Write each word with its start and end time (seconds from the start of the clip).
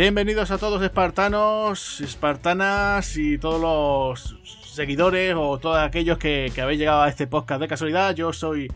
Bienvenidos 0.00 0.50
a 0.50 0.56
todos 0.56 0.82
espartanos, 0.82 2.00
espartanas 2.00 3.18
y 3.18 3.36
todos 3.36 3.60
los 3.60 4.38
seguidores 4.64 5.34
o 5.36 5.58
todos 5.58 5.76
aquellos 5.76 6.16
que, 6.16 6.50
habéis 6.58 6.78
llegado 6.78 7.02
a 7.02 7.08
este 7.10 7.26
podcast 7.26 7.60
de 7.60 7.68
casualidad. 7.68 8.14
Yo 8.14 8.32
soy 8.32 8.72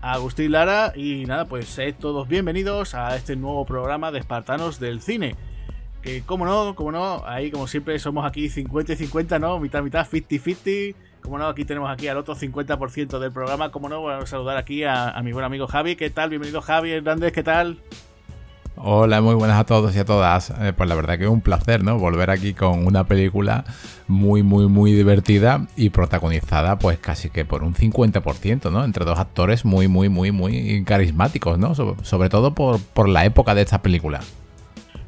Agustín 0.00 0.52
Lara 0.52 0.92
y 0.94 1.24
nada, 1.26 1.46
pues 1.46 1.66
sed 1.66 1.96
todos 1.98 2.28
bienvenidos 2.28 2.94
a 2.94 3.16
este 3.16 3.34
nuevo 3.34 3.66
programa 3.66 4.12
de 4.12 4.20
espartanos 4.20 4.78
del 4.78 5.00
cine. 5.00 5.34
Que 6.02 6.22
como 6.22 6.46
no, 6.46 6.76
como 6.76 6.92
no, 6.92 7.24
ahí 7.26 7.50
como 7.50 7.66
siempre 7.66 7.98
somos 7.98 8.24
aquí 8.24 8.48
50 8.48 8.92
y 8.92 8.96
50, 8.96 9.40
¿no? 9.40 9.58
Mitad, 9.58 9.82
mitad, 9.82 10.06
50-50. 10.06 10.94
Como 11.20 11.36
no, 11.36 11.48
aquí 11.48 11.64
tenemos 11.64 11.90
aquí 11.90 12.06
al 12.06 12.16
otro 12.16 12.36
50% 12.36 13.18
del 13.18 13.32
programa. 13.32 13.72
Como 13.72 13.88
no, 13.88 14.02
voy 14.02 14.14
a 14.14 14.24
saludar 14.24 14.56
aquí 14.56 14.84
a, 14.84 15.08
a 15.08 15.20
mi 15.24 15.32
buen 15.32 15.44
amigo 15.44 15.66
Javi. 15.66 15.96
¿Qué 15.96 16.10
tal? 16.10 16.30
Bienvenido 16.30 16.62
Javi 16.62 16.92
Hernández, 16.92 17.32
¿qué 17.32 17.42
tal? 17.42 17.80
Hola, 18.82 19.20
muy 19.20 19.34
buenas 19.34 19.60
a 19.60 19.64
todos 19.64 19.94
y 19.94 19.98
a 19.98 20.06
todas. 20.06 20.54
Eh, 20.58 20.72
pues 20.74 20.88
la 20.88 20.94
verdad 20.94 21.18
que 21.18 21.24
es 21.24 21.30
un 21.30 21.42
placer, 21.42 21.84
¿no? 21.84 21.98
Volver 21.98 22.30
aquí 22.30 22.54
con 22.54 22.86
una 22.86 23.04
película 23.04 23.64
muy, 24.08 24.42
muy, 24.42 24.68
muy 24.68 24.92
divertida 24.92 25.66
y 25.76 25.90
protagonizada, 25.90 26.78
pues 26.78 26.98
casi 26.98 27.28
que 27.28 27.44
por 27.44 27.62
un 27.62 27.74
50%, 27.74 28.72
¿no? 28.72 28.82
Entre 28.82 29.04
dos 29.04 29.18
actores 29.18 29.66
muy, 29.66 29.86
muy, 29.86 30.08
muy, 30.08 30.32
muy 30.32 30.82
carismáticos, 30.84 31.58
¿no? 31.58 31.74
sobre 31.74 32.30
todo 32.30 32.54
por, 32.54 33.08
la 33.08 33.26
época 33.26 33.54
de 33.54 33.62
esta 33.62 33.82
película. 33.82 34.20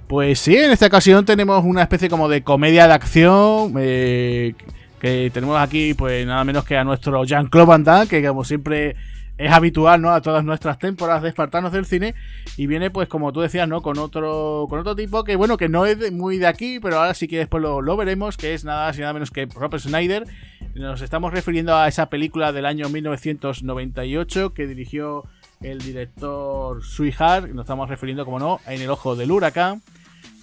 Pues 0.06 0.38
sí, 0.38 0.54
en 0.54 0.70
esta 0.70 0.86
ocasión 0.88 1.24
tenemos 1.24 1.64
una 1.64 1.80
especie 1.80 2.10
como 2.10 2.28
de 2.28 2.42
comedia 2.42 2.86
de 2.86 2.92
acción. 2.92 3.72
Eh, 3.78 4.52
que 5.00 5.30
tenemos 5.32 5.58
aquí, 5.58 5.94
pues 5.94 6.26
nada 6.26 6.44
menos 6.44 6.64
que 6.64 6.76
a 6.76 6.84
nuestro 6.84 7.24
Jean-Claude 7.24 7.66
Van 7.66 7.84
Damme, 7.84 8.06
que 8.06 8.22
como 8.22 8.44
siempre 8.44 8.96
es 9.38 9.50
habitual, 9.50 10.00
¿no? 10.00 10.10
A 10.12 10.20
todas 10.20 10.44
nuestras 10.44 10.78
temporadas 10.78 11.22
de 11.22 11.28
Espartanos 11.28 11.72
del 11.72 11.86
cine. 11.86 12.14
Y 12.56 12.66
viene, 12.66 12.90
pues, 12.90 13.08
como 13.08 13.32
tú 13.32 13.40
decías, 13.40 13.68
¿no? 13.68 13.82
Con 13.82 13.98
otro, 13.98 14.66
con 14.68 14.78
otro 14.78 14.94
tipo 14.94 15.24
que, 15.24 15.36
bueno, 15.36 15.56
que 15.56 15.68
no 15.68 15.86
es 15.86 16.12
muy 16.12 16.38
de 16.38 16.46
aquí, 16.46 16.80
pero 16.80 16.98
ahora 16.98 17.14
sí 17.14 17.28
que 17.28 17.38
después 17.38 17.62
lo, 17.62 17.96
veremos, 17.96 18.36
que 18.36 18.54
es 18.54 18.64
nada 18.64 18.86
más 18.86 18.98
y 18.98 19.00
nada 19.00 19.12
menos 19.12 19.30
que 19.30 19.46
Robert 19.46 19.82
Snyder. 19.82 20.26
Nos 20.74 21.02
estamos 21.02 21.32
refiriendo 21.32 21.76
a 21.76 21.88
esa 21.88 22.06
película 22.06 22.52
del 22.52 22.66
año 22.66 22.88
1998 22.88 24.54
que 24.54 24.66
dirigió 24.66 25.24
el 25.60 25.78
director 25.78 26.82
Sweetheart. 26.84 27.48
Nos 27.50 27.64
estamos 27.64 27.88
refiriendo, 27.88 28.24
como 28.24 28.38
no, 28.38 28.60
en 28.66 28.80
El 28.80 28.90
Ojo 28.90 29.16
del 29.16 29.32
Huracán. 29.32 29.82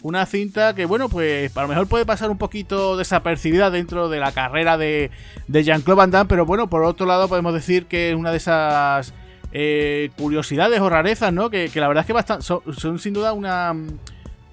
Una 0.01 0.25
cinta 0.25 0.75
que, 0.75 0.85
bueno, 0.85 1.09
pues 1.09 1.55
a 1.57 1.61
lo 1.61 1.67
mejor 1.67 1.87
puede 1.87 2.05
pasar 2.05 2.29
un 2.29 2.37
poquito 2.37 2.95
desapercibida 2.95 3.69
dentro 3.69 4.07
de 4.07 4.19
la 4.19 4.31
carrera 4.31 4.77
de, 4.77 5.11
de 5.47 5.63
Jean-Claude 5.63 5.97
Van 5.97 6.11
Damme, 6.11 6.29
pero 6.29 6.45
bueno, 6.45 6.69
por 6.69 6.83
otro 6.83 7.05
lado 7.05 7.27
podemos 7.27 7.53
decir 7.53 7.85
que 7.85 8.11
es 8.11 8.15
una 8.15 8.31
de 8.31 8.37
esas 8.37 9.13
eh, 9.51 10.11
curiosidades 10.17 10.79
o 10.79 10.89
rarezas, 10.89 11.33
¿no? 11.33 11.49
Que, 11.49 11.71
la 11.75 11.87
verdad 11.87 12.01
es 12.03 12.07
que 12.07 12.13
bastante, 12.13 12.45
son, 12.45 12.99
sin 12.99 13.13
duda 13.13 13.33
una, 13.33 13.75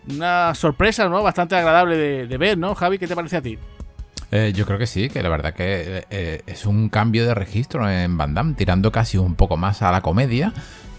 una 0.08 0.54
sorpresa, 0.54 1.08
¿no? 1.08 1.22
Bastante 1.22 1.54
agradable 1.54 1.96
de, 2.26 2.38
ver, 2.38 2.56
¿no? 2.56 2.74
Javi, 2.74 2.98
¿qué 2.98 3.06
te 3.06 3.14
parece 3.14 3.36
a 3.36 3.42
ti? 3.42 3.58
Eh, 4.32 4.52
yo 4.54 4.66
creo 4.66 4.78
que 4.78 4.86
sí, 4.86 5.08
que 5.08 5.22
la 5.22 5.28
verdad 5.28 5.54
que 5.54 6.04
eh, 6.10 6.42
es 6.46 6.66
un 6.66 6.88
cambio 6.88 7.26
de 7.26 7.34
registro 7.34 7.88
en 7.88 8.16
Van 8.16 8.34
Damme, 8.34 8.54
tirando 8.54 8.90
casi 8.90 9.18
un 9.18 9.34
poco 9.34 9.56
más 9.56 9.82
a 9.82 9.92
la 9.92 10.00
comedia, 10.00 10.52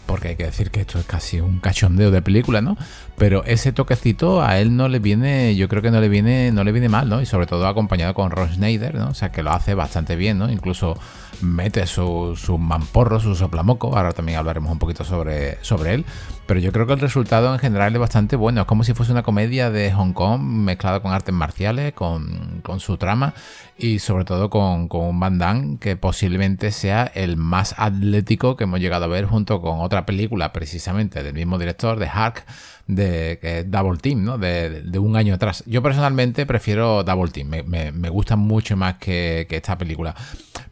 porque 0.07 0.29
hay 0.29 0.35
que 0.35 0.45
decir 0.45 0.71
que 0.71 0.81
esto 0.81 0.97
es 0.97 1.05
casi 1.05 1.39
un 1.41 1.59
cachondeo 1.59 2.09
de 2.09 2.21
película, 2.21 2.61
¿no? 2.61 2.77
Pero 3.17 3.43
ese 3.43 3.71
toquecito 3.71 4.41
a 4.41 4.59
él 4.59 4.75
no 4.75 4.87
le 4.87 4.99
viene, 4.99 5.55
yo 5.55 5.67
creo 5.67 5.81
que 5.81 5.91
no 5.91 6.01
le 6.01 6.09
viene, 6.09 6.51
no 6.51 6.63
le 6.63 6.71
viene 6.71 6.89
mal, 6.89 7.09
¿no? 7.09 7.21
Y 7.21 7.25
sobre 7.25 7.45
todo 7.45 7.67
acompañado 7.67 8.13
con 8.13 8.31
Ron 8.31 8.53
Schneider, 8.53 8.95
¿no? 8.95 9.09
O 9.09 9.13
sea 9.13 9.31
que 9.31 9.43
lo 9.43 9.51
hace 9.51 9.75
bastante 9.75 10.15
bien, 10.15 10.39
¿no? 10.39 10.49
Incluso 10.49 10.97
mete 11.41 11.85
su, 11.87 12.35
su 12.35 12.57
mamporro, 12.57 13.19
su 13.19 13.35
soplamoco. 13.35 13.95
Ahora 13.97 14.11
también 14.11 14.37
hablaremos 14.37 14.71
un 14.71 14.79
poquito 14.79 15.03
sobre, 15.03 15.63
sobre 15.63 15.93
él. 15.93 16.05
Pero 16.45 16.59
yo 16.59 16.71
creo 16.71 16.87
que 16.87 16.93
el 16.93 16.99
resultado 16.99 17.53
en 17.53 17.59
general 17.59 17.93
es 17.93 17.99
bastante 17.99 18.35
bueno. 18.35 18.61
Es 18.61 18.67
como 18.67 18.83
si 18.83 18.93
fuese 18.93 19.11
una 19.11 19.23
comedia 19.23 19.69
de 19.69 19.91
Hong 19.91 20.13
Kong 20.13 20.41
mezclada 20.41 21.01
con 21.01 21.11
artes 21.11 21.35
marciales, 21.35 21.93
con, 21.93 22.61
con 22.63 22.79
su 22.79 22.97
trama 22.97 23.33
y 23.77 23.99
sobre 23.99 24.25
todo 24.25 24.49
con, 24.49 24.87
con, 24.87 25.01
un 25.01 25.19
Van 25.19 25.77
que 25.77 25.95
posiblemente 25.97 26.71
sea 26.71 27.03
el 27.03 27.37
más 27.37 27.75
atlético 27.77 28.55
que 28.55 28.63
hemos 28.63 28.79
llegado 28.79 29.05
a 29.05 29.09
ver 29.09 29.25
junto 29.25 29.61
con 29.61 29.81
otra 29.81 30.05
película 30.05 30.53
precisamente 30.53 31.21
del 31.21 31.33
mismo 31.33 31.59
director 31.59 31.99
de 31.99 32.07
Hark 32.07 32.45
de 32.87 33.65
Double 33.67 33.99
Team, 33.99 34.23
¿no? 34.23 34.37
De, 34.37 34.97
un 34.97 35.15
año 35.15 35.35
atrás. 35.35 35.63
Yo 35.67 35.83
personalmente 35.83 36.45
prefiero 36.45 37.03
Double 37.03 37.31
Team, 37.31 37.49
me, 37.67 38.09
gusta 38.09 38.35
mucho 38.35 38.75
más 38.77 38.95
que, 38.95 39.45
esta 39.49 39.77
película. 39.77 40.15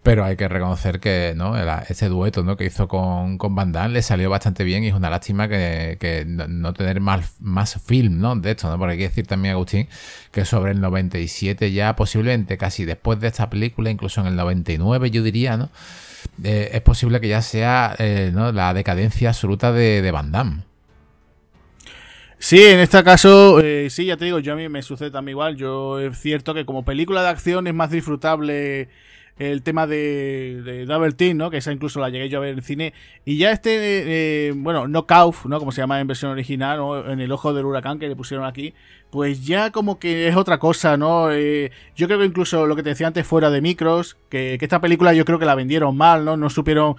Pero 0.02 0.24
hay 0.24 0.36
que 0.36 0.48
reconocer 0.48 1.00
que 1.00 1.34
¿no? 1.36 1.58
ese 1.58 2.10
dueto 2.10 2.56
que 2.56 2.66
hizo 2.66 2.88
con, 2.88 3.38
con 3.38 3.56
Van 3.56 3.72
Damme 3.72 3.96
le 3.96 4.02
salió 4.02 4.30
bastante 4.30 4.64
bien 4.64 4.84
y 4.84 4.88
es 4.88 4.94
una 4.94 5.10
lástima 5.10 5.48
que, 5.48 6.26
no, 6.28 6.74
tener 6.74 7.02
más, 7.02 7.36
más 7.40 7.82
film 7.84 8.42
de 8.42 8.52
esto, 8.52 8.70
¿no? 8.70 8.78
Porque 8.78 8.94
hay 8.94 8.98
que 9.00 9.08
decir 9.10 9.28
también, 9.28 9.56
Agustín, 9.56 9.88
que 10.32 10.46
sobre 10.46 10.72
el 10.72 10.82
97 10.82 11.72
ya 11.72 11.96
posiblemente 11.96 12.58
casi 12.58 12.86
después 12.86 13.20
de 13.20 13.28
esta 13.28 13.50
película, 13.50 13.90
incluso 13.90 14.22
en 14.22 14.28
el 14.28 14.36
99 14.36 15.12
yo 15.12 15.24
diría, 15.24 15.58
¿no? 15.58 15.70
Eh, 16.44 16.72
es 16.74 16.82
posible 16.82 17.20
que 17.20 17.28
ya 17.28 17.42
sea 17.42 17.96
eh, 17.98 18.32
la 18.34 18.74
decadencia 18.74 19.30
absoluta 19.30 19.72
de, 19.72 20.02
de 20.02 20.12
Van 20.12 20.32
Damme. 20.32 20.75
Sí, 22.38 22.62
en 22.62 22.80
este 22.80 23.04
caso, 23.04 23.60
eh, 23.60 23.90
sí, 23.90 24.06
ya 24.06 24.18
te 24.18 24.26
digo, 24.26 24.40
yo 24.40 24.54
a 24.54 24.56
mí 24.56 24.70
me 24.70 24.82
sucede 24.82 25.12
también 25.12 25.34
igual. 25.34 25.56
Yo 25.56 26.00
es 26.00 26.20
cierto 26.20 26.54
que 26.54 26.66
como 26.66 26.86
película 26.86 27.24
de 27.24 27.30
acción 27.30 27.68
es 27.68 27.74
más 27.74 27.90
disfrutable 27.90 28.90
el 29.38 29.64
tema 29.64 29.86
de, 29.86 30.86
Double 30.88 31.12
Team, 31.12 31.38
¿no? 31.38 31.50
Que 31.50 31.58
esa 31.58 31.72
incluso 31.74 32.00
la 32.00 32.10
llegué 32.10 32.30
yo 32.30 32.38
a 32.38 32.42
ver 32.42 32.56
en 32.56 32.62
cine. 32.62 32.94
Y 33.26 33.38
ya 33.38 33.52
este, 33.52 34.48
eh, 34.48 34.54
bueno, 34.56 34.88
Knockout, 34.88 35.46
¿no? 35.46 35.60
Como 35.60 35.72
se 35.72 35.82
llama 35.82 36.00
en 36.00 36.08
versión 36.08 36.32
original, 36.32 36.80
en 37.08 37.20
el 37.20 37.32
ojo 37.32 37.54
del 37.54 37.66
huracán 37.66 38.00
que 38.00 38.08
le 38.08 38.16
pusieron 38.16 38.46
aquí, 38.46 38.74
pues 39.10 39.46
ya 39.46 39.72
como 39.72 40.00
que 40.00 40.28
es 40.28 40.36
otra 40.36 40.58
cosa, 40.58 40.98
¿no? 40.98 41.32
Eh, 41.32 41.72
yo 41.96 42.08
creo 42.08 42.20
que 42.20 42.26
incluso 42.26 42.66
lo 42.66 42.76
que 42.76 42.84
te 42.84 42.90
decía 42.90 43.08
antes 43.08 43.28
fuera 43.28 43.50
de 43.50 43.62
micros, 43.62 44.18
que, 44.30 44.58
que 44.58 44.66
esta 44.66 44.80
película 44.80 45.14
yo 45.14 45.26
creo 45.26 45.40
que 45.40 45.46
la 45.46 45.56
vendieron 45.56 45.98
mal, 45.98 46.24
¿no? 46.24 46.38
No 46.38 46.50
supieron 46.50 46.96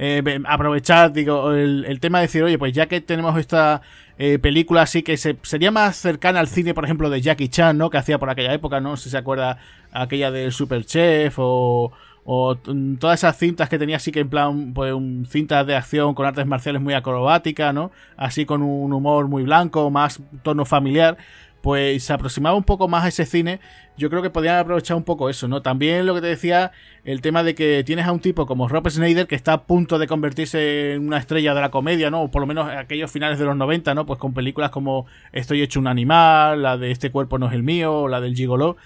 eh, 0.00 0.22
aprovechar, 0.46 1.12
digo, 1.12 1.52
el, 1.52 1.98
tema 2.00 2.18
de 2.18 2.26
decir, 2.26 2.44
oye, 2.44 2.56
pues 2.56 2.72
ya 2.72 2.86
que 2.86 3.00
tenemos 3.00 3.36
esta 3.36 3.82
eh, 4.16 4.38
película 4.38 4.82
así 4.82 5.02
que 5.02 5.16
se, 5.16 5.36
sería 5.42 5.72
más 5.72 5.96
cercana 5.96 6.38
al 6.38 6.46
cine, 6.46 6.72
por 6.72 6.84
ejemplo, 6.84 7.10
de 7.10 7.20
Jackie 7.20 7.48
Chan, 7.48 7.76
¿no? 7.76 7.90
Que 7.90 7.98
hacía 7.98 8.18
por 8.18 8.30
aquella 8.30 8.54
época, 8.54 8.80
¿no? 8.80 8.96
Si 8.96 9.10
se 9.10 9.18
acuerda 9.18 9.58
aquella 9.90 10.30
del 10.30 10.52
Super 10.52 10.84
Chef 10.84 11.34
o, 11.38 11.92
o 12.24 12.56
todas 13.00 13.18
esas 13.18 13.36
cintas 13.36 13.68
que 13.68 13.76
tenía 13.76 13.96
así 13.96 14.12
que 14.12 14.20
en 14.20 14.28
plan, 14.28 14.72
pues 14.72 14.92
un, 14.92 15.26
cintas 15.26 15.66
de 15.66 15.74
acción 15.74 16.14
con 16.14 16.26
artes 16.26 16.46
marciales 16.46 16.80
muy 16.80 16.94
acrobáticas, 16.94 17.74
¿no? 17.74 17.90
Así 18.16 18.46
con 18.46 18.62
un 18.62 18.92
humor 18.92 19.26
muy 19.26 19.42
blanco, 19.42 19.90
más 19.90 20.22
tono 20.44 20.64
familiar 20.64 21.16
pues 21.60 22.04
se 22.04 22.12
aproximaba 22.12 22.56
un 22.56 22.64
poco 22.64 22.88
más 22.88 23.04
a 23.04 23.08
ese 23.08 23.26
cine, 23.26 23.60
yo 23.96 24.10
creo 24.10 24.22
que 24.22 24.30
podían 24.30 24.56
aprovechar 24.56 24.96
un 24.96 25.02
poco 25.02 25.28
eso, 25.28 25.48
¿no? 25.48 25.60
También 25.60 26.06
lo 26.06 26.14
que 26.14 26.20
te 26.20 26.28
decía, 26.28 26.70
el 27.04 27.20
tema 27.20 27.42
de 27.42 27.54
que 27.54 27.82
tienes 27.84 28.06
a 28.06 28.12
un 28.12 28.20
tipo 28.20 28.46
como 28.46 28.68
Robert 28.68 28.94
Snyder 28.94 29.26
que 29.26 29.34
está 29.34 29.54
a 29.54 29.62
punto 29.64 29.98
de 29.98 30.06
convertirse 30.06 30.94
en 30.94 31.06
una 31.06 31.18
estrella 31.18 31.54
de 31.54 31.60
la 31.60 31.70
comedia, 31.70 32.10
¿no? 32.10 32.22
O 32.22 32.30
por 32.30 32.40
lo 32.40 32.46
menos 32.46 32.70
aquellos 32.70 33.10
finales 33.10 33.38
de 33.38 33.44
los 33.44 33.56
90, 33.56 33.94
¿no? 33.94 34.06
Pues 34.06 34.18
con 34.18 34.34
películas 34.34 34.70
como 34.70 35.06
Estoy 35.32 35.62
hecho 35.62 35.80
un 35.80 35.88
animal, 35.88 36.62
la 36.62 36.76
de 36.78 36.90
Este 36.90 37.10
cuerpo 37.10 37.38
no 37.38 37.48
es 37.48 37.54
el 37.54 37.62
mío, 37.62 38.08
la 38.08 38.20
del 38.20 38.34
Gigolo. 38.34 38.76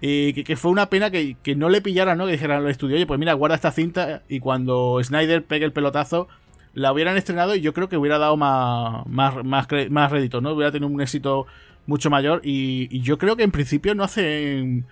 Y 0.00 0.44
que, 0.44 0.56
fue 0.56 0.70
una 0.70 0.90
pena 0.90 1.10
que, 1.10 1.36
no 1.56 1.68
le 1.68 1.80
pillaran, 1.80 2.18
¿no? 2.18 2.26
Que 2.26 2.32
dijeran 2.32 2.62
al 2.62 2.70
estudio, 2.70 2.96
oye, 2.96 3.06
pues 3.06 3.18
mira, 3.18 3.32
guarda 3.34 3.54
esta 3.54 3.72
cinta 3.72 4.22
y 4.28 4.40
cuando 4.40 4.98
Snyder 5.02 5.44
pegue 5.44 5.64
el 5.64 5.72
pelotazo, 5.72 6.28
la 6.74 6.92
hubieran 6.92 7.16
estrenado 7.16 7.54
y 7.54 7.60
yo 7.60 7.72
creo 7.72 7.88
que 7.88 7.96
hubiera 7.96 8.18
dado 8.18 8.36
más, 8.36 9.06
más, 9.06 9.44
más, 9.44 9.66
más 9.90 10.10
rédito, 10.10 10.40
¿no? 10.40 10.52
Hubiera 10.52 10.72
tenido 10.72 10.88
un 10.88 11.00
éxito 11.00 11.46
mucho 11.86 12.10
mayor. 12.10 12.40
Y, 12.44 13.00
yo 13.00 13.18
creo 13.18 13.36
que 13.36 13.42
en 13.42 13.50
principio 13.50 13.94
no 13.94 14.04
hacen 14.04 14.86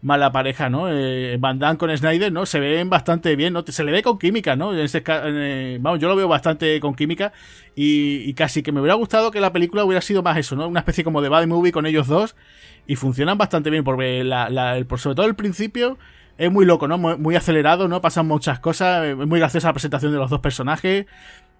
mala 0.00 0.30
pareja, 0.30 0.70
¿no? 0.70 0.88
Eh, 0.88 1.36
Van 1.40 1.58
Damme 1.58 1.76
con 1.78 1.96
Snyder, 1.96 2.32
¿no? 2.32 2.46
Se 2.46 2.60
ven 2.60 2.88
bastante 2.88 3.34
bien, 3.36 3.52
¿no? 3.52 3.64
Se 3.66 3.82
le 3.82 3.90
ve 3.90 4.02
con 4.02 4.18
química, 4.18 4.54
¿no? 4.54 4.72
Eh, 4.74 5.78
vamos, 5.80 6.00
yo 6.00 6.08
lo 6.08 6.16
veo 6.16 6.28
bastante 6.28 6.78
con 6.80 6.94
química 6.94 7.32
y, 7.74 8.32
casi 8.34 8.62
que 8.62 8.70
me 8.70 8.80
hubiera 8.80 8.94
gustado 8.94 9.30
que 9.30 9.40
la 9.40 9.52
película 9.52 9.84
hubiera 9.84 10.00
sido 10.00 10.22
más 10.22 10.36
eso, 10.36 10.54
¿no? 10.54 10.68
Una 10.68 10.80
especie 10.80 11.02
como 11.02 11.20
de 11.20 11.28
bad 11.28 11.46
movie 11.46 11.72
con 11.72 11.86
ellos 11.86 12.06
dos 12.06 12.36
y 12.86 12.96
funcionan 12.96 13.38
bastante 13.38 13.70
bien 13.70 13.84
porque 13.84 14.22
la, 14.24 14.84
por 14.88 15.00
sobre 15.00 15.16
todo 15.16 15.26
el 15.26 15.34
principio 15.34 15.98
es 16.38 16.52
muy 16.52 16.64
loco, 16.64 16.86
¿no? 16.86 16.96
Muy, 16.98 17.34
acelerado, 17.34 17.88
¿no? 17.88 18.00
Pasan 18.00 18.26
muchas 18.26 18.60
cosas, 18.60 19.04
es 19.04 19.16
muy 19.16 19.40
graciosa 19.40 19.68
la 19.68 19.72
presentación 19.72 20.12
de 20.12 20.18
los 20.18 20.30
dos 20.30 20.40
personajes. 20.40 21.06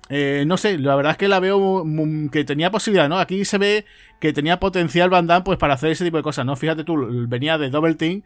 Eh, 0.09 0.45
no 0.47 0.57
sé, 0.57 0.79
la 0.79 0.97
verdad 0.97 1.13
es 1.13 1.19
que 1.19 1.29
la 1.29 1.39
veo 1.39 1.85
que 2.33 2.45
tenía 2.45 2.71
posibilidad, 2.71 3.09
¿no? 3.09 3.19
Aquí 3.19 3.45
se 3.45 3.59
ve 3.59 3.85
que 4.21 4.33
tenía 4.33 4.59
potencial 4.59 5.11
Van 5.11 5.27
Damme 5.27 5.45
pues 5.45 5.59
para 5.59 5.75
hacer 5.75 5.91
ese 5.91 6.05
tipo 6.05 6.17
de 6.17 6.23
cosas, 6.23 6.47
¿no? 6.47 6.57
Fíjate 6.57 6.85
tú, 6.85 7.27
venía 7.29 7.59
de 7.59 7.71
Double 7.71 7.95
Team 7.95 8.23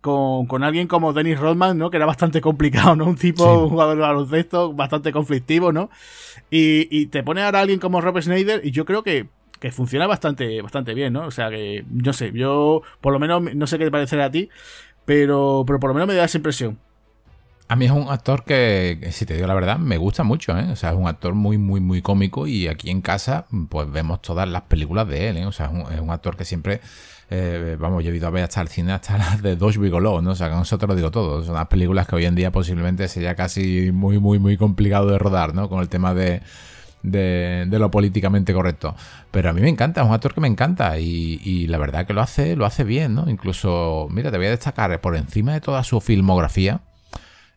con, 0.00 0.46
con 0.46 0.62
alguien 0.62 0.86
como 0.86 1.12
Dennis 1.12 1.40
Rodman, 1.40 1.78
¿no? 1.78 1.90
Que 1.90 1.96
era 1.96 2.06
bastante 2.06 2.40
complicado, 2.40 2.94
¿no? 2.94 3.06
Un 3.06 3.16
tipo, 3.16 3.64
un 3.64 3.70
jugador 3.70 3.96
de 3.96 4.02
baloncesto 4.02 4.72
bastante 4.72 5.12
conflictivo, 5.12 5.72
¿no? 5.72 5.90
Y, 6.50 6.88
y 6.96 7.06
te 7.06 7.22
pone 7.22 7.42
ahora 7.42 7.60
alguien 7.60 7.80
como 7.80 8.00
Robert 8.00 8.24
Schneider 8.24 8.60
y 8.64 8.70
yo 8.70 8.84
creo 8.84 9.02
que, 9.02 9.28
que 9.58 9.72
funciona 9.72 10.06
bastante, 10.06 10.60
bastante 10.62 10.94
bien, 10.94 11.14
¿no? 11.14 11.26
O 11.26 11.30
sea 11.30 11.50
que, 11.50 11.84
no 11.90 12.12
sé, 12.12 12.32
yo 12.32 12.82
por 13.00 13.12
lo 13.12 13.18
menos, 13.18 13.54
no 13.54 13.66
sé 13.66 13.78
qué 13.78 13.86
te 13.86 13.90
parecerá 13.90 14.26
a 14.26 14.30
ti, 14.30 14.50
pero, 15.04 15.64
pero 15.66 15.80
por 15.80 15.90
lo 15.90 15.94
menos 15.94 16.08
me 16.08 16.14
da 16.14 16.24
esa 16.24 16.38
impresión. 16.38 16.78
A 17.66 17.76
mí 17.76 17.86
es 17.86 17.90
un 17.90 18.08
actor 18.10 18.44
que, 18.44 19.08
si 19.10 19.24
te 19.24 19.34
digo 19.34 19.46
la 19.46 19.54
verdad, 19.54 19.78
me 19.78 19.96
gusta 19.96 20.22
mucho, 20.22 20.56
¿eh? 20.58 20.70
O 20.70 20.76
sea, 20.76 20.90
es 20.90 20.96
un 20.96 21.08
actor 21.08 21.34
muy, 21.34 21.56
muy, 21.56 21.80
muy 21.80 22.02
cómico 22.02 22.46
y 22.46 22.68
aquí 22.68 22.90
en 22.90 23.00
casa, 23.00 23.46
pues 23.70 23.90
vemos 23.90 24.20
todas 24.20 24.46
las 24.46 24.62
películas 24.62 25.08
de 25.08 25.30
él, 25.30 25.38
¿eh? 25.38 25.46
O 25.46 25.52
sea, 25.52 25.70
es 25.90 26.00
un, 26.00 26.10
actor 26.10 26.36
que 26.36 26.44
siempre, 26.44 26.82
eh, 27.30 27.76
vamos, 27.80 28.04
yo 28.04 28.12
he 28.12 28.16
ido 28.16 28.26
a 28.26 28.30
ver 28.30 28.44
hasta 28.44 28.60
el 28.60 28.68
cine 28.68 28.92
hasta 28.92 29.16
las 29.16 29.42
de 29.42 29.56
Dos 29.56 29.78
Bigoló, 29.78 30.20
¿no? 30.20 30.32
O 30.32 30.34
sea, 30.34 30.60
eso 30.60 30.76
te 30.76 30.86
lo 30.86 30.94
digo 30.94 31.10
todo. 31.10 31.42
Son 31.42 31.54
las 31.54 31.66
películas 31.68 32.06
que 32.06 32.16
hoy 32.16 32.26
en 32.26 32.34
día 32.34 32.52
posiblemente 32.52 33.08
sería 33.08 33.34
casi 33.34 33.90
muy, 33.92 34.18
muy, 34.18 34.38
muy 34.38 34.58
complicado 34.58 35.08
de 35.08 35.18
rodar, 35.18 35.54
¿no? 35.54 35.70
Con 35.70 35.80
el 35.80 35.88
tema 35.88 36.12
de, 36.12 36.42
de, 37.02 37.66
lo 37.70 37.90
políticamente 37.90 38.52
correcto. 38.52 38.94
Pero 39.30 39.48
a 39.48 39.52
mí 39.54 39.62
me 39.62 39.70
encanta, 39.70 40.02
es 40.02 40.06
un 40.06 40.12
actor 40.12 40.34
que 40.34 40.40
me 40.42 40.48
encanta 40.48 40.98
y, 40.98 41.40
y, 41.42 41.66
la 41.68 41.78
verdad 41.78 42.06
que 42.06 42.12
lo 42.12 42.20
hace, 42.20 42.56
lo 42.56 42.66
hace 42.66 42.84
bien, 42.84 43.14
¿no? 43.14 43.30
Incluso, 43.30 44.06
mira, 44.10 44.30
te 44.30 44.36
voy 44.36 44.48
a 44.48 44.50
destacar 44.50 45.00
por 45.00 45.16
encima 45.16 45.54
de 45.54 45.62
toda 45.62 45.82
su 45.82 46.02
filmografía 46.02 46.82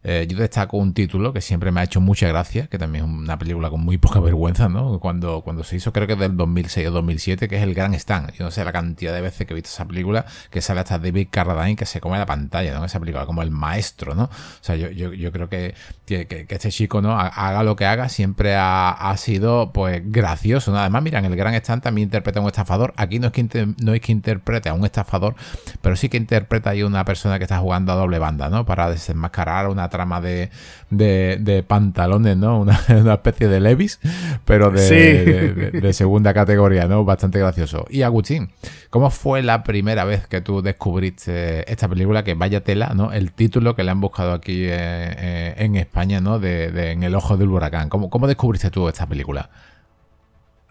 eh, 0.10 0.26
yo 0.26 0.38
destaco 0.38 0.78
un 0.78 0.94
título 0.94 1.34
que 1.34 1.42
siempre 1.42 1.70
me 1.70 1.82
ha 1.82 1.84
hecho 1.84 2.00
mucha 2.00 2.30
gracia, 2.30 2.68
que 2.68 2.78
también 2.78 3.04
es 3.04 3.12
una 3.12 3.38
película 3.38 3.70
con 3.70 3.82
muy 3.82 3.98
poca 3.98 4.22
vergüenza, 4.22 4.70
¿no? 4.70 5.02
Cuando, 5.02 5.42
cuando 5.42 5.66
se 5.66 5.76
hizo, 5.76 5.92
creo 5.92 6.08
que 6.08 6.16
del 6.16 6.38
2006 6.38 6.88
o 6.88 6.92
2007, 6.92 7.50
que 7.50 7.58
es 7.58 7.62
El 7.62 7.74
Gran 7.74 7.94
Stan. 7.94 8.32
Yo 8.32 8.46
no 8.46 8.52
sé 8.52 8.64
la 8.64 8.72
cantidad 8.72 9.14
de 9.14 9.20
veces 9.20 9.46
que 9.46 9.54
he 9.54 9.56
visto 9.56 9.68
esa 9.68 9.86
película, 9.86 10.26
que 10.50 10.62
sale 10.62 10.80
hasta 10.80 10.98
David 10.98 11.28
Carradine 11.30 11.76
que 11.76 11.86
se 11.86 12.00
come 12.00 12.18
la 12.18 12.26
pantalla, 12.26 12.74
¿no? 12.74 12.86
Esa 12.86 13.02
película, 13.02 13.26
como 13.26 13.42
el 13.42 13.52
maestro, 13.52 14.16
¿no? 14.16 14.24
O 14.24 14.30
sea, 14.62 14.78
yo, 14.78 14.90
yo, 14.92 15.32
creo 15.34 15.50
que, 15.50 15.76
que, 16.06 16.46
este 16.48 16.72
chico, 16.72 17.02
¿no? 17.02 17.20
Haga 17.20 17.64
lo 17.64 17.76
que 17.76 17.86
haga, 17.86 18.08
siempre 18.08 18.56
ha, 18.56 18.92
ha, 18.92 19.18
sido, 19.18 19.74
pues, 19.74 20.02
gracioso, 20.06 20.72
¿no? 20.72 20.80
Además, 20.80 21.04
mira, 21.04 21.20
en 21.20 21.26
El 21.26 21.36
Gran 21.36 21.54
Stan 21.56 21.82
también 21.82 22.06
interpreta 22.06 22.40
a 22.40 22.44
un 22.44 22.48
estafador. 22.48 22.94
Aquí 22.96 23.20
no 23.20 23.28
es 23.28 23.34
que, 23.34 23.74
no 23.84 23.94
es 23.94 24.00
que 24.00 24.14
interprete 24.14 24.70
a 24.70 24.74
un 24.74 24.86
estafador, 24.86 25.36
pero 25.82 25.98
sí 25.98 26.08
que 26.08 26.16
interpreta 26.16 26.72
a 26.72 26.86
una 26.86 27.04
persona 27.04 27.40
que 27.40 27.44
está 27.44 27.60
jugando 27.60 27.92
a 27.92 27.96
doble 27.96 28.20
banda, 28.20 28.48
¿no? 28.48 28.66
Para 28.66 28.90
desenmascarar 28.90 29.68
una 29.68 29.90
trama 29.98 30.22
de, 30.22 30.52
de, 30.92 31.64
pantalones, 31.68 32.38
¿no? 32.38 32.62
Una, 32.62 32.80
especie 33.14 33.48
de 33.48 33.60
Levis, 33.60 34.00
pero 34.46 34.70
de, 34.70 35.92
segunda 35.94 36.36
categoría, 36.36 36.88
¿no? 36.88 37.04
Bastante 37.04 37.40
gracioso. 37.40 37.88
Y 37.90 38.04
Agustín, 38.04 38.50
¿cómo 38.92 39.10
fue 39.10 39.42
la 39.42 39.64
primera 39.64 40.06
vez 40.06 40.28
que 40.28 40.40
tú 40.40 40.62
descubriste 40.62 41.70
esta 41.72 41.88
película? 41.88 42.24
Que 42.24 42.36
vaya 42.36 42.64
tela, 42.64 42.94
¿no? 42.96 43.12
El 43.12 43.32
título 43.32 43.76
que 43.76 43.84
le 43.84 43.90
han 43.90 44.00
buscado 44.00 44.34
aquí 44.34 44.66
eh, 44.66 44.70
eh, 44.72 45.54
en 45.58 45.76
España, 45.76 46.22
¿no? 46.22 46.38
De, 46.38 46.92
En 46.92 47.02
el 47.02 47.16
ojo 47.16 47.38
del 47.38 47.50
huracán. 47.50 47.90
¿Cómo, 47.90 48.12
¿Cómo 48.12 48.28
descubriste 48.28 48.70
tú 48.70 48.88
esta 48.88 49.08
película? 49.08 49.50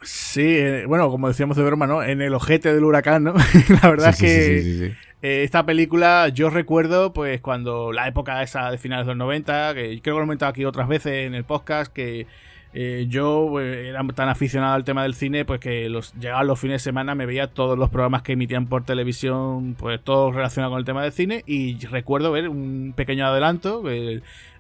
Sí, 0.02 0.56
eh, 0.56 0.84
bueno, 0.87 1.11
como 1.11 1.26
decíamos 1.26 1.56
de 1.56 1.64
broma, 1.64 1.88
¿no? 1.88 2.00
En 2.00 2.23
el 2.23 2.32
ojete 2.32 2.73
del 2.73 2.84
huracán, 2.84 3.25
¿no? 3.25 3.34
la 3.82 3.90
verdad 3.90 4.11
es 4.11 4.19
que 4.19 4.94
eh, 5.22 5.42
esta 5.44 5.64
película 5.64 6.28
yo 6.28 6.50
recuerdo, 6.50 7.12
pues, 7.12 7.40
cuando 7.40 7.92
la 7.92 8.06
época 8.08 8.42
esa 8.42 8.70
de 8.70 8.78
finales 8.78 9.06
de 9.06 9.12
los 9.12 9.18
90, 9.18 9.74
que 9.74 10.00
creo 10.00 10.02
que 10.02 10.10
lo 10.10 10.18
he 10.18 10.22
comentado 10.22 10.50
aquí 10.50 10.64
otras 10.64 10.88
veces 10.88 11.26
en 11.26 11.34
el 11.34 11.44
podcast, 11.44 11.92
que 11.92 12.26
eh, 12.74 13.06
yo 13.08 13.46
pues, 13.48 13.86
era 13.86 14.06
tan 14.08 14.28
aficionado 14.28 14.74
al 14.74 14.84
tema 14.84 15.02
del 15.02 15.14
cine, 15.14 15.46
pues 15.46 15.60
que 15.60 15.88
los 15.88 16.12
llegaban 16.14 16.46
los 16.46 16.60
fines 16.60 16.82
de 16.82 16.90
semana, 16.90 17.14
me 17.14 17.24
veía 17.24 17.46
todos 17.46 17.78
los 17.78 17.88
programas 17.88 18.20
que 18.20 18.32
emitían 18.32 18.66
por 18.66 18.84
televisión, 18.84 19.74
pues 19.78 19.98
todos 20.02 20.34
relacionados 20.34 20.72
con 20.72 20.80
el 20.80 20.84
tema 20.84 21.02
del 21.02 21.12
cine, 21.12 21.42
y 21.46 21.78
recuerdo 21.86 22.32
ver 22.32 22.50
un 22.50 22.92
pequeño 22.94 23.26
adelanto, 23.26 23.82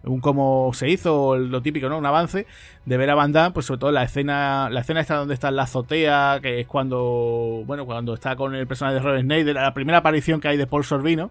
un 0.06 0.20
cómo 0.20 0.70
se 0.72 0.88
hizo, 0.88 1.36
lo 1.36 1.62
típico, 1.62 1.88
¿no? 1.88 1.98
Un 1.98 2.06
avance 2.06 2.46
de 2.84 2.96
ver 2.96 3.10
a 3.10 3.14
Van 3.14 3.32
Damme, 3.32 3.52
pues 3.52 3.66
sobre 3.66 3.80
todo 3.80 3.92
la 3.92 4.04
escena, 4.04 4.68
la 4.70 4.80
escena 4.80 5.00
está 5.00 5.16
donde 5.16 5.34
está 5.34 5.48
en 5.48 5.56
la 5.56 5.62
azotea, 5.62 6.38
que 6.40 6.60
es 6.60 6.66
cuando, 6.66 7.62
bueno, 7.66 7.86
cuando 7.86 8.14
está 8.14 8.36
con 8.36 8.54
el 8.54 8.66
personaje 8.66 8.94
de 8.96 9.00
Robert 9.00 9.22
Snyder, 9.22 9.54
la 9.54 9.74
primera 9.74 9.98
aparición 9.98 10.40
que 10.40 10.48
hay 10.48 10.56
de 10.56 10.66
Paul 10.66 10.84
Sorbino. 10.84 11.30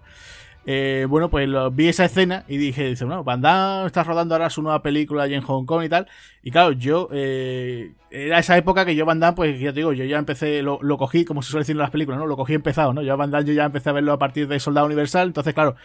Eh, 0.67 1.05
bueno, 1.07 1.29
pues 1.29 1.47
vi 1.73 1.89
esa 1.89 2.05
escena 2.05 2.43
y 2.47 2.57
dije, 2.57 2.87
dice, 2.87 3.05
bueno, 3.05 3.23
Van 3.23 3.39
Damme 3.39 3.85
está 3.85 4.03
rodando 4.03 4.33
ahora 4.33 4.49
su 4.49 4.63
nueva 4.63 4.81
película 4.81 5.23
allí 5.23 5.35
en 5.35 5.41
Hong 5.41 5.65
Kong 5.65 5.83
y 5.83 5.89
tal. 5.89 6.07
Y 6.41 6.49
claro, 6.49 6.71
yo, 6.71 7.07
eh, 7.11 7.93
era 8.09 8.39
esa 8.39 8.57
época 8.57 8.83
que 8.83 8.95
yo 8.95 9.05
Van 9.05 9.19
Damme, 9.19 9.35
pues 9.35 9.59
ya 9.59 9.71
te 9.71 9.79
digo, 9.81 9.93
yo 9.93 10.05
ya 10.05 10.17
empecé, 10.17 10.63
lo, 10.63 10.79
cogí, 10.97 11.23
como 11.23 11.43
se 11.43 11.51
suele 11.51 11.61
decir 11.61 11.75
en 11.75 11.79
las 11.79 11.91
películas, 11.91 12.19
¿no? 12.19 12.25
Lo 12.25 12.35
cogí 12.35 12.55
empezado, 12.55 12.93
¿no? 12.93 13.03
Yo 13.03 13.15
Van 13.15 13.29
Damme 13.29 13.45
yo 13.45 13.53
ya 13.53 13.65
empecé 13.65 13.89
a 13.89 13.93
verlo 13.93 14.13
a 14.13 14.17
partir 14.17 14.47
de 14.47 14.59
Soldado 14.59 14.87
Universal, 14.87 15.27
entonces 15.27 15.53
claro, 15.53 15.75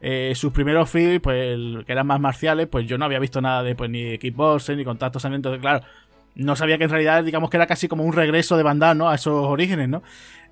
eh, 0.00 0.32
sus 0.34 0.52
primeros 0.52 0.88
films, 0.90 1.20
pues, 1.20 1.58
que 1.84 1.92
eran 1.92 2.06
más 2.06 2.20
marciales, 2.20 2.66
pues 2.68 2.86
yo 2.86 2.98
no 2.98 3.04
había 3.04 3.18
visto 3.18 3.40
nada 3.40 3.62
de, 3.62 3.74
pues, 3.74 3.90
ni 3.90 4.02
de 4.02 4.18
Kickboxing, 4.18 4.76
ni 4.76 4.84
Contactos 4.84 5.24
entonces 5.24 5.60
claro, 5.60 5.84
no 6.34 6.54
sabía 6.54 6.78
que 6.78 6.84
en 6.84 6.90
realidad, 6.90 7.24
digamos 7.24 7.50
que 7.50 7.56
era 7.56 7.66
casi 7.66 7.88
como 7.88 8.04
un 8.04 8.12
regreso 8.12 8.56
de 8.56 8.62
Van 8.62 8.78
Damme, 8.78 8.98
¿no? 8.98 9.08
A 9.08 9.16
esos 9.16 9.44
orígenes, 9.44 9.88
¿no? 9.88 10.02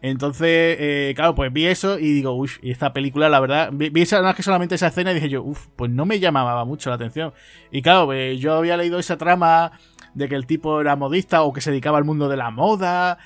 Entonces, 0.02 0.76
eh, 0.78 1.12
claro, 1.16 1.34
pues 1.34 1.52
vi 1.52 1.66
eso 1.66 1.98
y 1.98 2.12
digo, 2.12 2.32
uff, 2.32 2.58
y 2.60 2.70
esta 2.70 2.92
película, 2.92 3.28
la 3.28 3.40
verdad, 3.40 3.70
vi, 3.72 3.90
esa, 4.02 4.20
nada 4.20 4.34
que 4.34 4.42
solamente 4.42 4.74
esa 4.74 4.88
escena 4.88 5.12
y 5.12 5.14
dije 5.14 5.28
yo, 5.28 5.42
uff, 5.42 5.68
pues 5.76 5.90
no 5.90 6.04
me 6.04 6.18
llamaba 6.18 6.64
mucho 6.64 6.90
la 6.90 6.96
atención. 6.96 7.32
Y 7.70 7.82
claro, 7.82 8.06
pues, 8.06 8.38
yo 8.40 8.54
había 8.54 8.76
leído 8.76 8.98
esa 8.98 9.16
trama 9.16 9.72
de 10.14 10.28
que 10.28 10.34
el 10.34 10.46
tipo 10.46 10.80
era 10.80 10.96
modista 10.96 11.42
o 11.42 11.52
que 11.52 11.60
se 11.60 11.70
dedicaba 11.70 11.98
al 11.98 12.04
mundo 12.04 12.28
de 12.28 12.36
la 12.36 12.50
moda. 12.50 13.18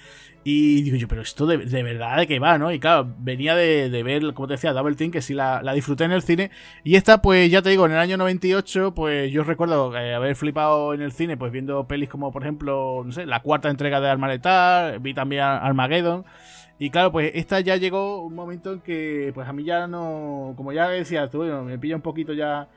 Y 0.42 0.82
digo 0.82 0.96
yo, 0.96 1.06
pero 1.06 1.20
esto 1.20 1.46
de, 1.46 1.58
verdad 1.58 2.16
de 2.16 2.26
qué 2.26 2.38
va, 2.38 2.56
¿no? 2.56 2.72
Y 2.72 2.80
claro, 2.80 3.14
venía 3.18 3.54
de, 3.54 4.02
ver, 4.02 4.32
como 4.32 4.48
te 4.48 4.54
decía, 4.54 4.72
Double 4.72 4.96
Team, 4.96 5.10
que 5.10 5.20
sí 5.20 5.34
la, 5.34 5.60
disfruté 5.74 6.04
en 6.04 6.12
el 6.12 6.22
cine. 6.22 6.50
Y 6.82 6.96
esta, 6.96 7.20
pues 7.20 7.50
ya 7.50 7.60
te 7.60 7.68
digo, 7.68 7.84
en 7.84 7.92
el 7.92 7.98
año 7.98 8.16
98, 8.16 8.94
pues 8.94 9.30
yo 9.30 9.44
recuerdo 9.44 9.94
eh, 9.96 10.14
haber 10.14 10.36
flipado 10.36 10.94
en 10.94 11.02
el 11.02 11.12
cine, 11.12 11.36
pues 11.36 11.52
viendo 11.52 11.86
pelis 11.86 12.08
como, 12.08 12.32
por 12.32 12.42
ejemplo, 12.42 13.02
no 13.04 13.12
sé, 13.12 13.26
la 13.26 13.40
cuarta 13.40 13.68
entrega 13.68 14.00
de 14.00 14.08
Arma 14.08 14.28
Letal, 14.28 14.98
vi 15.00 15.12
también 15.12 15.42
Armageddon. 15.42 16.24
Y 16.78 16.88
claro, 16.88 17.12
pues 17.12 17.32
esta 17.34 17.60
ya 17.60 17.76
llegó 17.76 18.24
un 18.24 18.34
momento 18.34 18.72
en 18.72 18.80
que, 18.80 19.32
pues 19.34 19.46
a 19.46 19.52
mí 19.52 19.64
ya 19.64 19.86
no, 19.86 20.54
como 20.56 20.72
ya 20.72 20.88
decía 20.88 21.28
tú, 21.28 21.42
me 21.42 21.78
pilla 21.78 21.96
un 21.96 22.02
poquito 22.02 22.32
ya 22.32 22.68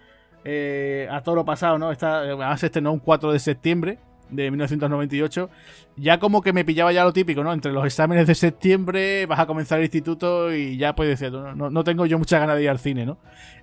eh, 0.44 1.08
a 1.10 1.22
todo 1.22 1.36
lo 1.36 1.46
pasado, 1.46 1.78
¿no? 1.78 1.92
Esta, 1.92 2.20
además 2.20 2.62
este 2.62 2.82
no 2.82 2.92
un 2.92 3.00
4 3.00 3.32
de 3.32 3.40
septiembre 3.40 4.00
de 4.36 4.52
1998, 4.52 5.50
ya 5.98 6.20
como 6.20 6.42
que 6.42 6.54
me 6.54 6.66
pillaba 6.66 6.92
ya 6.92 7.04
lo 7.04 7.14
típico, 7.14 7.44
¿no? 7.44 7.54
Entre 7.54 7.72
los 7.72 7.86
exámenes 7.86 8.28
de 8.28 8.36
septiembre 8.36 9.26
vas 9.26 9.40
a 9.40 9.46
comenzar 9.46 9.80
el 9.80 9.86
instituto 9.86 10.54
y 10.54 10.78
ya 10.78 10.96
pues 10.96 11.10
decir, 11.10 11.32
no, 11.32 11.70
no, 11.70 11.84
tengo 11.84 12.06
yo 12.06 12.18
mucha 12.18 12.40
ganas 12.40 12.58
de 12.58 12.64
ir 12.64 12.70
al 12.70 12.80
cine, 12.80 13.06
¿no? 13.06 13.18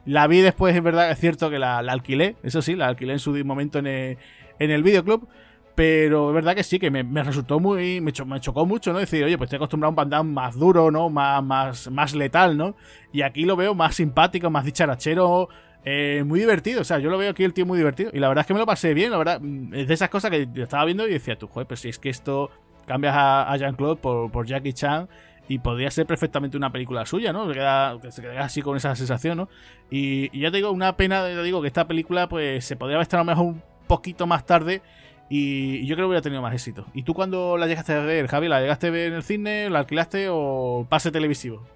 La 0.05 0.26
vi 0.26 0.40
después, 0.40 0.75
es 0.75 0.82
verdad, 0.82 1.11
es 1.11 1.18
cierto 1.18 1.50
que 1.50 1.59
la, 1.59 1.78
alquilé, 1.78 2.37
eso 2.42 2.62
sí, 2.62 2.75
la 2.75 2.88
alquilé 2.88 3.14
en 3.14 3.18
su 3.18 3.33
momento 3.44 3.78
en 3.78 3.87
el, 3.87 4.18
en 4.59 4.71
el 4.71 4.83
videoclub. 4.83 5.28
Pero 5.76 6.28
es 6.28 6.35
verdad 6.35 6.54
que 6.54 6.62
sí, 6.62 6.78
que 6.78 6.90
me, 6.90 7.23
resultó 7.23 7.59
muy. 7.59 8.02
Me, 8.02 8.12
chocó 8.12 8.66
mucho, 8.66 8.92
¿no? 8.92 8.99
Decir, 8.99 9.25
oye, 9.25 9.38
pues 9.38 9.47
estoy 9.47 9.56
acostumbrado 9.56 9.94
a 9.99 10.02
un 10.02 10.11
Van 10.11 10.30
más 10.30 10.59
duro, 10.59 10.90
¿no? 10.90 11.09
Más, 11.09 11.42
más, 11.42 11.90
más 11.90 12.14
letal, 12.14 12.56
¿no? 12.56 12.75
Y 13.14 13.23
aquí 13.23 13.44
lo 13.44 13.56
veo 13.56 13.75
más 13.75 13.94
simpático, 13.94 14.50
más 14.50 14.66
dicharachero. 14.66 15.49
Eh, 15.84 16.22
muy 16.26 16.40
divertido, 16.40 16.82
o 16.82 16.84
sea, 16.84 16.99
yo 16.99 17.08
lo 17.08 17.16
veo 17.16 17.30
aquí 17.30 17.42
el 17.44 17.54
tío 17.54 17.66
muy 17.66 17.78
divertido. 17.78 18.10
Y 18.12 18.18
la 18.18 18.28
verdad 18.28 18.42
es 18.42 18.46
que 18.46 18.54
me 18.54 18.60
lo 18.60 18.66
pasé 18.66 18.94
bien, 18.94 19.10
la 19.10 19.18
verdad. 19.18 19.40
Es 19.72 19.88
de 19.88 19.94
esas 19.94 20.08
cosas 20.10 20.30
que 20.30 20.49
estaba 20.56 20.84
viendo 20.84 21.06
y 21.06 21.12
decía, 21.12 21.37
tú, 21.37 21.46
joder, 21.46 21.66
pues 21.66 21.80
si 21.80 21.88
es 21.88 21.99
que 21.99 22.10
esto 22.10 22.50
cambias 22.87 23.14
a, 23.16 23.56
Jean-Claude 23.56 23.96
por, 23.96 24.30
por 24.30 24.46
Jackie 24.46 24.72
Chan 24.72 25.08
y 25.49 25.58
podría 25.58 25.90
ser 25.90 26.06
perfectamente 26.06 26.56
una 26.56 26.70
película 26.70 27.04
suya, 27.06 27.32
¿no? 27.32 27.49
que 27.49 28.12
se 28.12 28.22
queda 28.22 28.44
así 28.44 28.62
con 28.62 28.76
esa 28.76 28.94
sensación, 28.94 29.37
¿no? 29.37 29.49
Y, 29.90 30.28
y, 30.37 30.42
ya 30.42 30.50
te 30.50 30.58
digo, 30.58 30.70
una 30.70 30.96
pena, 30.96 31.25
te 31.25 31.42
digo, 31.42 31.60
que 31.60 31.66
esta 31.66 31.88
película 31.88 32.28
pues 32.28 32.64
se 32.64 32.76
podría 32.76 32.96
haber 32.96 33.02
estado 33.02 33.25
mejor 33.25 33.46
un 33.46 33.62
poquito 33.88 34.28
más 34.28 34.46
tarde 34.46 34.80
y 35.28 35.87
yo 35.87 35.96
creo 35.96 36.06
que 36.06 36.10
hubiera 36.10 36.22
tenido 36.22 36.42
más 36.42 36.54
éxito. 36.54 36.87
¿Y 36.94 37.02
tú 37.02 37.14
cuando 37.14 37.56
la 37.56 37.66
llegaste 37.66 37.92
a 37.92 38.00
ver, 38.00 38.28
Javi? 38.28 38.49
¿La 38.49 38.60
llegaste 38.60 38.88
a 38.88 38.90
ver 38.90 39.08
en 39.08 39.14
el 39.14 39.22
cine? 39.22 39.70
¿La 39.70 39.80
alquilaste 39.80 40.26
o 40.30 40.87
pase 40.88 41.10
televisivo? 41.10 41.66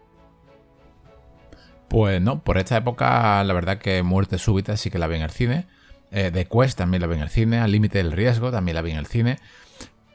Pues 1.95 2.21
no, 2.21 2.43
por 2.43 2.59
esta 2.59 2.77
época 2.77 3.45
la 3.45 3.55
verdad 3.55 3.79
que 3.79 4.03
Muerte 4.03 4.37
Súbita 4.39 4.77
sí 4.77 4.91
que 4.91 4.99
la 4.99 5.07
vi 5.07 5.15
en 5.15 5.23
el 5.23 5.31
cine. 5.31 5.67
Eh, 6.11 6.33
The 6.35 6.47
Quest 6.47 6.77
también 6.77 7.01
la 7.01 7.07
vi 7.07 7.15
en 7.15 7.21
el 7.21 7.29
cine. 7.29 7.61
Al 7.61 7.71
Límite 7.71 7.99
del 7.99 8.11
Riesgo 8.11 8.51
también 8.51 8.75
la 8.75 8.83
vi 8.83 8.91
en 8.91 8.97
el 8.97 9.07
cine. 9.07 9.39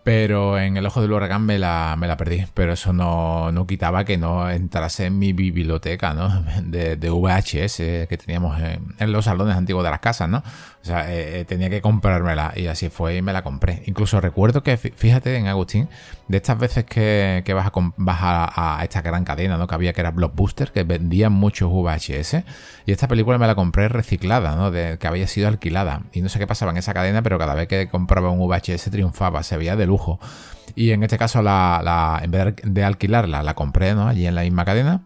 Pero 0.03 0.57
en 0.57 0.77
el 0.77 0.85
ojo 0.85 1.01
del 1.01 1.11
huracán 1.11 1.45
me 1.45 1.59
la, 1.59 1.95
me 1.97 2.07
la 2.07 2.17
perdí. 2.17 2.45
Pero 2.53 2.73
eso 2.73 2.93
no, 2.93 3.51
no, 3.51 3.67
quitaba 3.67 4.05
que 4.05 4.17
no 4.17 4.49
entrase 4.49 5.07
en 5.07 5.19
mi 5.19 5.33
biblioteca 5.33 6.13
¿no? 6.13 6.43
de, 6.63 6.95
de 6.95 7.09
VHS 7.09 8.07
que 8.07 8.17
teníamos 8.17 8.59
en, 8.59 9.11
los 9.11 9.25
salones 9.25 9.55
antiguos 9.55 9.83
de 9.83 9.91
las 9.91 9.99
casas, 9.99 10.29
¿no? 10.29 10.43
O 10.81 10.85
sea, 10.85 11.13
eh, 11.13 11.41
eh, 11.41 11.45
tenía 11.45 11.69
que 11.69 11.81
comprármela 11.81 12.53
y 12.55 12.67
así 12.67 12.89
fue 12.89 13.17
y 13.17 13.21
me 13.21 13.33
la 13.33 13.43
compré. 13.43 13.83
Incluso 13.85 14.21
recuerdo 14.21 14.63
que, 14.63 14.77
fíjate 14.77 15.35
en 15.35 15.47
Agustín, 15.47 15.89
de 16.29 16.37
estas 16.37 16.57
veces 16.57 16.85
que, 16.85 17.43
vas, 17.53 17.67
a, 17.67 17.71
vas 17.97 18.19
a, 18.21 18.79
esta 18.83 19.01
gran 19.01 19.25
cadena 19.25 19.57
¿no? 19.57 19.67
que 19.67 19.75
había 19.75 19.93
que 19.93 20.01
era 20.01 20.11
Blockbuster, 20.11 20.71
que 20.71 20.83
vendían 20.83 21.33
muchos 21.33 21.69
VHS, 21.69 22.43
y 22.85 22.91
esta 22.91 23.07
película 23.07 23.37
me 23.37 23.47
la 23.47 23.55
compré 23.55 23.89
reciclada, 23.89 24.55
¿no? 24.55 24.71
De, 24.71 24.97
que 24.97 25.07
había 25.07 25.27
sido 25.27 25.47
alquilada. 25.47 26.03
Y 26.13 26.21
no 26.21 26.29
sé 26.29 26.39
qué 26.39 26.47
pasaba 26.47 26.71
en 26.71 26.77
esa 26.77 26.93
cadena, 26.93 27.21
pero 27.21 27.37
cada 27.37 27.55
vez 27.55 27.67
que 27.67 27.89
compraba 27.89 28.29
un 28.29 28.39
VHS 28.39 28.89
triunfaba, 28.89 29.43
se 29.43 29.57
veía 29.57 29.75
de 29.75 29.85
lujo. 29.89 30.19
Y 30.75 30.91
en 30.91 31.03
este 31.03 31.17
caso, 31.17 31.41
la, 31.41 32.21
en 32.23 32.31
vez 32.31 32.55
de 32.63 32.83
alquilarla, 32.83 33.43
la 33.43 33.53
compré 33.53 33.93
¿no? 33.95 34.07
allí 34.07 34.25
en 34.25 34.35
la 34.35 34.43
misma 34.43 34.63
cadena 34.63 35.01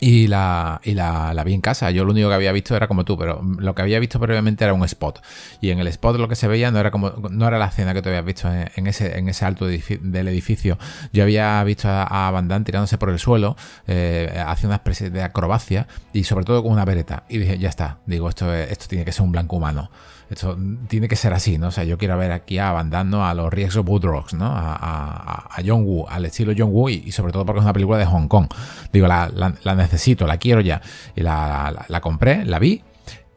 y 0.00 0.26
la, 0.28 0.80
y 0.82 0.94
la, 0.94 1.34
la, 1.34 1.44
vi 1.44 1.54
en 1.54 1.60
casa. 1.60 1.90
Yo 1.90 2.04
lo 2.04 2.12
único 2.12 2.28
que 2.28 2.34
había 2.34 2.52
visto 2.52 2.74
era 2.74 2.88
como 2.88 3.04
tú, 3.04 3.16
pero 3.18 3.42
lo 3.58 3.74
que 3.74 3.82
había 3.82 4.00
visto 4.00 4.18
previamente 4.18 4.64
era 4.64 4.72
un 4.72 4.82
spot. 4.84 5.22
Y 5.60 5.70
en 5.70 5.78
el 5.78 5.86
spot 5.88 6.16
lo 6.16 6.26
que 6.26 6.36
se 6.36 6.48
veía 6.48 6.70
no 6.70 6.78
era 6.80 6.90
como 6.90 7.10
no 7.30 7.46
era 7.46 7.58
la 7.58 7.66
escena 7.66 7.94
que 7.94 8.02
tú 8.02 8.08
habías 8.08 8.24
visto 8.24 8.48
en, 8.50 8.86
ese, 8.86 9.18
en 9.18 9.28
ese 9.28 9.44
alto 9.44 9.66
del 9.66 10.28
edificio. 10.28 10.78
Yo 11.12 11.22
había 11.22 11.62
visto 11.64 11.88
a, 11.88 12.28
a 12.28 12.32
Damme 12.32 12.64
tirándose 12.64 12.98
por 12.98 13.10
el 13.10 13.18
suelo, 13.18 13.56
eh, 13.86 14.42
haciendo 14.46 14.68
una 14.68 14.76
especie 14.76 15.10
de 15.10 15.22
acrobacia 15.22 15.86
y 16.12 16.24
sobre 16.24 16.44
todo 16.44 16.62
con 16.62 16.72
una 16.72 16.84
vereta. 16.84 17.24
Y 17.28 17.38
dije, 17.38 17.58
ya 17.58 17.68
está, 17.68 17.98
digo, 18.06 18.28
esto, 18.28 18.52
esto 18.54 18.86
tiene 18.88 19.04
que 19.04 19.12
ser 19.12 19.22
un 19.22 19.32
blanco 19.32 19.56
humano. 19.56 19.90
Esto 20.30 20.56
tiene 20.86 21.08
que 21.08 21.16
ser 21.16 21.32
así, 21.32 21.58
¿no? 21.58 21.68
O 21.68 21.70
sea, 21.72 21.82
yo 21.82 21.98
quiero 21.98 22.16
ver 22.16 22.30
aquí 22.30 22.58
a 22.58 22.70
Van 22.70 22.94
a 22.94 23.34
los 23.34 23.52
riesgos 23.52 23.84
Woodrocks, 23.84 24.34
¿no? 24.34 24.46
A, 24.46 24.76
a, 24.76 25.48
a, 25.50 25.62
John 25.66 25.82
Woo, 25.84 26.06
al 26.08 26.24
estilo 26.24 26.52
John 26.56 26.70
Woo 26.72 26.88
y, 26.88 27.10
sobre 27.10 27.32
todo 27.32 27.44
porque 27.44 27.58
es 27.58 27.64
una 27.64 27.72
película 27.72 27.98
de 27.98 28.06
Hong 28.06 28.28
Kong. 28.28 28.46
Digo, 28.92 29.08
la, 29.08 29.28
la, 29.34 29.74
necesito, 29.74 30.26
la 30.28 30.38
quiero 30.38 30.60
ya. 30.60 30.80
Y 31.16 31.22
la, 31.22 31.84
la 31.88 32.00
compré, 32.00 32.44
la 32.44 32.60
vi 32.60 32.82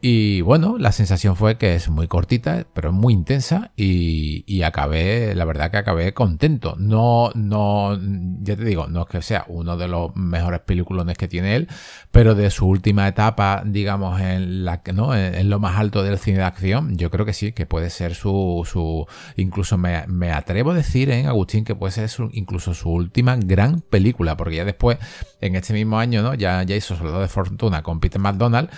y 0.06 0.42
bueno, 0.42 0.76
la 0.76 0.92
sensación 0.92 1.34
fue 1.34 1.56
que 1.56 1.76
es 1.76 1.88
muy 1.88 2.08
cortita, 2.08 2.66
pero 2.74 2.92
muy 2.92 3.14
intensa 3.14 3.72
y, 3.74 4.60
acabé, 4.60 5.34
la 5.34 5.46
verdad 5.46 5.70
que 5.70 5.78
acabé 5.78 6.12
contento. 6.12 6.76
No, 6.78 7.30
no, 7.34 7.98
ya 8.42 8.54
te 8.54 8.64
digo, 8.64 8.86
no 8.86 9.00
es 9.00 9.06
que 9.08 9.22
sea 9.22 9.46
uno 9.48 9.78
de 9.78 9.88
los 9.88 10.14
mejores 10.14 10.60
peliculones 10.60 11.16
que 11.16 11.26
tiene 11.26 11.56
él, 11.56 11.68
pero 12.10 12.34
de 12.34 12.50
su 12.50 12.66
última 12.66 13.08
etapa, 13.08 13.62
digamos, 13.64 14.20
en 14.20 14.66
la 14.66 14.82
¿no? 14.92 15.16
En, 15.16 15.48
lo 15.48 15.58
más 15.58 15.78
alto 15.78 16.02
del 16.02 16.18
cine 16.18 16.36
de 16.36 16.44
acción, 16.44 16.98
yo 16.98 17.10
creo 17.10 17.24
que 17.24 17.32
sí, 17.32 17.52
que 17.52 17.64
puede 17.64 17.88
ser 17.88 18.14
su, 18.14 18.68
su, 18.70 19.06
incluso 19.38 19.78
me, 19.78 20.06
me 20.06 20.32
atrevo 20.32 20.72
a 20.72 20.74
decir, 20.74 21.08
en 21.08 21.24
¿eh, 21.24 21.28
Agustín, 21.28 21.64
que 21.64 21.76
puede 21.76 21.92
ser 21.92 22.10
su, 22.10 22.28
incluso 22.34 22.74
su 22.74 22.90
última 22.90 23.36
gran 23.36 23.80
película, 23.80 24.36
porque 24.36 24.56
ya 24.56 24.66
después, 24.66 24.98
en 25.40 25.56
este 25.56 25.72
mismo 25.72 25.98
año, 25.98 26.20
¿no? 26.20 26.34
Ya, 26.34 26.62
ya 26.62 26.76
hizo 26.76 26.94
Soldado 26.94 27.22
de 27.22 27.28
Fortuna 27.28 27.82
con 27.82 28.00
Peter 28.00 28.20
McDonald 28.20 28.68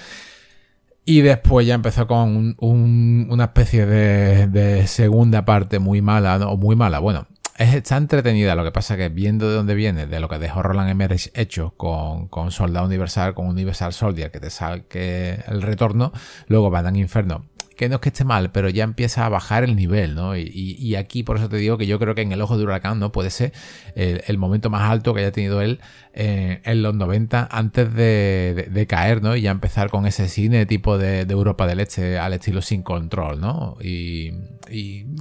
y 1.08 1.20
después 1.20 1.64
ya 1.66 1.75
empezó 1.75 2.08
con 2.08 2.56
una 2.58 3.44
especie 3.44 3.86
de, 3.86 4.86
segunda 4.88 5.44
parte 5.44 5.78
muy 5.78 6.02
mala, 6.02 6.36
o 6.48 6.56
muy 6.56 6.75
mala. 6.75 6.98
Bueno, 6.98 7.28
es, 7.56 7.75
está 7.75 7.96
entretenida. 7.96 8.56
Lo 8.56 8.64
que 8.64 8.72
pasa 8.72 8.96
que 8.96 9.08
viendo 9.08 9.48
de 9.48 9.54
dónde 9.54 9.76
viene, 9.76 10.08
de 10.08 10.18
lo 10.18 10.28
que 10.28 10.40
dejó 10.40 10.64
Roland 10.64 10.90
Emmerich 10.90 11.30
hecho 11.34 11.75
con, 11.76 12.26
con 12.26 12.50
Soldado 12.50 12.86
Universal, 12.86 13.34
con 13.34 13.46
Universal 13.46 13.92
Soldier, 13.92 14.32
que 14.32 14.40
te 14.40 14.50
saque 14.50 15.44
el 15.46 15.62
retorno, 15.62 16.12
luego 16.48 16.70
van 16.70 16.86
a 16.86 16.98
Inferno 16.98 17.44
que 17.76 17.88
no 17.88 17.97
es 17.97 18.00
que 18.00 18.09
esté 18.09 18.25
mal, 18.25 18.50
pero 18.50 18.68
ya 18.68 18.85
empieza 18.85 19.26
a 19.26 19.28
bajar 19.28 19.64
el 19.64 19.76
nivel, 19.76 20.14
¿no? 20.14 20.37
Y, 20.37 20.95
aquí 20.97 21.23
por 21.23 21.37
eso 21.37 21.49
te 21.49 21.56
digo 21.56 21.76
que 21.76 21.87
yo 21.87 21.99
creo 21.99 22.14
que 22.14 22.23
en 22.23 22.33
el 22.33 22.40
ojo 22.40 22.56
de 22.56 22.64
huracán 22.64 22.99
no 22.99 23.12
puede 23.12 23.30
ser 23.30 23.52
el, 23.95 24.38
momento 24.38 24.71
más 24.71 24.90
alto 24.90 25.12
que 25.12 25.21
haya 25.21 25.33
tenido 25.33 25.61
él 25.61 25.80
eh, 26.18 26.62
en 26.64 26.83
los 26.83 26.95
90 26.95 27.47
antes 27.50 27.92
de, 27.92 28.87
caer, 28.88 29.23
¿no? 29.23 29.37
Y 29.37 29.42
ya 29.42 29.50
empezar 29.50 29.90
con 29.90 30.06
ese 30.06 30.30
cine 30.30 30.64
tipo 30.64 30.97
de, 30.97 31.21
Europa 31.21 31.66
del 31.66 31.80
Este 31.80 32.18
al 32.18 32.33
estilo 32.33 32.62
sin 32.62 32.83
control, 32.83 33.38
¿no? 33.38 33.76
Y, 33.83 34.33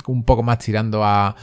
un 0.07 0.23
poco 0.23 0.41
más 0.41 0.57
tirando 0.59 1.03
a, 1.03 1.35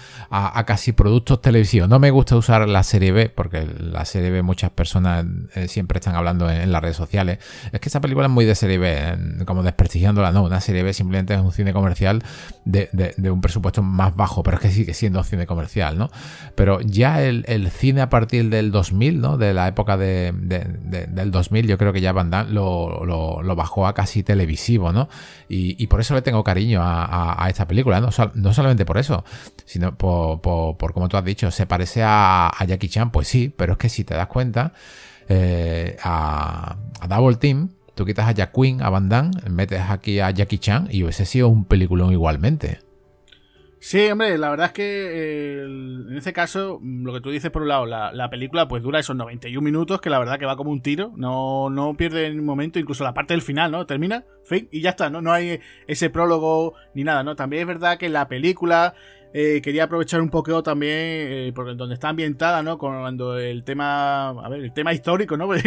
casi 0.66 0.92
productos 0.92 1.42
televisivos. 1.42 1.88
No 1.88 1.99
me 1.99 2.11
gusta 2.11 2.35
usar 2.35 2.66
la 2.66 2.83
serie 2.83 3.12
B, 3.12 3.28
porque 3.28 3.66
la 3.78 4.07
serie 4.07 4.31
B 4.31 4.42
muchas 4.42 4.71
personas 4.71 5.26
eh, 5.54 5.69
siempre 5.69 5.99
están 5.99 6.14
hablando 6.14 6.50
en, 6.50 6.73
las 6.73 6.81
redes 6.81 6.97
sociales. 6.97 7.38
Es 7.73 7.78
que 7.78 7.90
esa 7.90 8.00
película 8.00 8.26
es 8.26 8.33
muy 8.33 8.47
de 8.47 8.54
serie 8.54 8.78
B, 8.78 9.45
como 9.45 9.62
desprestigiándola, 9.62 10.33
no, 10.33 10.45
una 10.45 10.61
serie 10.62 10.83
B 10.83 10.95
simplemente 11.02 11.35
es 11.35 11.40
un 11.40 11.52
cine 11.52 11.73
comercial 11.73 12.23
de, 12.64 12.88
un 13.30 13.40
presupuesto 13.40 13.82
más 13.82 14.14
bajo, 14.14 14.42
pero 14.42 14.56
es 14.56 14.62
que 14.62 14.71
sigue 14.71 14.94
siendo 14.94 15.23
cine 15.25 15.47
comercial, 15.47 15.99
¿no? 15.99 16.11
Pero 16.54 16.80
ya 16.80 17.23
el, 17.23 17.71
cine 17.71 18.00
a 18.02 18.09
partir 18.09 18.49
del 18.50 18.71
2000, 18.71 19.21
¿no? 19.21 19.37
De 19.37 19.52
la 19.52 19.68
época 19.68 19.97
de, 19.97 20.32
del 20.32 21.30
2000, 21.30 21.66
yo 21.66 21.78
creo 21.78 21.92
que 21.92 22.00
ya 22.00 22.12
Van 22.12 22.30
Damme 22.30 22.52
lo, 22.52 23.56
bajó 23.56 23.87
a 23.87 23.94
casi 23.94 24.23
televisivo, 24.23 24.92
¿no? 24.92 25.09
Y, 25.49 25.87
por 25.88 26.00
eso 26.00 26.14
le 26.14 26.23
tengo 26.23 26.42
cariño 26.44 26.80
a, 26.82 27.47
esta 27.50 27.66
película, 27.66 28.00
¿no? 28.00 28.11
solamente 28.12 28.87
por 28.87 28.99
eso, 28.99 29.25
sino 29.66 29.94
por, 29.94 30.40
por, 30.40 30.92
como 30.94 31.09
tú 31.09 31.16
has 31.16 31.25
dicho, 31.25 31.50
se 31.50 31.66
parece 31.66 32.02
a, 32.04 32.50
Jackie 32.66 32.88
Chan, 32.88 33.11
pues 33.11 33.28
sí, 33.28 33.52
pero 33.54 33.73
es 33.73 33.78
que 33.78 33.88
si 33.88 34.04
te 34.04 34.14
das 34.14 34.28
cuenta, 34.28 34.73
eh, 35.28 35.97
a 36.02 36.76
Double 37.09 37.37
Team, 37.37 37.71
Tú 37.94 38.04
quitas 38.06 38.26
a 38.26 38.32
Jack 38.32 38.52
Quinn, 38.54 38.82
a 38.82 38.90
Van 38.90 39.08
Damme, 39.08 39.32
metes 39.50 39.82
aquí 39.88 40.20
a 40.20 40.30
Jackie 40.30 40.58
Chan 40.58 40.88
y 40.90 41.02
hubiese 41.02 41.26
sido 41.26 41.49
un 41.49 41.64
peliculón 41.64 42.12
igualmente. 42.12 42.80
Sí, 43.84 44.08
hombre, 44.08 44.38
la 44.38 44.49
verdad 44.49 44.66
es 44.66 44.72
que 44.75 45.62
en 45.64 46.16
ese 46.16 46.32
caso, 46.32 46.78
lo 46.80 47.12
que 47.12 47.20
tú 47.20 47.30
dices 47.30 47.50
por 47.50 47.62
un 47.62 47.68
lado, 47.68 47.84
la, 47.84 48.30
película 48.30 48.68
pues 48.68 48.80
dura 48.80 49.00
esos 49.00 49.16
91 49.16 49.61
minutos, 49.61 50.00
que 50.00 50.08
la 50.08 50.20
verdad 50.20 50.38
que 50.38 50.46
va 50.46 50.56
como 50.56 50.70
un 50.70 50.82
tiro, 50.82 51.12
no, 51.16 51.68
no 51.68 51.96
pierde 51.96 52.28
en 52.28 52.38
un 52.38 52.46
momento, 52.46 52.78
incluso 52.78 53.02
la 53.02 53.12
parte 53.12 53.34
del 53.34 53.42
final, 53.42 53.72
¿no? 53.72 53.84
Termina, 53.84 54.25
fin, 54.44 54.68
y 54.70 54.82
ya 54.82 54.90
está, 54.90 55.11
¿no? 55.11 55.20
No 55.20 55.32
hay 55.32 55.58
ese 55.88 56.11
prólogo 56.11 56.75
ni 56.94 57.02
nada, 57.02 57.25
¿no? 57.25 57.34
También 57.34 57.62
es 57.62 57.66
verdad 57.66 57.99
que 57.99 58.08
la 58.08 58.28
película 58.28 58.94
eh, 59.34 59.62
quería 59.62 59.84
aprovechar 59.84 60.20
un 60.20 60.28
poco 60.28 60.62
también, 60.62 60.92
eh, 60.92 61.52
porque 61.54 61.74
donde 61.74 61.94
está 61.94 62.10
ambientada, 62.10 62.62
¿no? 62.62 62.76
Cuando 62.76 63.38
el 63.38 63.64
tema, 63.64 64.28
a 64.28 64.48
ver, 64.50 64.60
el 64.60 64.72
tema 64.74 64.92
histórico, 64.92 65.36
¿no? 65.36 65.46
Pues, 65.52 65.64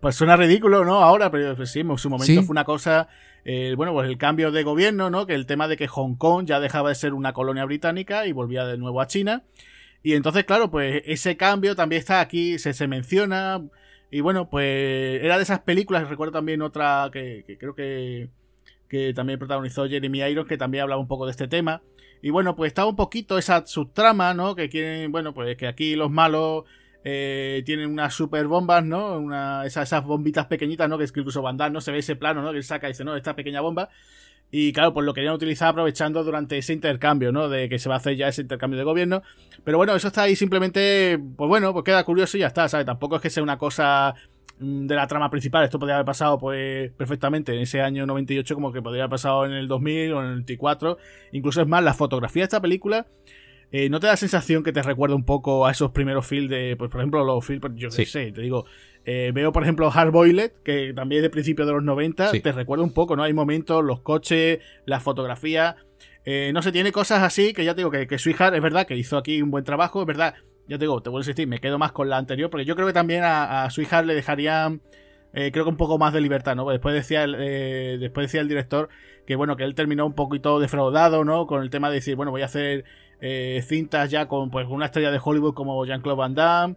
pues 0.00 0.16
suena 0.16 0.36
ridículo, 0.36 0.84
¿no? 0.84 1.02
Ahora, 1.02 1.30
pero 1.30 1.54
pues, 1.54 1.70
sí, 1.70 1.80
en 1.80 1.98
su 1.98 2.08
momento 2.08 2.42
fue 2.42 2.52
una 2.52 2.64
cosa, 2.64 3.08
eh, 3.44 3.74
bueno, 3.76 3.92
pues 3.92 4.08
el 4.08 4.16
cambio 4.16 4.50
de 4.50 4.62
gobierno, 4.62 5.10
¿no? 5.10 5.26
Que 5.26 5.34
el 5.34 5.46
tema 5.46 5.68
de 5.68 5.76
que 5.76 5.88
Hong 5.88 6.16
Kong 6.16 6.46
ya 6.46 6.58
dejaba 6.58 6.88
de 6.88 6.94
ser 6.94 7.12
una 7.12 7.32
colonia 7.32 7.64
británica 7.64 8.26
y 8.26 8.32
volvía 8.32 8.64
de 8.66 8.78
nuevo 8.78 9.00
a 9.00 9.06
China. 9.06 9.44
Y 10.02 10.14
entonces, 10.14 10.44
claro, 10.44 10.70
pues 10.70 11.02
ese 11.06 11.36
cambio 11.36 11.76
también 11.76 12.00
está 12.00 12.20
aquí, 12.20 12.58
se, 12.58 12.72
se 12.72 12.88
menciona. 12.88 13.62
Y 14.10 14.20
bueno, 14.20 14.48
pues 14.48 15.22
era 15.22 15.36
de 15.36 15.42
esas 15.42 15.60
películas, 15.60 16.08
recuerdo 16.08 16.32
también 16.32 16.62
otra 16.62 17.10
que, 17.12 17.44
que 17.46 17.58
creo 17.58 17.74
que, 17.74 18.30
que 18.88 19.12
también 19.14 19.38
protagonizó 19.38 19.86
Jeremy 19.88 20.22
Irons, 20.22 20.48
que 20.48 20.58
también 20.58 20.82
hablaba 20.82 21.00
un 21.00 21.08
poco 21.08 21.26
de 21.26 21.30
este 21.32 21.48
tema 21.48 21.82
y 22.22 22.30
bueno, 22.30 22.54
pues 22.54 22.68
está 22.68 22.86
un 22.86 22.94
poquito 22.94 23.36
esa 23.36 23.66
subtrama, 23.66 24.32
¿no? 24.32 24.54
Que 24.54 24.68
quieren, 24.68 25.10
bueno, 25.10 25.34
pues 25.34 25.56
que 25.56 25.66
aquí 25.66 25.96
los 25.96 26.08
malos 26.08 26.64
eh, 27.02 27.64
tienen 27.66 27.90
unas 27.90 28.14
super 28.14 28.46
bombas, 28.46 28.84
¿no? 28.84 29.18
Una, 29.18 29.66
esas, 29.66 30.04
bombitas 30.04 30.46
pequeñitas, 30.46 30.88
¿no? 30.88 30.98
Que 30.98 31.04
incluso 31.04 31.42
Van 31.42 31.56
no 31.72 31.80
se 31.80 31.90
ve 31.90 31.98
ese 31.98 32.14
plano, 32.14 32.40
¿no? 32.40 32.52
Que 32.52 32.62
saca 32.62 32.86
y 32.86 32.92
dice, 32.92 33.02
no, 33.02 33.16
esta 33.16 33.34
pequeña 33.34 33.60
bomba. 33.60 33.88
Y 34.52 34.72
claro, 34.72 34.94
pues 34.94 35.04
lo 35.04 35.14
querían 35.14 35.34
utilizar 35.34 35.68
aprovechando 35.68 36.22
durante 36.22 36.58
ese 36.58 36.72
intercambio, 36.72 37.32
¿no? 37.32 37.48
De 37.48 37.68
que 37.68 37.80
se 37.80 37.88
va 37.88 37.96
a 37.96 37.98
hacer 37.98 38.16
ya 38.16 38.28
ese 38.28 38.42
intercambio 38.42 38.78
de 38.78 38.84
gobierno. 38.84 39.22
Pero 39.64 39.78
bueno, 39.78 39.94
eso 39.96 40.08
está 40.08 40.22
ahí 40.22 40.36
simplemente, 40.36 41.18
pues 41.36 41.48
bueno, 41.48 41.72
pues 41.72 41.84
queda 41.84 42.04
curioso 42.04 42.36
y 42.36 42.40
ya 42.40 42.48
está, 42.48 42.68
¿sabes? 42.68 42.86
Tampoco 42.86 43.16
es 43.16 43.22
que 43.22 43.30
sea 43.30 43.42
una 43.42 43.58
cosa 43.58 44.14
de 44.62 44.94
la 44.94 45.06
trama 45.06 45.30
principal. 45.30 45.64
Esto 45.64 45.78
podría 45.78 45.96
haber 45.96 46.06
pasado 46.06 46.38
pues 46.38 46.90
perfectamente 46.92 47.54
en 47.54 47.60
ese 47.60 47.80
año 47.80 48.06
98 48.06 48.54
como 48.54 48.72
que 48.72 48.82
podría 48.82 49.04
haber 49.04 49.10
pasado 49.10 49.44
en 49.44 49.52
el 49.52 49.68
2000 49.68 50.12
o 50.12 50.20
en 50.20 50.26
el 50.26 50.32
94. 50.32 50.98
Incluso 51.32 51.60
es 51.60 51.68
más, 51.68 51.82
la 51.82 51.94
fotografía 51.94 52.42
de 52.42 52.44
esta 52.44 52.60
película 52.60 53.06
eh, 53.74 53.88
¿no 53.88 54.00
te 54.00 54.06
da 54.06 54.12
la 54.12 54.18
sensación 54.18 54.62
que 54.62 54.70
te 54.70 54.82
recuerda 54.82 55.16
un 55.16 55.24
poco 55.24 55.66
a 55.66 55.70
esos 55.70 55.92
primeros 55.92 56.26
films 56.26 56.50
de, 56.50 56.76
pues 56.76 56.90
por 56.90 57.00
ejemplo, 57.00 57.24
los 57.24 57.44
films, 57.44 57.62
yo 57.74 57.88
qué 57.88 58.04
sé, 58.04 58.30
te 58.30 58.42
digo, 58.42 58.66
eh, 59.06 59.32
veo 59.32 59.50
por 59.50 59.62
ejemplo 59.62 59.90
Hard 59.90 60.10
Boiled, 60.10 60.52
que 60.62 60.92
también 60.92 61.20
es 61.20 61.22
de 61.22 61.30
principio 61.30 61.64
de 61.64 61.72
los 61.72 61.82
90, 61.82 62.32
te 62.32 62.52
recuerda 62.52 62.84
un 62.84 62.92
poco, 62.92 63.16
¿no? 63.16 63.22
Hay 63.22 63.32
momentos, 63.32 63.82
los 63.82 64.02
coches, 64.02 64.58
la 64.84 65.00
fotografía, 65.00 65.76
eh, 66.26 66.50
no 66.52 66.60
sé, 66.60 66.70
tiene 66.70 66.92
cosas 66.92 67.22
así 67.22 67.54
que 67.54 67.64
ya 67.64 67.74
te 67.74 67.78
digo 67.78 67.90
que, 67.90 68.06
que 68.06 68.18
Sweetheart 68.18 68.54
es 68.54 68.60
verdad 68.60 68.86
que 68.86 68.94
hizo 68.94 69.16
aquí 69.16 69.40
un 69.40 69.50
buen 69.50 69.64
trabajo, 69.64 70.02
es 70.02 70.06
verdad 70.06 70.34
ya 70.68 70.78
te 70.78 70.84
digo, 70.84 71.02
te 71.02 71.10
vuelvo 71.10 71.20
a 71.20 71.22
insistir, 71.22 71.46
me 71.48 71.58
quedo 71.58 71.78
más 71.78 71.92
con 71.92 72.08
la 72.08 72.16
anterior, 72.16 72.50
porque 72.50 72.64
yo 72.64 72.74
creo 72.74 72.86
que 72.86 72.92
también 72.92 73.22
a, 73.24 73.68
su 73.70 73.82
hija 73.82 74.02
le 74.02 74.14
dejaría, 74.14 74.78
eh, 75.32 75.50
creo 75.52 75.64
que 75.64 75.70
un 75.70 75.76
poco 75.76 75.98
más 75.98 76.12
de 76.12 76.20
libertad, 76.20 76.56
¿no? 76.56 76.68
Después 76.68 76.94
decía, 76.94 77.24
el, 77.24 77.36
eh, 77.38 77.98
después 78.00 78.26
decía 78.26 78.40
el 78.40 78.48
director 78.48 78.88
que, 79.26 79.36
bueno, 79.36 79.56
que 79.56 79.64
él 79.64 79.74
terminó 79.74 80.06
un 80.06 80.14
poquito 80.14 80.60
defraudado, 80.60 81.24
¿no? 81.24 81.46
Con 81.46 81.62
el 81.62 81.70
tema 81.70 81.88
de 81.88 81.96
decir, 81.96 82.16
bueno, 82.16 82.30
voy 82.30 82.42
a 82.42 82.46
hacer 82.46 82.84
eh, 83.20 83.62
cintas 83.66 84.10
ya 84.10 84.26
con 84.28 84.50
pues 84.50 84.66
una 84.68 84.86
estrella 84.86 85.10
de 85.10 85.20
Hollywood 85.22 85.54
como 85.54 85.84
Jean-Claude 85.84 86.18
Van 86.18 86.34
Damme. 86.34 86.76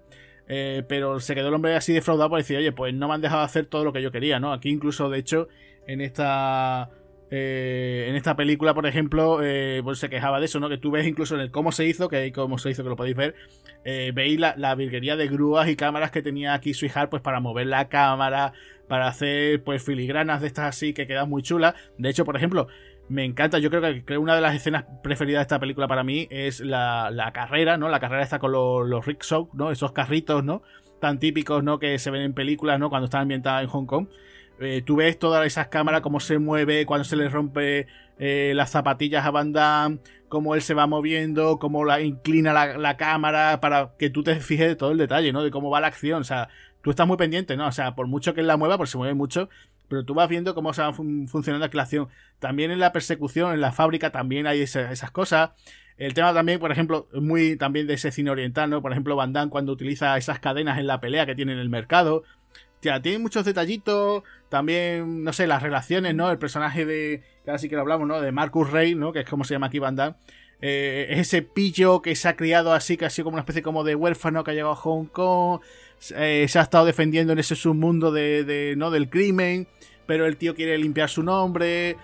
pero 0.87 1.19
se 1.19 1.35
quedó 1.35 1.49
el 1.49 1.53
hombre 1.53 1.75
así 1.75 1.93
defraudado 1.93 2.29
por 2.29 2.39
decir, 2.39 2.57
oye, 2.57 2.71
pues 2.71 2.93
no 2.93 3.07
me 3.07 3.13
han 3.15 3.21
dejado 3.21 3.43
hacer 3.43 3.65
todo 3.65 3.83
lo 3.83 3.93
que 3.93 4.01
yo 4.01 4.11
quería, 4.11 4.39
¿no? 4.39 4.53
Aquí 4.53 4.69
incluso, 4.69 5.09
de 5.09 5.19
hecho, 5.19 5.47
en 5.87 6.01
esta 6.01 6.89
eh, 7.31 8.05
en 8.07 8.15
esta 8.15 8.35
película, 8.35 8.73
por 8.73 8.85
ejemplo, 8.85 9.39
eh, 9.41 9.81
pues 9.83 9.97
se 9.99 10.09
quejaba 10.09 10.39
de 10.39 10.45
eso, 10.45 10.59
¿no? 10.59 10.69
Que 10.69 10.77
tú 10.77 10.91
ves 10.91 11.07
incluso 11.07 11.35
en 11.35 11.41
el 11.41 11.51
cómo 11.51 11.71
se 11.71 11.85
hizo, 11.85 12.07
que 12.07 12.17
hay 12.17 12.31
cómo 12.31 12.57
se 12.57 12.69
hizo, 12.69 12.83
que 12.83 12.89
lo 12.89 12.95
podéis 12.95 13.15
ver, 13.15 13.35
eh, 13.83 14.11
veis 14.13 14.39
la, 14.39 14.75
virguería 14.75 15.15
de 15.15 15.27
grúas 15.27 15.67
y 15.67 15.75
cámaras 15.75 16.11
que 16.11 16.21
tenía 16.21 16.53
aquí 16.53 16.73
Sweetheart, 16.73 17.09
pues 17.09 17.23
para 17.23 17.39
mover 17.39 17.67
la 17.67 17.89
cámara, 17.89 18.53
para 18.87 19.07
hacer 19.07 19.63
pues 19.63 19.83
filigranas 19.83 20.41
de 20.41 20.47
estas 20.47 20.65
así 20.65 20.93
que 20.93 21.07
quedan 21.07 21.29
muy 21.29 21.41
chulas. 21.41 21.73
De 21.97 22.09
hecho, 22.09 22.25
por 22.25 22.37
ejemplo, 22.37 22.67
me 23.09 23.25
encanta, 23.25 23.57
yo 23.57 23.69
creo 23.71 23.81
que, 24.05 24.17
una 24.17 24.35
de 24.35 24.41
las 24.41 24.55
escenas 24.55 24.85
preferidas 25.03 25.39
de 25.39 25.43
esta 25.43 25.59
película 25.59 25.87
para 25.87 26.03
mí 26.03 26.27
es 26.29 26.59
la, 26.59 27.31
carrera, 27.33 27.77
¿no? 27.77 27.89
La 27.89 27.99
carrera 27.99 28.23
está 28.23 28.37
con 28.37 28.51
los, 28.51 28.87
los 28.87 29.05
rickshaws, 29.05 29.49
¿no? 29.53 29.71
Esos 29.71 29.93
carritos, 29.93 30.43
¿no? 30.43 30.61
Tan 30.99 31.19
típicos, 31.19 31.63
¿no? 31.63 31.79
Que 31.79 31.97
se 31.97 32.11
ven 32.11 32.21
en 32.21 32.33
películas, 32.33 32.79
¿no? 32.79 32.89
Cuando 32.89 33.05
están 33.05 33.23
ambientadas 33.23 33.63
en 33.63 33.69
Hong 33.69 33.85
Kong. 33.85 34.07
Eh, 34.59 34.81
tú 34.85 34.95
ves 34.95 35.19
todas 35.19 35.45
esas 35.45 35.67
cámaras, 35.67 36.01
cómo 36.01 36.19
se 36.19 36.39
mueve, 36.39 36.85
cuando 36.85 37.03
se 37.03 37.15
le 37.15 37.27
rompe 37.29 37.87
eh, 38.17 38.53
las 38.55 38.71
zapatillas 38.71 39.25
a 39.25 39.31
Van 39.31 39.51
Damme, 39.51 39.99
cómo 40.29 40.55
él 40.55 40.61
se 40.61 40.73
va 40.73 40.87
moviendo, 40.87 41.59
cómo 41.59 41.83
la 41.83 42.01
inclina 42.01 42.53
la, 42.77 42.97
cámara 42.97 43.59
para 43.59 43.91
que 43.99 44.09
tú 44.09 44.23
te 44.23 44.35
fijes 44.35 44.67
de 44.67 44.75
todo 44.75 44.91
el 44.91 44.97
detalle, 44.97 45.33
¿no? 45.33 45.43
De 45.43 45.51
cómo 45.51 45.69
va 45.69 45.81
la 45.81 45.87
acción. 45.87 46.21
O 46.21 46.25
sea, 46.25 46.49
tú 46.81 46.89
estás 46.89 47.07
muy 47.07 47.17
pendiente, 47.17 47.57
¿no? 47.57 47.67
O 47.67 47.71
sea, 47.71 47.95
por 47.95 48.07
mucho 48.07 48.33
que 48.33 48.41
él 48.41 48.47
la 48.47 48.57
mueva, 48.57 48.77
porque 48.77 48.91
se 48.91 48.97
mueve 48.97 49.13
mucho, 49.13 49.49
pero 49.87 50.05
tú 50.05 50.13
vas 50.13 50.29
viendo 50.29 50.55
cómo 50.55 50.73
se 50.73 50.81
va 50.81 50.93
funcionando 50.93 51.67
la 51.71 51.83
acción. 51.83 52.07
También 52.39 52.71
en 52.71 52.79
la 52.79 52.91
persecución, 52.91 53.53
en 53.53 53.61
la 53.61 53.71
fábrica, 53.71 54.11
también 54.11 54.47
hay 54.47 54.61
esas 54.61 55.11
cosas. 55.11 55.51
El 55.97 56.13
tema 56.13 56.33
también, 56.33 56.59
por 56.59 56.71
ejemplo, 56.71 57.07
muy 57.13 57.55
también 57.55 57.87
de 57.87 57.93
ese 57.93 58.11
cine 58.11 58.29
oriental, 58.29 58.69
¿no? 58.69 58.81
Por 58.81 58.91
ejemplo, 58.91 59.15
Van 59.15 59.31
Damme 59.31 59.49
cuando 59.49 59.71
utiliza 59.71 60.17
esas 60.17 60.39
cadenas 60.39 60.77
en 60.77 60.87
la 60.87 60.99
pelea 60.99 61.25
que 61.25 61.35
tiene 61.35 61.53
en 61.53 61.59
el 61.59 61.69
mercado. 61.69 62.23
Tiene 62.79 63.19
muchos 63.19 63.45
detallitos. 63.45 64.23
También, 64.49 65.23
no 65.23 65.33
sé, 65.33 65.47
las 65.47 65.63
relaciones, 65.63 66.13
¿no? 66.15 66.29
El 66.29 66.37
personaje 66.37 66.85
de. 66.85 67.23
Sí 67.57 67.69
que 67.69 67.75
lo 67.75 67.81
hablamos, 67.81 68.07
¿no? 68.07 68.21
De 68.21 68.31
Marcus 68.31 68.71
Rey, 68.71 68.95
¿no? 68.95 69.11
Que 69.11 69.21
es 69.21 69.29
como 69.29 69.43
se 69.43 69.53
llama 69.53 69.67
aquí 69.67 69.79
Van 69.79 69.95
Damme. 69.95 70.15
Eh, 70.61 71.07
ese 71.09 71.41
pillo 71.41 72.01
que 72.01 72.15
se 72.15 72.27
ha 72.27 72.35
criado 72.35 72.73
así, 72.73 72.97
casi 72.97 73.23
como 73.23 73.35
una 73.35 73.41
especie 73.41 73.61
como 73.61 73.83
de 73.83 73.95
huérfano 73.95 74.43
que 74.43 74.51
ha 74.51 74.53
llegado 74.53 74.73
a 74.73 74.77
Hong 74.77 75.05
Kong. 75.05 75.61
Eh, 76.15 76.45
se 76.47 76.59
ha 76.59 76.61
estado 76.61 76.85
defendiendo 76.85 77.33
en 77.33 77.39
ese 77.39 77.55
submundo 77.55 78.11
de, 78.11 78.43
de, 78.43 78.75
¿no? 78.77 78.91
del 78.91 79.09
crimen. 79.09 79.67
Pero 80.05 80.25
el 80.25 80.37
tío 80.37 80.55
quiere 80.55 80.77
limpiar 80.77 81.09
su 81.09 81.23
nombre. 81.23 81.97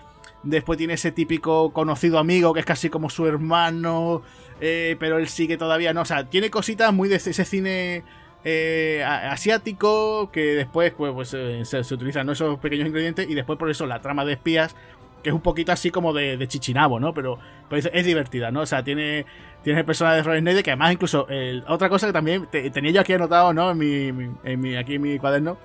Después 0.44 0.78
tiene 0.78 0.94
ese 0.94 1.12
típico 1.12 1.72
conocido 1.72 2.18
amigo 2.18 2.54
que 2.54 2.62
es 2.62 2.66
casi 2.66 2.90
como 2.90 3.10
su 3.10 3.28
hermano. 3.28 4.24
Eh, 4.60 4.96
pero 5.00 5.18
él 5.18 5.28
sigue 5.28 5.58
todavía, 5.58 5.94
¿no? 5.94 6.02
O 6.02 6.06
sea, 6.06 6.30
tiene 6.30 6.50
cositas 6.50 6.94
muy 6.94 7.10
de 7.10 7.16
ese 7.16 7.46
cine 7.46 8.04
eh, 8.44 9.04
asiático 9.04 10.32
que 10.32 10.56
después 10.56 10.94
pues, 10.94 11.14
pues 11.14 11.34
eh, 11.34 11.64
se, 11.66 11.94
utilizan 11.94 12.30
esos 12.30 12.60
pequeños 12.60 12.88
ingredientes 12.88 13.30
y 13.30 13.36
después 13.36 13.60
por 13.60 13.70
eso 13.70 13.86
la 13.86 14.02
trama 14.02 14.26
de 14.26 14.34
espías 14.34 14.76
que 15.24 15.30
es 15.30 15.36
un 15.36 15.42
poquito 15.42 15.72
así 15.72 15.92
como 15.92 16.14
de, 16.14 16.48
chichinabo, 16.48 17.00
¿no? 17.00 17.14
Pero, 17.14 17.38
es, 17.70 18.06
divertida, 18.06 18.50
¿no? 18.50 18.62
O 18.62 18.66
sea, 18.66 18.84
tiene, 18.84 19.28
tiene 19.64 19.82
el 19.82 19.86
personaje 19.86 20.18
de 20.18 20.24
Robin 20.24 20.42
Snyder 20.42 20.64
que 20.64 20.72
además 20.72 20.94
incluso 20.94 21.28
otra 21.68 21.90
cosa 21.90 22.08
que 22.08 22.14
también 22.14 22.48
tenía 22.50 22.90
yo 22.90 23.02
aquí 23.02 23.14
anotado, 23.14 23.54
¿no? 23.54 23.70
En 23.70 23.78
mi, 23.78 24.32
en 24.44 24.60
mi, 24.60 24.76
aquí 24.76 24.96
en 24.96 25.02
mi 25.04 25.20
cuaderno. 25.20 25.60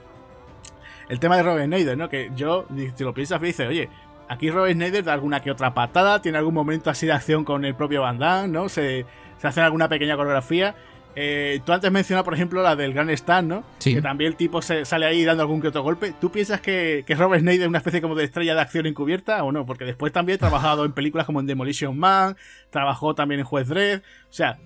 El 1.09 1.19
tema 1.21 1.39
de 1.39 1.43
Robin 1.43 1.67
Snyder, 1.67 1.97
¿no? 1.97 2.11
Que 2.11 2.31
yo, 2.37 2.67
si 2.95 3.03
lo 3.03 3.15
piensas, 3.15 3.41
dice, 3.41 3.67
oye, 3.67 3.89
Aquí 4.29 4.51
Robert 4.51 4.75
Snyder 4.75 5.05
da 5.05 5.13
alguna 5.13 5.41
que 5.41 5.51
otra 5.51 5.73
patada, 5.73 6.21
tiene 6.21 6.39
algún 6.39 6.55
momento 6.55 6.91
así 6.91 7.07
de 7.07 7.13
acción 7.13 7.45
con 7.45 7.65
el 7.65 7.75
propio 7.75 8.03
Van 8.03 8.19
Damme, 8.19 8.49
¿no? 8.49 8.69
Se, 8.69 9.07
se 9.39 9.47
hace 9.47 9.61
alguna 9.61 9.89
pequeña 9.89 10.17
coreografía. 10.17 10.75
Eh, 11.19 11.61
tú 11.65 11.73
antes 11.73 11.91
mencionabas, 11.91 12.25
por 12.25 12.35
ejemplo, 12.35 12.63
la 12.63 12.77
del 12.77 12.93
Grand 12.93 13.11
Stand, 13.11 13.49
¿no? 13.49 13.65
Sí. 13.79 13.95
Que 13.95 14.03
también 14.03 14.33
el 14.33 14.37
tipo 14.37 14.61
se 14.61 14.85
sale 14.85 15.07
ahí 15.07 15.25
dando 15.25 15.43
algún 15.43 15.63
que 15.63 15.69
otro 15.69 15.83
golpe. 15.83 16.13
¿Tú 16.21 16.31
piensas 16.31 16.61
que, 16.61 17.05
que 17.07 17.15
Robert 17.15 17.41
Snyder 17.41 17.63
es 17.63 17.69
una 17.69 17.79
especie 17.79 18.03
como 18.03 18.15
de 18.15 18.25
estrella 18.25 18.55
de 18.55 18.61
acción 18.61 18.87
encubierta 18.87 19.43
o 19.43 19.51
no? 19.51 19.65
Porque 19.65 19.85
después 19.85 20.13
también 20.13 20.37
ha 20.37 20.39
trabajado 20.41 20.85
en 20.85 20.93
películas 20.93 21.27
como 21.27 21.41
en 21.41 21.47
Demolition 21.47 21.99
Man, 21.99 22.37
trabajó 22.71 23.15
también 23.15 23.41
en 23.41 23.47
Juez 23.47 23.69
Dredd. 23.69 24.01
O 24.29 24.33
sea, 24.33 24.59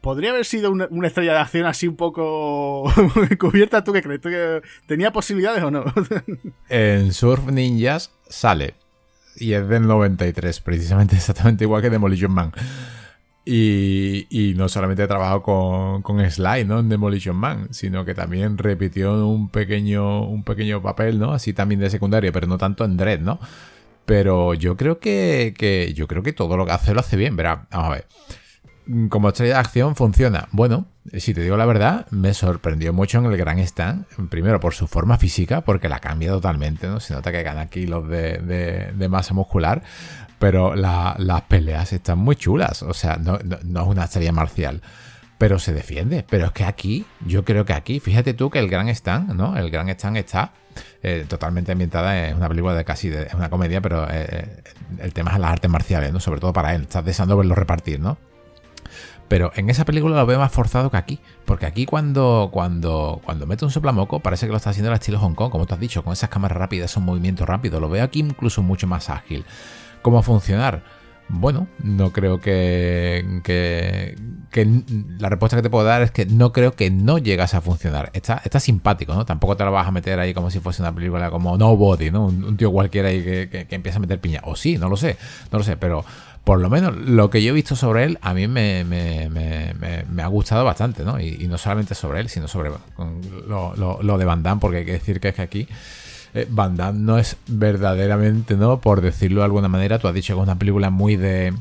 ¿podría 0.00 0.30
haber 0.30 0.44
sido 0.44 0.70
una, 0.70 1.06
estrella 1.08 1.32
de 1.32 1.40
acción 1.40 1.66
así 1.66 1.88
un 1.88 1.96
poco 1.96 2.84
encubierta? 3.30 3.82
¿Tú 3.82 3.92
qué 3.92 4.02
crees? 4.02 4.20
que 4.20 4.62
tenía 4.86 5.12
posibilidades 5.12 5.64
o 5.64 5.70
no? 5.72 5.84
en 6.68 7.12
Surf 7.12 7.46
Ninjas 7.46 8.12
sale 8.28 8.74
y 9.38 9.52
es 9.52 9.68
del 9.68 9.86
93, 9.86 10.60
precisamente 10.60 11.16
exactamente 11.16 11.64
igual 11.64 11.82
que 11.82 11.90
Demolition 11.90 12.32
Man. 12.32 12.52
Y, 13.48 14.54
no 14.56 14.68
solamente 14.68 15.04
ha 15.04 15.08
trabajado 15.08 15.42
con, 15.42 16.02
con 16.02 16.18
Sly, 16.28 16.64
¿no? 16.64 16.80
En 16.80 16.88
Demolition 16.88 17.36
Man, 17.36 17.68
sino 17.70 18.04
que 18.04 18.12
también 18.12 18.58
repitió 18.58 19.26
un 19.28 19.48
pequeño, 19.50 20.24
un 20.26 20.42
pequeño 20.42 20.82
papel, 20.82 21.20
¿no? 21.20 21.32
Así 21.32 21.52
también 21.52 21.80
de 21.80 21.88
secundario, 21.88 22.32
pero 22.32 22.48
no 22.48 22.58
tanto 22.58 22.84
en 22.84 22.96
Dread, 22.96 23.20
¿no? 23.20 23.38
Pero 24.04 24.54
yo 24.54 24.76
creo 24.76 24.98
que, 24.98 25.54
que 25.56 25.94
yo 25.94 26.08
creo 26.08 26.24
que 26.24 26.32
todo 26.32 26.56
lo 26.56 26.66
que 26.66 26.72
hace 26.72 26.92
lo 26.92 27.00
hace 27.00 27.16
bien, 27.16 27.36
verá. 27.36 27.66
Vamos 27.70 27.86
a 27.88 27.94
ver. 27.94 28.06
Mm, 28.86 29.08
como 29.08 29.28
estrella 29.28 29.54
de 29.54 29.60
acción 29.60 29.96
funciona. 29.96 30.48
Bueno, 30.52 30.86
si 31.18 31.34
te 31.34 31.42
digo 31.42 31.56
la 31.56 31.66
verdad, 31.66 32.06
me 32.10 32.34
sorprendió 32.34 32.92
mucho 32.92 33.18
en 33.18 33.26
el 33.26 33.36
Gran 33.36 33.58
Stand. 33.58 34.06
Primero 34.28 34.60
por 34.60 34.74
su 34.74 34.86
forma 34.86 35.18
física, 35.18 35.62
porque 35.62 35.88
la 35.88 35.98
cambia 35.98 36.30
totalmente, 36.30 36.86
¿no? 36.86 37.00
Se 37.00 37.14
nota 37.14 37.32
que 37.32 37.42
gana 37.42 37.66
kilos 37.66 38.08
de, 38.08 38.38
de, 38.38 39.08
masa 39.08 39.34
muscular. 39.34 39.82
Pero 40.38 40.74
las 40.74 41.42
peleas 41.42 41.92
están 41.92 42.18
muy 42.18 42.36
chulas. 42.36 42.82
O 42.82 42.94
sea, 42.94 43.16
no, 43.16 43.36
es 43.36 43.86
una 43.86 44.04
estrella 44.04 44.32
marcial. 44.32 44.82
Pero 45.38 45.58
se 45.58 45.72
defiende. 45.72 46.24
Pero 46.28 46.46
es 46.46 46.52
que 46.52 46.64
aquí, 46.64 47.04
yo 47.26 47.44
creo 47.44 47.64
que 47.64 47.72
aquí, 47.72 48.00
fíjate 48.00 48.34
tú 48.34 48.50
que 48.50 48.58
el 48.58 48.68
Gran 48.68 48.88
Stand, 48.88 49.34
¿no? 49.34 49.56
El 49.56 49.70
Gran 49.70 49.88
Stand 49.88 50.16
está 50.16 50.52
eh, 51.02 51.26
totalmente 51.28 51.72
ambientada 51.72 52.28
en 52.28 52.36
una 52.36 52.48
película 52.48 52.74
de 52.74 52.84
casi 52.84 53.08
de, 53.08 53.28
una 53.34 53.50
comedia, 53.50 53.80
pero 53.80 54.04
eh, 54.04 54.26
eh, 54.28 54.62
el 55.00 55.12
tema 55.12 55.32
es 55.32 55.38
las 55.38 55.50
artes 55.52 55.70
marciales, 55.70 56.12
¿no? 56.12 56.20
Sobre 56.20 56.40
todo 56.40 56.52
para 56.52 56.74
él. 56.74 56.82
Estás 56.82 57.04
deseando 57.04 57.36
verlo 57.36 57.54
repartir, 57.54 58.00
¿no? 58.00 58.16
Pero 59.28 59.50
en 59.56 59.70
esa 59.70 59.84
película 59.84 60.16
lo 60.16 60.26
veo 60.26 60.38
más 60.38 60.52
forzado 60.52 60.90
que 60.90 60.96
aquí. 60.96 61.20
Porque 61.44 61.66
aquí 61.66 61.86
cuando, 61.86 62.50
cuando, 62.52 63.20
cuando 63.24 63.46
mete 63.46 63.64
un 63.64 63.70
soplamoco 63.70 64.20
parece 64.20 64.46
que 64.46 64.52
lo 64.52 64.56
está 64.56 64.70
haciendo 64.70 64.90
al 64.90 64.94
estilo 64.94 65.18
Hong 65.18 65.34
Kong, 65.34 65.50
como 65.50 65.66
tú 65.66 65.74
has 65.74 65.80
dicho, 65.80 66.02
con 66.02 66.12
esas 66.12 66.30
cámaras 66.30 66.58
rápidas, 66.58 66.90
esos 66.90 67.02
movimientos 67.02 67.46
rápidos. 67.46 67.80
Lo 67.80 67.88
veo 67.88 68.04
aquí 68.04 68.20
incluso 68.20 68.62
mucho 68.62 68.86
más 68.86 69.10
ágil. 69.10 69.44
¿Cómo 70.06 70.22
funcionar? 70.22 70.84
Bueno, 71.28 71.66
no 71.82 72.12
creo 72.12 72.40
que, 72.40 73.24
La 75.18 75.28
respuesta 75.28 75.56
que 75.56 75.64
te 75.64 75.68
puedo 75.68 75.84
dar 75.84 76.02
es 76.02 76.12
que 76.12 76.26
no 76.26 76.52
creo 76.52 76.76
que 76.76 76.92
no 76.92 77.18
llegase 77.18 77.56
a 77.56 77.60
funcionar. 77.60 78.10
Está, 78.12 78.40
está 78.44 78.60
simpático, 78.60 79.14
¿no? 79.14 79.24
Tampoco 79.26 79.56
te 79.56 79.64
lo 79.64 79.72
vas 79.72 79.88
a 79.88 79.90
meter 79.90 80.20
ahí 80.20 80.32
como 80.32 80.52
si 80.52 80.60
fuese 80.60 80.80
una 80.80 80.94
película 80.94 81.28
como 81.32 81.58
Nobody, 81.58 82.12
¿no? 82.12 82.26
Un, 82.26 82.56
tío 82.56 82.70
cualquiera 82.70 83.08
ahí 83.08 83.20
que, 83.20 83.66
que, 83.68 83.74
empieza 83.74 83.98
a 83.98 84.00
meter 84.00 84.20
piña. 84.20 84.42
O 84.44 84.54
sí, 84.54 84.78
no 84.78 84.88
lo 84.88 84.96
sé, 84.96 85.16
no 85.50 85.58
lo 85.58 85.64
sé, 85.64 85.76
pero 85.76 86.04
por 86.44 86.60
lo 86.60 86.70
menos 86.70 86.94
lo 86.94 87.28
que 87.28 87.42
yo 87.42 87.50
he 87.50 87.52
visto 87.52 87.74
sobre 87.74 88.04
él, 88.04 88.20
a 88.22 88.32
mí 88.32 88.46
me, 88.46 88.84
ha 90.22 90.26
gustado 90.28 90.64
bastante, 90.64 91.02
¿no? 91.02 91.18
Y, 91.18 91.48
no 91.48 91.58
solamente 91.58 91.96
sobre 91.96 92.20
él, 92.20 92.28
sino 92.28 92.46
sobre 92.46 92.70
lo, 93.48 94.18
de 94.18 94.24
Van 94.24 94.44
Damme, 94.44 94.60
porque 94.60 94.76
hay 94.76 94.84
que 94.84 94.92
decir 94.92 95.18
que 95.18 95.30
es 95.30 95.34
que 95.34 95.42
aquí 95.42 95.66
eh, 96.36 96.46
Van 96.50 96.76
Damme 96.76 97.00
no 97.00 97.18
es 97.18 97.36
verdaderamente, 97.46 98.56
¿no? 98.56 98.80
Por 98.80 99.00
decirlo 99.00 99.40
de 99.40 99.46
alguna 99.46 99.68
manera, 99.68 99.98
tú 99.98 100.08
has 100.08 100.14
dicho 100.14 100.34
que 100.34 100.40
es 100.40 100.44
una 100.44 100.58
película 100.58 100.90
muy 100.90 101.16
de 101.16 101.54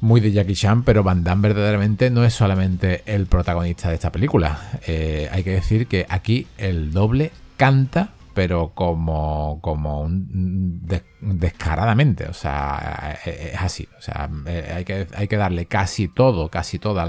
muy 0.00 0.20
de 0.20 0.32
Jackie 0.32 0.54
Chan, 0.54 0.82
pero 0.82 1.02
Van 1.02 1.24
Damme 1.24 1.48
verdaderamente 1.48 2.10
no 2.10 2.24
es 2.24 2.34
solamente 2.34 3.02
el 3.06 3.26
protagonista 3.26 3.88
de 3.88 3.94
esta 3.94 4.12
película. 4.12 4.60
Eh, 4.86 5.28
hay 5.32 5.42
que 5.42 5.52
decir 5.52 5.86
que 5.86 6.04
aquí 6.08 6.46
el 6.58 6.92
doble 6.92 7.32
canta 7.56 8.10
pero 8.36 8.72
como, 8.74 9.60
como 9.62 10.02
un, 10.02 10.86
descaradamente. 11.22 12.26
O 12.26 12.34
sea, 12.34 13.18
e, 13.24 13.30
e, 13.30 13.54
es 13.54 13.60
así. 13.62 13.88
O 13.98 14.02
sea, 14.02 14.28
hay 14.74 14.84
que, 14.84 15.06
hay 15.16 15.26
que 15.26 15.38
darle 15.38 15.64
casi 15.64 16.06
todo, 16.06 16.50
casi 16.50 16.78
todas 16.78 17.08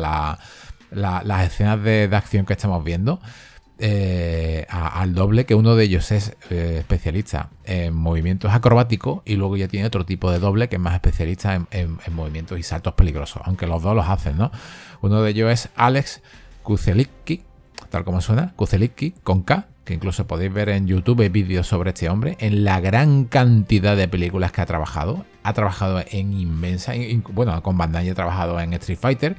las 0.90 1.46
escenas 1.46 1.84
de, 1.84 2.10
acción 2.14 2.46
que 2.46 2.54
estamos 2.54 2.82
viendo. 2.82 3.20
Eh, 3.80 4.66
al 4.70 5.14
doble 5.14 5.46
que 5.46 5.54
uno 5.54 5.76
de 5.76 5.84
ellos 5.84 6.12
es 6.12 6.36
eh, 6.50 6.78
especialista 6.80 7.52
en 7.64 7.94
movimientos 7.94 8.52
acrobáticos 8.52 9.22
y 9.24 9.36
luego 9.36 9.56
ya 9.56 9.68
tiene 9.68 9.86
otro 9.86 10.04
tipo 10.04 10.32
de 10.32 10.40
doble 10.40 10.68
que 10.68 10.78
es 10.78 10.82
más 10.82 10.96
especialista 10.96 11.68
en, 11.70 12.00
movimientos 12.12 12.58
y 12.58 12.64
saltos 12.64 12.96
peligrosos, 12.96 13.44
aunque 13.46 13.68
los 13.68 13.84
dos 13.84 13.96
los 13.96 14.08
hacen, 14.08 14.38
¿no? 14.38 14.52
Uno 15.02 15.22
de 15.22 15.30
ellos 15.30 15.52
es 15.52 15.70
Alex 15.76 16.22
Kuzelicki, 16.64 17.44
tal 17.92 18.04
como 18.04 18.20
suena, 18.20 18.54
Kuzelicki 18.56 19.14
con 19.24 19.44
K, 19.44 19.68
que 19.86 19.94
incluso 19.94 20.26
podéis 20.26 20.52
ver 20.52 20.70
en 20.70 20.88
YouTube 20.88 21.30
vídeos 21.30 21.68
sobre 21.68 21.92
este 21.92 22.10
hombre, 22.10 22.36
en 22.40 22.64
la 22.64 22.80
gran 22.80 23.26
cantidad 23.26 23.96
de 23.96 24.08
películas 24.08 24.52
que 24.52 24.62
ha 24.62 24.66
trabajado. 24.66 25.26
Ha 25.44 25.54
trabajado 25.54 26.04
en 26.12 26.34
inmensa, 26.34 26.94
bueno, 27.32 27.62
con 27.64 27.78
Bandai 27.78 28.10
ha 28.10 28.16
trabajado 28.16 28.60
en 28.60 28.74
Street 28.74 29.00
Fighter, 29.00 29.38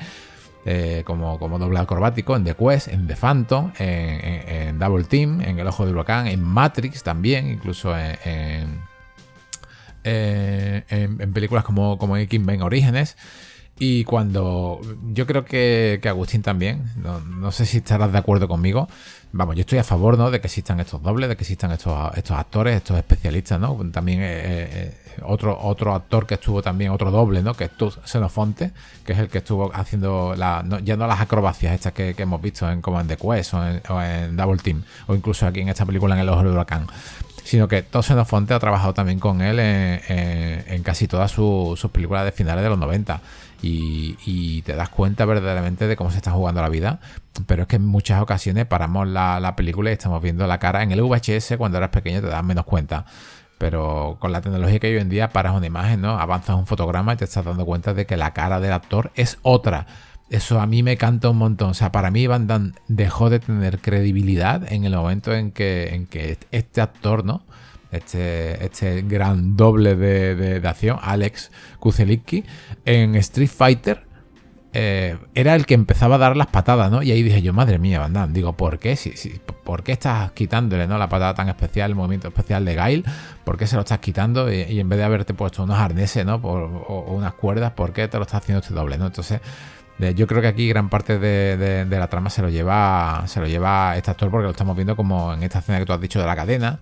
eh, 0.70 1.02
como, 1.06 1.38
como 1.38 1.58
doble 1.58 1.78
acrobático, 1.78 2.36
en 2.36 2.44
The 2.44 2.54
Quest, 2.54 2.88
en 2.88 3.06
The 3.06 3.16
Phantom, 3.16 3.72
en, 3.78 4.78
Double 4.78 5.04
Team, 5.04 5.40
en 5.40 5.58
El 5.58 5.66
Ojo 5.66 5.86
del 5.86 5.94
Huracán, 5.94 6.26
en 6.26 6.42
Matrix 6.42 7.02
también, 7.02 7.48
incluso 7.48 7.96
en, 7.96 8.82
en, 10.04 11.32
películas 11.32 11.64
como, 11.64 11.96
como 11.96 12.18
X-Men 12.18 12.60
Orígenes. 12.60 13.16
Y 13.78 14.04
cuando 14.04 14.82
yo 15.14 15.26
creo 15.26 15.46
que, 15.46 15.98
Agustín 16.04 16.42
también, 16.42 16.84
no, 16.96 17.50
sé 17.50 17.64
si 17.64 17.78
estarás 17.78 18.12
de 18.12 18.18
acuerdo 18.18 18.46
conmigo, 18.46 18.88
vamos, 19.32 19.56
yo 19.56 19.60
estoy 19.60 19.78
a 19.78 19.84
favor 19.84 20.18
¿no? 20.18 20.30
de 20.30 20.42
que 20.42 20.48
existan 20.48 20.80
estos 20.80 21.02
dobles, 21.02 21.30
de 21.30 21.36
que 21.36 21.44
existan 21.44 21.70
estos, 21.70 22.14
estos 22.14 22.36
actores, 22.36 22.76
estos 22.76 22.98
especialistas, 22.98 23.58
¿no? 23.58 23.74
También 23.90 24.20
eh, 24.20 24.26
eh, 24.34 24.94
otro, 25.24 25.58
otro 25.60 25.94
actor 25.94 26.26
que 26.26 26.34
estuvo 26.34 26.62
también, 26.62 26.90
otro 26.90 27.10
doble, 27.10 27.42
¿no? 27.42 27.54
Que 27.54 27.64
es 27.64 27.70
tú, 27.70 27.90
Xenofonte, 28.04 28.72
que 29.04 29.12
es 29.12 29.18
el 29.18 29.28
que 29.28 29.38
estuvo 29.38 29.70
haciendo 29.74 30.34
la, 30.36 30.64
ya 30.82 30.96
no 30.96 31.06
las 31.06 31.20
acrobacias 31.20 31.74
estas 31.74 31.92
que, 31.92 32.14
hemos 32.16 32.40
visto 32.40 32.70
en 32.70 32.82
como 32.82 33.00
en 33.00 33.06
The 33.08 33.16
Quest 33.16 33.54
o 33.54 34.02
en, 34.02 34.36
Double 34.36 34.58
Team, 34.58 34.82
o 35.06 35.14
incluso 35.14 35.46
aquí 35.46 35.60
en 35.60 35.68
esta 35.68 35.86
película 35.86 36.14
en 36.14 36.20
El 36.20 36.28
Ojo 36.28 36.42
del 36.42 36.52
Huracán 36.52 36.86
sino 37.44 37.66
que 37.66 37.80
Todd 37.80 38.02
Xenofonte 38.02 38.52
ha 38.52 38.58
trabajado 38.58 38.92
también 38.92 39.18
con 39.18 39.40
él 39.40 39.58
en, 39.58 40.82
casi 40.82 41.08
todas 41.08 41.30
sus 41.30 41.82
películas 41.90 42.26
de 42.26 42.32
finales 42.32 42.62
de 42.62 42.68
los 42.68 42.78
90 42.78 43.22
y, 43.62 44.62
te 44.62 44.74
das 44.74 44.88
cuenta 44.88 45.24
verdaderamente 45.24 45.86
de 45.86 45.96
cómo 45.96 46.10
se 46.10 46.18
está 46.18 46.30
jugando 46.30 46.60
la 46.60 46.68
vida. 46.68 47.00
Pero 47.46 47.62
es 47.62 47.68
que 47.68 47.76
en 47.76 47.86
muchas 47.86 48.20
ocasiones 48.20 48.66
paramos 48.66 49.08
la, 49.08 49.54
película 49.56 49.90
y 49.90 49.94
estamos 49.94 50.22
viendo 50.22 50.46
la 50.46 50.58
cara. 50.58 50.82
En 50.82 50.92
el 50.92 51.02
VHS, 51.02 51.56
cuando 51.56 51.78
eras 51.78 51.90
pequeño, 51.90 52.20
te 52.20 52.28
das 52.28 52.44
menos 52.44 52.64
cuenta. 52.64 53.06
Pero 53.58 54.16
con 54.20 54.32
la 54.32 54.40
tecnología 54.40 54.78
que 54.78 54.86
hay 54.86 54.94
hoy 54.94 55.00
en 55.00 55.08
día, 55.08 55.30
paras 55.30 55.54
una 55.54 55.66
imagen, 55.66 56.00
¿no? 56.00 56.18
Avanzas 56.18 56.56
un 56.56 56.66
fotograma 56.66 57.14
y 57.14 57.16
te 57.16 57.24
estás 57.24 57.44
dando 57.44 57.66
cuenta 57.66 57.92
de 57.92 58.06
que 58.06 58.16
la 58.16 58.32
cara 58.32 58.60
del 58.60 58.72
actor 58.72 59.10
es 59.14 59.38
otra. 59.42 59.86
eso 60.30 60.60
a 60.60 60.66
mí 60.66 60.82
me 60.82 60.96
canta 60.96 61.30
un 61.30 61.38
montón. 61.38 61.70
O 61.70 61.74
sea, 61.74 61.90
para 61.92 62.10
mí 62.10 62.26
Van 62.26 62.46
Damme 62.46 62.72
dejó 62.86 63.30
de 63.30 63.40
tener 63.40 63.80
credibilidad 63.80 64.70
en 64.72 64.84
el 64.84 64.94
momento 64.94 65.34
en 65.34 65.52
que, 65.52 65.94
en 65.94 66.06
que 66.06 66.38
este 66.52 66.80
actor, 66.80 67.24
¿no? 67.24 67.42
Este, 67.90 68.64
este 68.64 69.02
gran 69.02 69.56
doble 69.56 69.96
de, 69.96 70.34
de, 70.34 70.68
acción, 70.68 70.98
Alex 71.00 71.50
Kuzelicki, 71.78 72.44
en 72.84 73.14
Street 73.16 73.48
Fighter, 73.48 74.07
eh, 74.72 75.16
era 75.34 75.54
el 75.54 75.64
que 75.64 75.74
empezaba 75.74 76.16
a 76.16 76.18
dar 76.18 76.36
las 76.36 76.48
patadas, 76.48 76.90
¿no? 76.90 77.02
Y 77.02 77.10
ahí 77.10 77.22
dije 77.22 77.40
yo, 77.40 77.52
madre 77.52 77.78
mía, 77.78 78.00
Van 78.00 78.12
Damme, 78.12 78.32
digo, 78.32 78.52
¿por 78.52 78.78
qué? 78.78 78.96
Si, 78.96 79.12
¿Por 79.64 79.82
qué 79.82 79.92
estás 79.92 80.32
quitándole 80.32 80.86
¿no? 80.86 80.98
la 80.98 81.08
patada 81.08 81.34
tan 81.34 81.48
especial, 81.48 81.90
el 81.90 81.96
movimiento 81.96 82.28
especial 82.28 82.64
de 82.64 82.74
Gail? 82.74 83.04
¿Por 83.44 83.56
qué 83.56 83.66
se 83.66 83.76
lo 83.76 83.82
estás 83.82 83.98
quitando? 83.98 84.52
Y, 84.52 84.78
en 84.78 84.88
vez 84.88 84.98
de 84.98 85.04
haberte 85.04 85.34
puesto 85.34 85.62
unos 85.62 85.78
arneses, 85.78 86.24
¿no? 86.26 86.36
o, 86.36 87.14
unas 87.14 87.34
cuerdas, 87.34 87.72
¿por 87.72 87.92
qué 87.92 88.08
te 88.08 88.18
lo 88.18 88.24
estás 88.24 88.42
haciendo 88.42 88.60
este 88.60 88.74
doble, 88.74 88.98
¿no? 88.98 89.06
Entonces, 89.06 89.40
yo 90.14 90.26
creo 90.26 90.40
que 90.40 90.48
aquí 90.48 90.68
gran 90.68 90.88
parte 90.88 91.18
de, 91.18 91.86
la 91.88 92.06
trama 92.08 92.30
se 92.30 92.40
lo 92.40 92.48
lleva 92.48 93.24
se 93.26 93.40
lo 93.40 93.46
lleva 93.48 93.96
este 93.96 94.12
actor 94.12 94.30
porque 94.30 94.44
lo 94.44 94.50
estamos 94.50 94.76
viendo 94.76 94.94
como 94.94 95.34
en 95.34 95.42
esta 95.42 95.58
escena 95.58 95.78
que 95.78 95.86
tú 95.86 95.92
has 95.92 96.00
dicho 96.00 96.20
de 96.20 96.26
la 96.26 96.36
cadena 96.36 96.78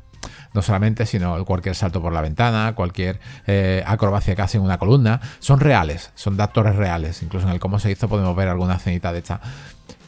no 0.56 0.62
solamente, 0.62 1.06
sino 1.06 1.44
cualquier 1.44 1.74
salto 1.74 2.02
por 2.02 2.12
la 2.12 2.22
ventana, 2.22 2.74
cualquier 2.74 3.20
eh, 3.46 3.84
acrobacia 3.86 4.34
que 4.34 4.42
hace 4.42 4.56
en 4.56 4.64
una 4.64 4.78
columna, 4.78 5.20
son 5.38 5.60
reales, 5.60 6.10
son 6.14 6.40
actores 6.40 6.74
reales. 6.74 7.22
Incluso 7.22 7.46
en 7.46 7.52
el 7.52 7.60
cómo 7.60 7.78
se 7.78 7.90
hizo 7.90 8.08
podemos 8.08 8.34
ver 8.34 8.48
alguna 8.48 8.76
escenita 8.76 9.12
de 9.12 9.18
esta. 9.18 9.40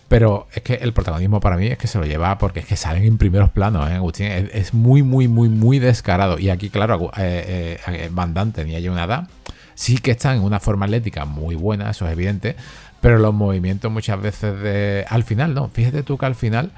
Pero 0.08 0.48
es 0.54 0.62
que 0.62 0.74
el 0.74 0.94
protagonismo 0.94 1.38
para 1.38 1.58
mí 1.58 1.66
es 1.66 1.76
que 1.76 1.86
se 1.86 1.98
lo 1.98 2.06
lleva 2.06 2.38
porque 2.38 2.60
es 2.60 2.66
que 2.66 2.76
salen 2.76 3.04
en 3.04 3.18
primeros 3.18 3.50
planos, 3.50 3.88
¿eh, 3.90 3.94
Agustín? 3.94 4.26
Es, 4.26 4.72
muy, 4.72 5.02
muy, 5.02 5.28
muy, 5.28 5.50
muy 5.50 5.78
descarado. 5.78 6.38
Y 6.38 6.48
aquí, 6.48 6.70
claro, 6.70 7.10
eh, 7.18 7.78
eh, 7.86 8.08
Van 8.10 8.32
Damme 8.32 8.88
una 8.88 9.04
edad. 9.04 9.28
Sí 9.74 9.98
que 9.98 10.12
está 10.12 10.34
en 10.34 10.42
una 10.42 10.60
forma 10.60 10.86
atlética 10.86 11.26
muy 11.26 11.54
buena, 11.54 11.90
eso 11.90 12.06
es 12.06 12.12
evidente. 12.12 12.56
Pero 13.02 13.18
los 13.18 13.34
movimientos 13.34 13.92
muchas 13.92 14.20
veces 14.20 14.58
de... 14.60 15.04
Al 15.08 15.24
final, 15.24 15.54
¿no? 15.54 15.68
Fíjate 15.68 16.02
tú 16.02 16.16
que 16.16 16.26
al 16.26 16.34
final... 16.34 16.72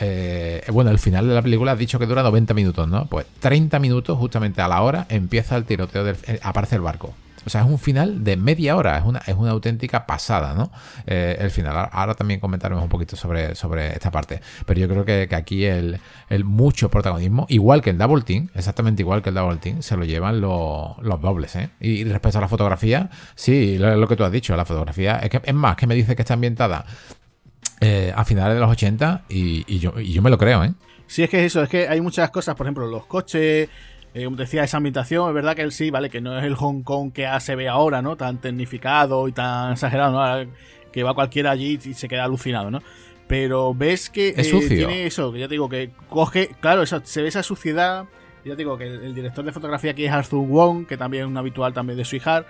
Eh, 0.00 0.64
bueno, 0.72 0.90
el 0.90 0.98
final 0.98 1.28
de 1.28 1.34
la 1.34 1.42
película 1.42 1.72
ha 1.72 1.76
dicho 1.76 1.98
que 1.98 2.06
dura 2.06 2.22
90 2.22 2.54
minutos, 2.54 2.88
¿no? 2.88 3.06
Pues 3.06 3.26
30 3.40 3.78
minutos, 3.78 4.18
justamente 4.18 4.62
a 4.62 4.68
la 4.68 4.82
hora, 4.82 5.06
empieza 5.08 5.56
el 5.56 5.64
tiroteo, 5.64 6.04
del, 6.04 6.16
eh, 6.26 6.38
aparece 6.42 6.76
el 6.76 6.82
barco. 6.82 7.14
O 7.46 7.50
sea, 7.50 7.60
es 7.60 7.68
un 7.68 7.78
final 7.78 8.24
de 8.24 8.36
media 8.36 8.76
hora, 8.76 8.98
es 8.98 9.04
una, 9.04 9.20
es 9.20 9.36
una 9.36 9.52
auténtica 9.52 10.04
pasada, 10.04 10.52
¿no? 10.54 10.72
Eh, 11.06 11.36
el 11.38 11.52
final. 11.52 11.88
Ahora 11.92 12.14
también 12.14 12.40
comentaremos 12.40 12.82
un 12.82 12.90
poquito 12.90 13.14
sobre, 13.14 13.54
sobre 13.54 13.92
esta 13.92 14.10
parte. 14.10 14.40
Pero 14.66 14.80
yo 14.80 14.88
creo 14.88 15.04
que, 15.04 15.28
aquí 15.32 15.64
el, 15.64 16.00
mucho 16.44 16.90
protagonismo, 16.90 17.46
igual 17.48 17.82
que 17.82 17.90
el 17.90 17.98
Double 17.98 18.22
Team, 18.22 18.48
exactamente 18.54 19.02
igual 19.02 19.22
que 19.22 19.28
el 19.28 19.36
Double 19.36 19.58
Team, 19.58 19.80
se 19.80 19.96
lo 19.96 20.04
llevan 20.04 20.40
los 20.40 21.20
dobles, 21.20 21.54
¿eh? 21.54 21.70
Y, 21.78 22.02
respecto 22.02 22.38
a 22.38 22.40
la 22.40 22.48
fotografía, 22.48 23.10
sí, 23.36 23.78
lo, 23.78 23.94
lo, 23.96 24.08
que 24.08 24.16
tú 24.16 24.24
has 24.24 24.32
dicho, 24.32 24.56
la 24.56 24.64
fotografía, 24.64 25.18
es 25.18 25.30
que 25.30 25.40
es 25.44 25.54
más, 25.54 25.76
que 25.76 25.86
me 25.86 25.94
dice 25.94 26.16
que 26.16 26.22
está 26.22 26.34
ambientada 26.34 26.84
eh, 27.80 28.12
a 28.14 28.24
finales 28.24 28.54
de 28.54 28.60
los 28.60 28.70
80 28.70 29.24
y, 29.28 29.78
yo, 29.78 29.92
y 29.98 30.12
yo 30.12 30.22
me 30.22 30.30
lo 30.30 30.38
creo, 30.38 30.64
¿eh? 30.64 30.72
Sí, 31.06 31.22
es 31.22 31.30
que 31.30 31.38
es 31.40 31.46
eso, 31.46 31.62
es 31.62 31.68
que 31.68 31.88
hay 31.88 32.00
muchas 32.00 32.30
cosas, 32.30 32.54
por 32.54 32.66
ejemplo, 32.66 32.86
los 32.86 33.06
coches, 33.06 33.68
eh, 34.14 34.28
decía, 34.30 34.64
esa 34.64 34.78
ambientación, 34.78 35.28
es 35.28 35.34
verdad 35.34 35.54
que 35.54 35.62
él 35.62 35.72
sí, 35.72 35.90
vale, 35.90 36.10
que 36.10 36.20
no 36.20 36.38
es 36.38 36.44
el 36.44 36.54
Hong 36.54 36.82
Kong 36.82 37.12
que 37.12 37.28
se 37.40 37.54
ve 37.54 37.68
ahora, 37.68 38.02
¿no? 38.02 38.16
Tan 38.16 38.40
tecnificado 38.40 39.28
y 39.28 39.32
tan 39.32 39.72
exagerado, 39.72 40.12
¿no? 40.12 40.50
Que 40.90 41.02
va 41.02 41.14
cualquiera 41.14 41.50
allí 41.50 41.78
y 41.84 41.94
se 41.94 42.08
queda 42.08 42.24
alucinado, 42.24 42.70
¿no? 42.70 42.82
Pero 43.28 43.74
ves 43.74 44.08
que 44.08 44.28
eh, 44.28 44.66
tiene 44.68 45.06
eso, 45.06 45.32
que 45.32 45.40
ya 45.40 45.48
te 45.48 45.54
digo, 45.54 45.68
que 45.68 45.90
coge, 46.08 46.50
claro, 46.60 46.86
se 46.86 47.22
ve 47.22 47.28
esa 47.28 47.42
suciedad. 47.42 48.06
Ya 48.44 48.52
te 48.52 48.58
digo 48.58 48.78
que 48.78 48.86
el, 48.86 49.14
director 49.14 49.44
de 49.44 49.52
fotografía 49.52 49.90
aquí 49.90 50.04
es 50.04 50.12
Arthur 50.12 50.46
Wong, 50.46 50.86
que 50.86 50.96
también 50.96 51.24
es 51.24 51.28
un 51.28 51.36
habitual 51.36 51.72
también 51.72 51.96
de 51.96 52.04
Suihar. 52.04 52.46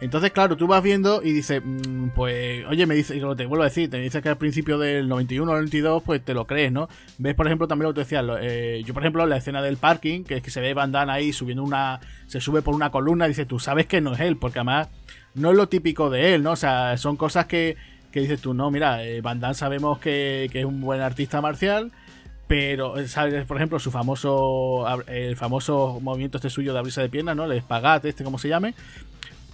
Entonces, 0.00 0.32
claro, 0.32 0.56
tú 0.56 0.66
vas 0.66 0.82
viendo 0.82 1.22
y 1.22 1.32
dices, 1.32 1.62
mm, 1.64 2.08
pues, 2.14 2.64
oye, 2.66 2.86
me 2.86 2.94
dice, 2.94 3.14
te 3.14 3.46
vuelvo 3.46 3.62
a 3.62 3.66
decir, 3.66 3.88
te 3.88 3.98
dices 3.98 4.22
que 4.22 4.28
al 4.28 4.36
principio 4.36 4.76
del 4.78 5.08
91 5.08 5.50
o 5.50 5.54
92, 5.54 6.02
pues 6.02 6.24
te 6.24 6.34
lo 6.34 6.46
crees, 6.46 6.72
¿no? 6.72 6.88
Ves, 7.18 7.34
por 7.34 7.46
ejemplo, 7.46 7.68
también 7.68 7.88
lo 7.88 7.94
que 7.94 8.04
te 8.04 8.04
decía, 8.04 8.22
eh, 8.40 8.82
yo, 8.84 8.92
por 8.92 9.02
ejemplo, 9.02 9.24
la 9.26 9.36
escena 9.36 9.62
del 9.62 9.76
parking, 9.76 10.24
que 10.24 10.36
es 10.36 10.42
que 10.42 10.50
se 10.50 10.60
ve 10.60 10.74
Van 10.74 10.92
Damme 10.92 11.12
ahí 11.12 11.32
subiendo 11.32 11.62
una, 11.62 12.00
se 12.26 12.40
sube 12.40 12.60
por 12.60 12.74
una 12.74 12.90
columna, 12.90 13.28
dices, 13.28 13.46
tú 13.46 13.58
sabes 13.58 13.86
que 13.86 14.00
no 14.00 14.14
es 14.14 14.20
él, 14.20 14.36
porque 14.36 14.58
además 14.58 14.88
no 15.34 15.50
es 15.50 15.56
lo 15.56 15.68
típico 15.68 16.10
de 16.10 16.34
él, 16.34 16.42
¿no? 16.42 16.52
O 16.52 16.56
sea, 16.56 16.96
son 16.98 17.16
cosas 17.16 17.46
que, 17.46 17.76
que 18.10 18.20
dices 18.20 18.40
tú, 18.40 18.52
no, 18.52 18.70
mira, 18.70 19.04
eh, 19.04 19.20
Van 19.20 19.40
Damme 19.40 19.54
sabemos 19.54 19.98
que, 20.00 20.48
que 20.52 20.60
es 20.60 20.64
un 20.66 20.80
buen 20.80 21.00
artista 21.00 21.40
marcial, 21.40 21.92
pero 22.46 23.06
sabes 23.08 23.46
por 23.46 23.56
ejemplo 23.56 23.78
su 23.78 23.90
famoso 23.90 24.84
el 25.06 25.36
famoso 25.36 25.98
movimiento 26.00 26.38
este 26.38 26.50
suyo 26.50 26.72
de 26.72 26.78
abrirse 26.78 27.00
de 27.00 27.08
piernas 27.08 27.34
no 27.36 27.44
el 27.44 27.52
espagat 27.52 28.04
este 28.04 28.22
como 28.22 28.38
se 28.38 28.48
llame 28.48 28.74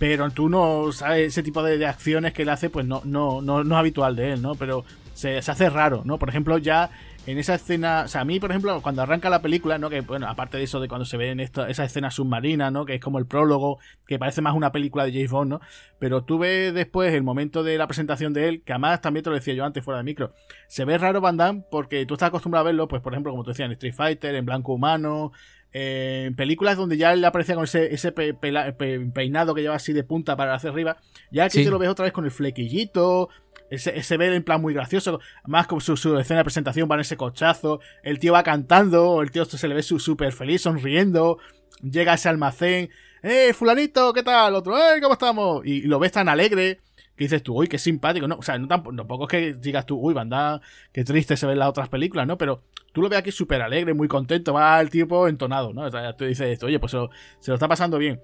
pero 0.00 0.30
tú 0.30 0.48
no 0.48 0.92
sabes 0.92 1.28
ese 1.28 1.42
tipo 1.42 1.62
de, 1.62 1.86
acciones 1.86 2.32
que 2.32 2.40
él 2.40 2.48
hace, 2.48 2.70
pues 2.70 2.86
no, 2.86 3.02
no, 3.04 3.42
no, 3.42 3.62
no 3.64 3.74
es 3.74 3.78
habitual 3.78 4.16
de 4.16 4.32
él, 4.32 4.40
¿no? 4.40 4.54
Pero 4.54 4.82
se, 5.12 5.42
se, 5.42 5.50
hace 5.50 5.68
raro, 5.68 6.00
¿no? 6.06 6.18
Por 6.18 6.30
ejemplo, 6.30 6.56
ya 6.56 6.90
en 7.26 7.36
esa 7.36 7.54
escena, 7.54 8.04
o 8.06 8.08
sea, 8.08 8.22
a 8.22 8.24
mí, 8.24 8.40
por 8.40 8.50
ejemplo, 8.50 8.80
cuando 8.80 9.02
arranca 9.02 9.28
la 9.28 9.42
película, 9.42 9.76
¿no? 9.76 9.90
Que, 9.90 10.00
bueno, 10.00 10.26
aparte 10.26 10.56
de 10.56 10.62
eso, 10.62 10.80
de 10.80 10.88
cuando 10.88 11.04
se 11.04 11.18
ve 11.18 11.32
en 11.32 11.40
esta, 11.40 11.68
esa 11.68 11.84
escena 11.84 12.10
submarina, 12.10 12.70
¿no? 12.70 12.86
Que 12.86 12.94
es 12.94 13.00
como 13.02 13.18
el 13.18 13.26
prólogo, 13.26 13.78
que 14.06 14.18
parece 14.18 14.40
más 14.40 14.54
una 14.54 14.72
película 14.72 15.04
de 15.04 15.12
James 15.12 15.30
Bond, 15.30 15.50
¿no? 15.50 15.60
Pero 15.98 16.24
tú 16.24 16.38
ves 16.38 16.72
después 16.72 17.12
el 17.12 17.22
momento 17.22 17.62
de 17.62 17.76
la 17.76 17.86
presentación 17.86 18.32
de 18.32 18.48
él, 18.48 18.62
que 18.62 18.72
además 18.72 19.02
también 19.02 19.22
te 19.22 19.28
lo 19.28 19.36
decía 19.36 19.52
yo 19.52 19.66
antes 19.66 19.84
fuera 19.84 19.98
de 19.98 20.04
micro, 20.04 20.32
se 20.66 20.86
ve 20.86 20.96
raro 20.96 21.20
Van 21.20 21.36
Damme 21.36 21.62
porque 21.70 22.06
tú 22.06 22.14
estás 22.14 22.28
acostumbrado 22.28 22.62
a 22.62 22.70
verlo, 22.70 22.88
pues, 22.88 23.02
por 23.02 23.12
ejemplo, 23.12 23.32
como 23.32 23.44
te 23.44 23.50
decía, 23.50 23.66
en 23.66 23.72
Street 23.72 23.94
Fighter, 23.94 24.34
en 24.34 24.46
Blanco 24.46 24.72
Humano, 24.72 25.32
eh, 25.72 26.24
en 26.26 26.34
películas 26.34 26.76
donde 26.76 26.96
ya 26.96 27.12
él 27.12 27.24
aparecía 27.24 27.54
con 27.54 27.64
ese, 27.64 27.94
ese 27.94 28.12
peinado 28.12 29.54
que 29.54 29.62
lleva 29.62 29.76
así 29.76 29.92
de 29.92 30.04
punta 30.04 30.36
para 30.36 30.54
hacer 30.54 30.70
arriba, 30.70 30.96
ya 31.30 31.44
aquí 31.44 31.62
te 31.62 31.70
lo 31.70 31.78
ves 31.78 31.88
otra 31.88 32.04
vez 32.04 32.12
con 32.12 32.24
el 32.24 32.30
flequillito, 32.30 33.28
ese, 33.70 33.96
ese 33.96 34.16
ve 34.16 34.34
en 34.34 34.42
plan 34.42 34.60
muy 34.60 34.74
gracioso, 34.74 35.20
más 35.46 35.66
como 35.66 35.80
su, 35.80 35.92
escena 36.18 36.38
de 36.38 36.44
presentación 36.44 36.88
va 36.90 36.96
en 36.96 37.02
ese 37.02 37.16
cochazo, 37.16 37.80
el 38.02 38.18
tío 38.18 38.32
va 38.32 38.42
cantando, 38.42 39.22
el 39.22 39.30
tío 39.30 39.44
se 39.44 39.68
le 39.68 39.74
ve 39.74 39.82
súper 39.82 40.32
feliz, 40.32 40.62
sonriendo, 40.62 41.38
llega 41.82 42.12
a 42.12 42.14
ese 42.16 42.28
almacén, 42.28 42.90
¡eh, 43.22 43.52
fulanito, 43.52 44.12
qué 44.12 44.22
tal! 44.22 44.54
Otro, 44.54 44.76
¡eh, 44.76 45.00
cómo 45.00 45.12
estamos! 45.12 45.64
Y, 45.64 45.82
lo 45.82 45.98
ves 45.98 46.12
tan 46.12 46.28
alegre 46.28 46.80
que 47.16 47.24
dices 47.24 47.42
tú, 47.42 47.58
uy, 47.58 47.68
qué 47.68 47.78
simpático, 47.78 48.26
¿no? 48.26 48.36
O 48.36 48.42
sea, 48.42 48.58
no 48.58 48.66
tampoco, 48.66 49.24
es 49.24 49.28
que 49.28 49.54
digas 49.54 49.86
tú, 49.86 49.98
uy, 50.00 50.14
banda, 50.14 50.60
qué 50.92 51.04
triste 51.04 51.36
se 51.36 51.46
ven 51.46 51.58
las 51.58 51.68
otras 51.68 51.88
películas, 51.88 52.26
¿no? 52.26 52.38
Pero 52.38 52.62
tú 52.92 53.02
lo 53.02 53.08
ves 53.08 53.18
aquí 53.18 53.32
súper 53.32 53.62
alegre, 53.62 53.94
muy 53.94 54.08
contento, 54.08 54.52
va 54.52 54.80
el 54.80 54.90
tipo 54.90 55.28
entonado, 55.28 55.72
¿no? 55.72 55.82
O 55.82 55.90
sea, 55.90 56.14
tú 56.16 56.24
dices 56.24 56.48
esto, 56.48 56.66
oye, 56.66 56.78
pues 56.78 56.92
se 56.92 56.98
lo, 56.98 57.54
está 57.54 57.68
pasando 57.68 57.98
bien. 57.98 58.20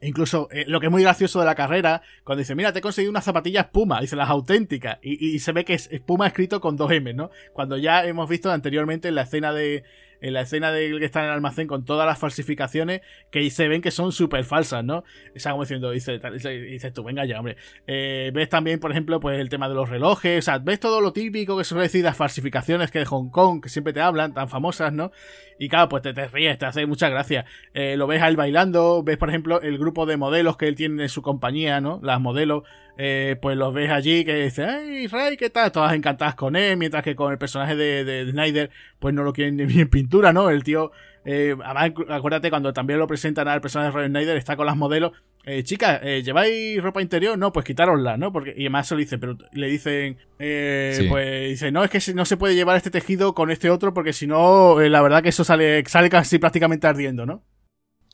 Incluso 0.00 0.48
eh, 0.50 0.64
lo 0.66 0.80
que 0.80 0.86
es 0.86 0.92
muy 0.92 1.02
gracioso 1.02 1.40
de 1.40 1.46
la 1.46 1.54
carrera, 1.54 2.02
cuando 2.24 2.40
dice, 2.40 2.54
mira, 2.54 2.72
te 2.72 2.80
he 2.80 2.82
conseguido 2.82 3.10
unas 3.10 3.24
zapatillas 3.24 3.66
Puma, 3.66 4.00
dice 4.00 4.16
las 4.16 4.28
auténticas, 4.28 4.98
y, 5.02 5.34
y, 5.34 5.38
se 5.38 5.52
ve 5.52 5.64
que 5.64 5.74
es 5.74 5.88
Puma 6.04 6.26
escrito 6.26 6.60
con 6.60 6.76
dos 6.76 6.90
M, 6.90 7.14
¿no? 7.14 7.30
Cuando 7.52 7.76
ya 7.76 8.04
hemos 8.04 8.28
visto 8.28 8.50
anteriormente 8.50 9.08
en 9.08 9.14
la 9.14 9.22
escena 9.22 9.52
de, 9.52 9.84
en 10.24 10.32
la 10.32 10.40
escena 10.40 10.72
de 10.72 10.98
que 10.98 11.04
está 11.04 11.20
en 11.20 11.26
el 11.26 11.32
almacén 11.32 11.66
con 11.66 11.84
todas 11.84 12.06
las 12.06 12.18
falsificaciones 12.18 13.02
que 13.30 13.48
se 13.50 13.68
ven 13.68 13.82
que 13.82 13.90
son 13.90 14.10
súper 14.10 14.44
falsas, 14.44 14.82
¿no? 14.82 15.04
Está 15.34 15.50
como 15.50 15.64
diciendo, 15.64 15.90
dice, 15.90 16.18
dices 16.18 16.94
tú, 16.94 17.04
venga 17.04 17.26
ya, 17.26 17.38
hombre. 17.38 17.58
Eh, 17.86 18.30
ves 18.32 18.48
también, 18.48 18.80
por 18.80 18.90
ejemplo, 18.90 19.20
pues 19.20 19.38
el 19.38 19.50
tema 19.50 19.68
de 19.68 19.74
los 19.74 19.90
relojes, 19.90 20.38
o 20.38 20.42
sea, 20.42 20.58
ves 20.58 20.80
todo 20.80 21.02
lo 21.02 21.12
típico 21.12 21.58
que 21.58 21.64
suele 21.64 21.82
decir 21.82 22.02
las 22.02 22.16
falsificaciones 22.16 22.90
que 22.90 23.00
de 23.00 23.04
Hong 23.04 23.28
Kong, 23.28 23.62
que 23.62 23.68
siempre 23.68 23.92
te 23.92 24.00
hablan, 24.00 24.32
tan 24.32 24.48
famosas, 24.48 24.94
¿no? 24.94 25.12
Y 25.58 25.68
claro, 25.68 25.90
pues 25.90 26.02
te, 26.02 26.14
te 26.14 26.26
ríes, 26.26 26.58
te 26.58 26.64
hace 26.64 26.86
mucha 26.86 27.10
gracia. 27.10 27.44
Eh, 27.74 27.98
lo 27.98 28.06
ves 28.06 28.22
a 28.22 28.28
él 28.28 28.36
bailando, 28.36 29.02
ves, 29.02 29.18
por 29.18 29.28
ejemplo, 29.28 29.60
el 29.60 29.76
grupo 29.76 30.06
de 30.06 30.16
modelos 30.16 30.56
que 30.56 30.68
él 30.68 30.74
tiene 30.74 31.02
en 31.02 31.08
su 31.10 31.20
compañía, 31.20 31.82
¿no? 31.82 32.00
Las 32.02 32.18
modelos 32.18 32.62
eh, 32.96 33.36
pues 33.40 33.56
los 33.56 33.74
ves 33.74 33.90
allí 33.90 34.24
que 34.24 34.34
dicen, 34.44 34.68
¡ay, 34.68 35.06
Ray, 35.06 35.36
qué 35.36 35.50
tal! 35.50 35.72
Todas 35.72 35.94
encantadas 35.94 36.34
con 36.34 36.56
él, 36.56 36.76
mientras 36.76 37.02
que 37.02 37.16
con 37.16 37.32
el 37.32 37.38
personaje 37.38 37.76
de, 37.76 38.04
de 38.04 38.30
Snyder, 38.30 38.70
pues 38.98 39.14
no 39.14 39.22
lo 39.24 39.32
quieren 39.32 39.56
ni 39.56 39.62
en 39.80 39.88
pintura, 39.88 40.32
¿no? 40.32 40.50
El 40.50 40.62
tío, 40.64 40.92
eh, 41.24 41.56
además, 41.64 41.92
acuérdate 42.10 42.50
cuando 42.50 42.72
también 42.72 42.98
lo 42.98 43.06
presentan 43.06 43.48
al 43.48 43.60
personaje 43.60 43.90
de 43.90 43.96
Ray 43.96 44.08
Snyder, 44.08 44.36
está 44.36 44.56
con 44.56 44.66
las 44.66 44.76
modelos, 44.76 45.12
eh, 45.46 45.62
chicas, 45.62 46.00
eh, 46.02 46.22
¿lleváis 46.22 46.82
ropa 46.82 47.02
interior? 47.02 47.36
No, 47.36 47.52
pues 47.52 47.66
quitárosla, 47.66 48.16
¿no? 48.16 48.32
Porque, 48.32 48.54
y 48.56 48.62
además 48.62 48.88
se 48.88 48.94
lo 48.94 49.00
dice, 49.00 49.18
pero 49.18 49.36
le 49.52 49.66
dicen, 49.66 50.16
eh, 50.38 51.06
pues 51.10 51.50
dice, 51.50 51.70
no, 51.70 51.84
es 51.84 51.90
que 51.90 52.14
no 52.14 52.24
se 52.24 52.38
puede 52.38 52.54
llevar 52.54 52.78
este 52.78 52.90
tejido 52.90 53.34
con 53.34 53.50
este 53.50 53.68
otro 53.68 53.92
porque 53.92 54.14
si 54.14 54.26
no, 54.26 54.80
la 54.80 55.02
verdad 55.02 55.22
que 55.22 55.28
eso 55.28 55.44
sale, 55.44 55.84
sale 55.86 56.08
casi 56.08 56.38
prácticamente 56.38 56.86
ardiendo, 56.86 57.26
¿no? 57.26 57.42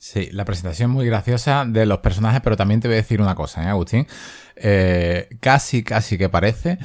Sí, 0.01 0.31
la 0.33 0.47
presentación 0.47 0.91
muy 0.91 1.05
graciosa 1.05 1.67
de 1.67 1.85
los 1.85 1.99
personajes, 1.99 2.41
pero 2.43 2.57
también 2.57 2.81
te 2.81 2.89
voy 2.89 2.95
a 2.95 3.03
decir 3.03 3.21
una 3.21 3.35
cosa, 3.35 3.63
¿eh, 3.63 3.67
Agustín? 3.67 4.07
Eh, 4.57 5.29
casi, 5.41 5.83
casi 5.83 6.17
que 6.17 6.31
parece 6.31 6.79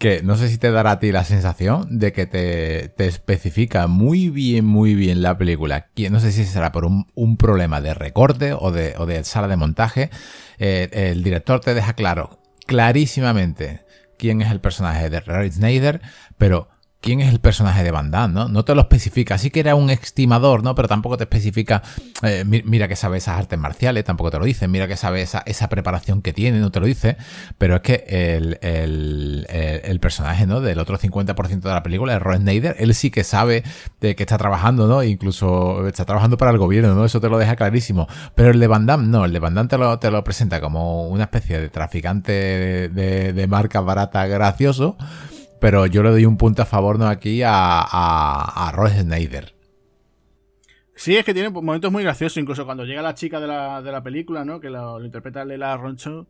que 0.00 0.24
no 0.24 0.36
sé 0.36 0.48
si 0.48 0.58
te 0.58 0.72
dará 0.72 0.90
a 0.90 0.98
ti 0.98 1.12
la 1.12 1.22
sensación 1.22 2.00
de 2.00 2.12
que 2.12 2.26
te, 2.26 2.92
especifica 3.06 3.86
muy 3.86 4.30
bien, 4.30 4.64
muy 4.64 4.96
bien 4.96 5.22
la 5.22 5.38
película. 5.38 5.86
No 6.10 6.18
sé 6.18 6.32
si 6.32 6.44
será 6.44 6.72
por 6.72 6.84
un, 6.84 7.36
problema 7.36 7.80
de 7.80 7.94
recorte 7.94 8.52
o 8.52 8.72
de, 8.72 8.94
o 8.98 9.06
de 9.06 9.22
sala 9.22 9.46
de 9.46 9.56
montaje. 9.56 10.10
Eh, 10.58 10.88
el 10.92 11.22
director 11.22 11.60
te 11.60 11.72
deja 11.72 11.92
claro, 11.92 12.40
clarísimamente, 12.66 13.84
quién 14.18 14.42
es 14.42 14.50
el 14.50 14.60
personaje 14.60 15.08
de 15.08 15.20
Ray 15.20 15.52
Snyder, 15.52 16.02
pero 16.36 16.68
quién 17.06 17.20
es 17.20 17.32
el 17.32 17.38
personaje 17.38 17.84
de 17.84 17.92
Van 17.92 18.10
Damme, 18.10 18.34
¿no? 18.34 18.48
No 18.48 18.64
te 18.64 18.74
lo 18.74 18.80
especifica. 18.80 19.38
Sí 19.38 19.50
que 19.50 19.60
era 19.60 19.76
un 19.76 19.90
estimador, 19.90 20.64
¿no? 20.64 20.74
Pero 20.74 20.88
tampoco 20.88 21.16
te 21.16 21.22
especifica, 21.22 21.80
eh, 22.22 22.44
mira 22.44 22.88
que 22.88 22.96
sabe 22.96 23.18
esas 23.18 23.38
artes 23.38 23.56
marciales, 23.56 24.02
tampoco 24.02 24.32
te 24.32 24.40
lo 24.40 24.44
dice. 24.44 24.66
Mira 24.66 24.88
que 24.88 24.96
sabe 24.96 25.22
esa, 25.22 25.44
esa 25.46 25.68
preparación 25.68 26.20
que 26.20 26.32
tiene, 26.32 26.58
no 26.58 26.72
te 26.72 26.80
lo 26.80 26.86
dice. 26.86 27.16
Pero 27.58 27.76
es 27.76 27.82
que 27.82 28.04
el, 28.08 28.58
el, 28.60 30.00
personaje, 30.00 30.48
¿no? 30.48 30.60
Del 30.60 30.80
otro 30.80 30.98
50% 30.98 31.60
de 31.60 31.70
la 31.70 31.84
película, 31.84 32.12
el 32.12 32.20
Roy 32.20 32.38
Snyder, 32.38 32.74
él 32.80 32.92
sí 32.92 33.12
que 33.12 33.22
sabe 33.22 33.62
de 34.00 34.16
que 34.16 34.24
está 34.24 34.36
trabajando, 34.36 34.88
¿no? 34.88 35.04
Incluso 35.04 35.86
está 35.86 36.04
trabajando 36.06 36.36
para 36.36 36.50
el 36.50 36.58
gobierno, 36.58 36.92
¿no? 36.96 37.04
Eso 37.04 37.20
te 37.20 37.28
lo 37.28 37.38
deja 37.38 37.54
clarísimo. 37.54 38.08
Pero 38.34 38.50
el 38.50 38.58
de 38.58 38.66
Van 38.66 38.84
Damme, 38.84 39.06
no. 39.06 39.24
El 39.24 39.32
de 39.32 39.38
Van 39.38 39.54
Damme 39.54 39.68
te 39.68 39.78
lo, 39.78 39.96
te 40.00 40.10
lo 40.10 40.24
presenta 40.24 40.60
como 40.60 41.06
una 41.06 41.24
especie 41.24 41.60
de 41.60 41.68
traficante 41.68 42.32
de, 42.32 42.88
de, 42.88 43.32
de 43.32 43.46
marcas 43.46 43.84
baratas 43.84 44.28
gracioso 44.28 44.96
pero 45.60 45.86
yo 45.86 46.02
le 46.02 46.10
doy 46.10 46.26
un 46.26 46.36
punto 46.36 46.62
a 46.62 46.66
favor 46.66 46.98
¿no? 46.98 47.06
aquí 47.06 47.42
a, 47.42 47.50
a, 47.52 48.88
Snyder. 48.88 49.54
Sí, 50.94 51.16
es 51.16 51.24
que 51.24 51.34
tiene 51.34 51.50
momentos 51.50 51.92
muy 51.92 52.02
graciosos, 52.02 52.38
incluso 52.38 52.64
cuando 52.64 52.84
llega 52.84 53.02
la 53.02 53.14
chica 53.14 53.38
de 53.38 53.46
la, 53.46 53.82
de 53.82 53.92
la 53.92 54.02
película, 54.02 54.44
¿no? 54.44 54.60
Que 54.60 54.70
lo, 54.70 55.04
interpreta 55.04 55.44
Lela 55.44 55.76
Roncho, 55.76 56.26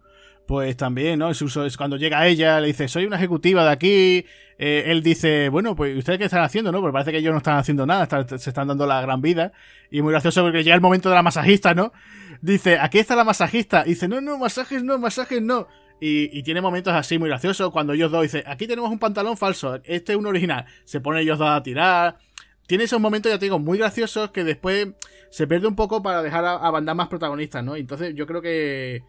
pues 0.46 0.76
también, 0.76 1.20
¿no? 1.20 1.30
Es 1.30 1.76
cuando 1.76 1.96
llega 1.96 2.26
ella, 2.26 2.60
le 2.60 2.68
dice, 2.68 2.88
soy 2.88 3.06
una 3.06 3.16
ejecutiva 3.16 3.64
de 3.64 3.70
aquí, 3.70 4.26
eh, 4.58 4.84
él 4.86 5.04
dice, 5.04 5.50
bueno, 5.50 5.76
pues 5.76 5.96
¿ustedes 5.96 6.18
qué 6.18 6.24
están 6.24 6.42
haciendo, 6.42 6.72
no? 6.72 6.80
Porque 6.80 6.92
parece 6.92 7.12
que 7.12 7.18
ellos 7.18 7.32
no 7.32 7.38
están 7.38 7.58
haciendo 7.58 7.86
nada, 7.86 8.08
se 8.38 8.50
están 8.50 8.66
dando 8.66 8.86
la 8.86 9.00
gran 9.00 9.20
vida, 9.20 9.52
y 9.90 10.02
muy 10.02 10.12
gracioso 10.12 10.42
porque 10.42 10.64
llega 10.64 10.74
el 10.74 10.80
momento 10.80 11.08
de 11.08 11.14
la 11.14 11.22
masajista, 11.22 11.74
¿no? 11.74 11.92
Dice, 12.40 12.78
aquí 12.80 12.98
está 12.98 13.14
la 13.14 13.24
masajista, 13.24 13.84
dice, 13.84 14.08
no, 14.08 14.20
no, 14.20 14.36
masajes 14.38 14.82
no, 14.82 14.98
masajes 14.98 15.42
no. 15.42 15.68
Y, 16.00 16.42
tiene 16.42 16.60
momentos 16.60 16.92
así 16.92 17.18
muy 17.18 17.28
graciosos 17.28 17.70
cuando 17.70 17.94
ellos 17.94 18.10
dos 18.10 18.22
dicen, 18.22 18.42
aquí 18.46 18.66
tenemos 18.66 18.90
un 18.90 18.98
pantalón 18.98 19.36
falso, 19.36 19.76
este 19.84 20.12
es 20.12 20.18
un 20.18 20.26
original. 20.26 20.66
Se 20.84 21.00
pone 21.00 21.22
ellos 21.22 21.38
dos 21.38 21.48
a 21.48 21.62
tirar. 21.62 22.18
Tiene 22.66 22.84
esos 22.84 23.00
momentos, 23.00 23.30
ya 23.32 23.38
te 23.38 23.46
digo, 23.46 23.58
muy 23.58 23.78
graciosos 23.78 24.30
que 24.30 24.44
después 24.44 24.88
se 25.30 25.46
pierde 25.46 25.68
un 25.68 25.76
poco 25.76 26.02
para 26.02 26.22
dejar 26.22 26.44
a, 26.44 26.56
a 26.56 26.94
más 26.94 27.08
protagonistas, 27.08 27.64
¿no? 27.64 27.76
Entonces 27.76 28.14
yo 28.14 28.26
creo 28.26 28.42
que, 28.42 29.04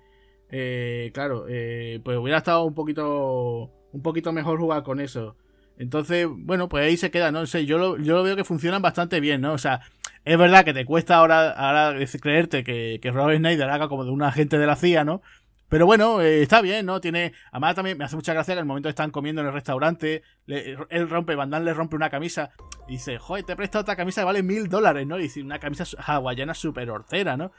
eh, 0.51 1.11
claro, 1.13 1.45
eh, 1.49 1.99
pues 2.03 2.17
hubiera 2.17 2.37
estado 2.37 2.63
un 2.63 2.73
poquito, 2.73 3.71
un 3.91 4.01
poquito 4.01 4.31
mejor 4.31 4.59
jugar 4.59 4.83
con 4.83 4.99
eso. 4.99 5.35
Entonces, 5.77 6.27
bueno, 6.29 6.69
pues 6.69 6.85
ahí 6.85 6.97
se 6.97 7.11
queda, 7.11 7.31
no 7.31 7.45
sé, 7.45 7.65
yo 7.65 7.77
lo, 7.77 7.97
yo 7.97 8.15
lo 8.15 8.23
veo 8.23 8.35
que 8.35 8.43
funcionan 8.43 8.81
bastante 8.81 9.19
bien, 9.19 9.41
¿no? 9.41 9.53
O 9.53 9.57
sea, 9.57 9.81
es 10.25 10.37
verdad 10.37 10.65
que 10.65 10.73
te 10.73 10.85
cuesta 10.85 11.17
ahora, 11.17 11.51
ahora 11.51 11.97
creerte 12.21 12.63
que, 12.63 12.99
que 13.01 13.11
Robert 13.11 13.39
Snyder 13.39 13.69
haga 13.69 13.87
como 13.87 14.03
de 14.05 14.11
un 14.11 14.23
agente 14.23 14.57
de 14.57 14.65
la 14.65 14.75
CIA, 14.75 15.03
¿no? 15.03 15.21
Pero 15.69 15.85
bueno, 15.85 16.21
eh, 16.21 16.43
está 16.43 16.61
bien, 16.61 16.85
¿no? 16.85 17.01
Tiene. 17.01 17.33
Además, 17.51 17.75
también 17.75 17.97
me 17.97 18.05
hace 18.05 18.15
mucha 18.15 18.33
gracia 18.33 18.53
que 18.53 18.59
en 18.59 18.63
el 18.63 18.67
momento 18.67 18.87
que 18.87 18.91
están 18.91 19.11
comiendo 19.11 19.41
en 19.41 19.47
el 19.47 19.53
restaurante, 19.53 20.23
él 20.47 21.09
rompe, 21.09 21.35
Van 21.35 21.49
le 21.63 21.73
rompe 21.73 21.95
una 21.95 22.09
camisa. 22.09 22.51
Y 22.87 22.93
dice, 22.93 23.17
joder, 23.17 23.43
te 23.43 23.53
he 23.53 23.55
prestado 23.55 23.81
otra 23.81 23.95
camisa 23.95 24.21
que 24.21 24.25
vale 24.25 24.43
mil 24.43 24.69
dólares, 24.69 25.05
¿no? 25.05 25.19
Y 25.19 25.23
dice, 25.23 25.41
una 25.41 25.59
camisa 25.59 25.83
hawaiana 25.97 26.53
súper 26.53 26.89
hortera, 26.89 27.35
¿no? 27.35 27.51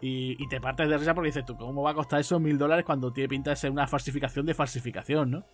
Y, 0.00 0.36
y, 0.42 0.48
te 0.48 0.60
partes 0.60 0.88
de 0.88 0.98
risa 0.98 1.14
porque 1.14 1.28
dices, 1.28 1.44
¿tú 1.46 1.56
cómo 1.56 1.82
va 1.82 1.92
a 1.92 1.94
costar 1.94 2.20
esos 2.20 2.40
mil 2.40 2.58
dólares 2.58 2.84
cuando 2.84 3.12
tiene 3.12 3.28
pinta 3.28 3.50
de 3.50 3.56
ser 3.56 3.70
una 3.70 3.86
falsificación 3.86 4.44
de 4.44 4.52
falsificación, 4.52 5.30
¿no? 5.30 5.46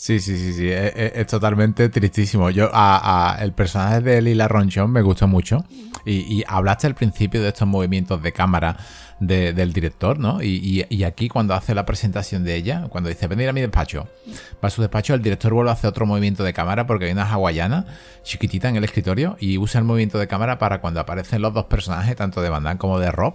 Sí, 0.00 0.18
sí, 0.18 0.38
sí, 0.38 0.54
sí, 0.54 0.66
es, 0.70 1.26
totalmente 1.26 1.90
tristísimo. 1.90 2.48
Yo, 2.48 2.70
a, 2.72 3.36
el 3.42 3.52
personaje 3.52 4.00
de 4.00 4.22
Lila 4.22 4.48
Ronchon 4.48 4.90
me 4.90 5.02
gustó 5.02 5.28
mucho 5.28 5.62
y, 6.06 6.42
hablaste 6.48 6.86
al 6.86 6.94
principio 6.94 7.42
de 7.42 7.48
estos 7.48 7.68
movimientos 7.68 8.22
de 8.22 8.32
cámara 8.32 8.78
del 9.20 9.74
director, 9.74 10.18
¿no? 10.18 10.42
Y, 10.42 10.86
y, 10.88 11.04
aquí 11.04 11.28
cuando 11.28 11.52
hace 11.52 11.74
la 11.74 11.84
presentación 11.84 12.44
de 12.44 12.54
ella, 12.54 12.86
cuando 12.88 13.10
dice, 13.10 13.26
venir 13.26 13.50
a 13.50 13.52
mi 13.52 13.60
despacho, 13.60 14.08
va 14.64 14.68
a 14.68 14.70
su 14.70 14.80
despacho, 14.80 15.12
el 15.12 15.20
director 15.20 15.52
vuelve 15.52 15.68
a 15.68 15.74
hacer 15.74 15.90
otro 15.90 16.06
movimiento 16.06 16.44
de 16.44 16.54
cámara 16.54 16.86
porque 16.86 17.04
hay 17.04 17.12
una 17.12 17.30
hawaiana 17.30 17.84
chiquitita 18.22 18.70
en 18.70 18.76
el 18.76 18.84
escritorio 18.84 19.36
y 19.38 19.58
usa 19.58 19.80
el 19.80 19.84
movimiento 19.84 20.18
de 20.18 20.26
cámara 20.26 20.58
para 20.58 20.80
cuando 20.80 21.00
aparecen 21.00 21.42
los 21.42 21.52
dos 21.52 21.66
personajes, 21.66 22.16
tanto 22.16 22.40
de 22.40 22.48
Van 22.48 22.62
Damme 22.62 22.78
como 22.78 22.98
de 22.98 23.12
Rob, 23.12 23.34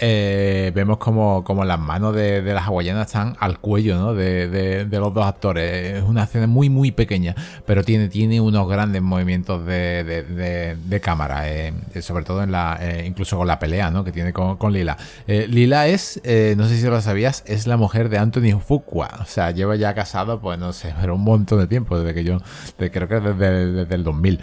eh, 0.00 0.72
vemos 0.74 0.98
como, 0.98 1.44
como, 1.44 1.64
las 1.64 1.78
manos 1.78 2.14
de, 2.14 2.42
las 2.42 2.66
hawaianas 2.66 3.06
están 3.06 3.36
al 3.38 3.58
cuello 3.58 3.96
¿no? 3.96 4.14
de, 4.14 4.86
los 4.90 5.14
dos 5.14 5.26
actores. 5.26 5.98
Es 5.98 6.02
una 6.02 6.24
escena 6.24 6.46
muy, 6.46 6.70
muy 6.70 6.90
pequeña, 6.90 7.34
pero 7.66 7.84
tiene, 7.84 8.08
tiene 8.08 8.40
unos 8.40 8.68
grandes 8.68 9.02
movimientos 9.02 9.64
de, 9.66 11.00
cámara, 11.02 11.50
eh, 11.50 11.72
sobre 12.00 12.24
todo 12.24 12.42
en 12.42 12.52
la, 12.52 12.78
eh, 12.80 13.04
incluso 13.06 13.36
con 13.36 13.46
la 13.46 13.58
pelea 13.58 13.90
¿no? 13.90 14.04
que 14.04 14.12
tiene 14.12 14.32
con, 14.32 14.56
con 14.56 14.72
Lila. 14.72 14.96
Lila 15.26 15.86
es, 15.86 16.20
no 16.56 16.66
sé 16.66 16.76
si 16.76 16.86
lo 16.86 17.00
sabías, 17.00 17.42
es 17.46 17.66
la 17.66 17.76
mujer 17.76 18.08
de 18.08 18.18
Anthony 18.18 18.58
Fuqua. 18.58 19.10
O 19.20 19.26
sea, 19.26 19.50
lleva 19.50 19.76
ya 19.76 19.94
casado, 19.94 20.40
pues 20.40 20.58
no 20.58 20.72
sé, 20.72 20.94
pero 21.00 21.14
un 21.14 21.24
montón 21.24 21.60
de 21.60 21.66
tiempo, 21.66 21.98
desde 21.98 22.14
que 22.14 22.24
yo, 22.24 22.38
creo 22.76 23.08
que 23.08 23.20
desde, 23.20 23.72
desde 23.72 23.94
el 23.94 24.04
2000. 24.04 24.40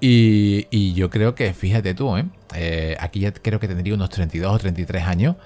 Y, 0.00 0.94
yo 0.94 1.10
creo 1.10 1.34
que, 1.34 1.52
fíjate 1.54 1.94
tú, 1.94 2.16
¿eh? 2.16 2.26
¿eh? 2.54 2.96
aquí 3.00 3.20
ya 3.20 3.32
creo 3.32 3.58
que 3.60 3.68
tendría 3.68 3.94
unos 3.94 4.10
32 4.10 4.52
o 4.52 4.58
33 4.58 5.04
años. 5.04 5.36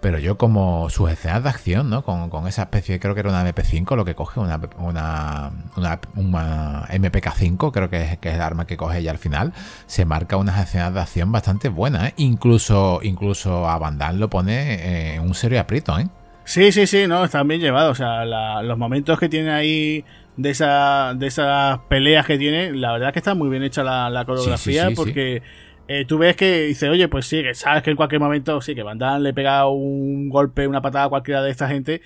Pero 0.00 0.18
yo 0.18 0.36
como 0.36 0.90
sus 0.90 1.10
escenas 1.10 1.42
de 1.42 1.48
acción, 1.48 1.88
¿no? 1.90 2.02
Con, 2.02 2.46
esa 2.46 2.62
especie, 2.62 3.00
creo 3.00 3.14
que 3.14 3.20
era 3.20 3.30
una 3.30 3.48
MP5 3.48 3.96
lo 3.96 4.04
que 4.04 4.14
coge, 4.14 4.40
una, 4.40 4.60
una, 4.78 5.52
una, 5.76 6.86
MPK5, 6.88 7.70
creo 7.70 7.88
que 7.88 8.02
es, 8.02 8.18
el 8.20 8.40
arma 8.40 8.66
que 8.66 8.76
coge 8.76 8.98
ella 8.98 9.10
al 9.10 9.18
final, 9.18 9.52
se 9.86 10.04
marca 10.04 10.36
unas 10.36 10.60
escenas 10.60 10.92
de 10.92 11.00
acción 11.00 11.32
bastante 11.32 11.68
buenas, 11.68 12.08
¿eh? 12.08 12.14
Incluso, 12.18 13.00
incluso 13.02 13.68
a 13.68 13.78
Van 13.78 13.96
Damme 13.96 14.18
lo 14.18 14.28
pone 14.28 15.14
en 15.14 15.22
un 15.22 15.34
serio 15.34 15.60
aprieto, 15.60 15.98
¿eh? 15.98 16.08
Sí, 16.44 16.72
sí, 16.72 16.86
sí, 16.86 17.06
no, 17.06 17.24
están 17.24 17.46
bien 17.46 17.60
llevados. 17.60 17.92
O 17.92 17.94
sea, 17.94 18.24
los 18.62 18.76
momentos 18.76 19.20
que 19.20 19.28
tiene 19.28 19.52
ahí 19.52 20.04
de, 20.36 20.50
esa, 20.50 21.14
de 21.14 21.26
esas 21.26 21.78
peleas 21.88 22.26
que 22.26 22.38
tiene, 22.38 22.72
la 22.72 22.92
verdad 22.92 23.08
es 23.08 23.12
que 23.12 23.18
está 23.18 23.34
muy 23.34 23.48
bien 23.48 23.62
hecha 23.62 23.82
la, 23.82 24.24
coreografía 24.24 24.88
porque 24.94 25.42
eh, 25.88 26.04
tú 26.06 26.18
ves 26.18 26.36
que 26.36 26.62
dice, 26.62 26.88
oye, 26.88 27.08
pues 27.08 27.26
sí, 27.26 27.42
que 27.42 27.54
sabes 27.54 27.82
que 27.82 27.90
en 27.90 27.96
cualquier 27.96 28.20
momento 28.20 28.60
sí, 28.60 28.74
que 28.74 28.82
Van 28.82 28.98
Damme 28.98 29.20
le 29.20 29.34
pega 29.34 29.66
un 29.68 30.28
golpe, 30.28 30.66
una 30.66 30.80
patada 30.80 31.06
a 31.06 31.08
cualquiera 31.08 31.42
de 31.42 31.50
esta 31.50 31.68
gente 31.68 32.00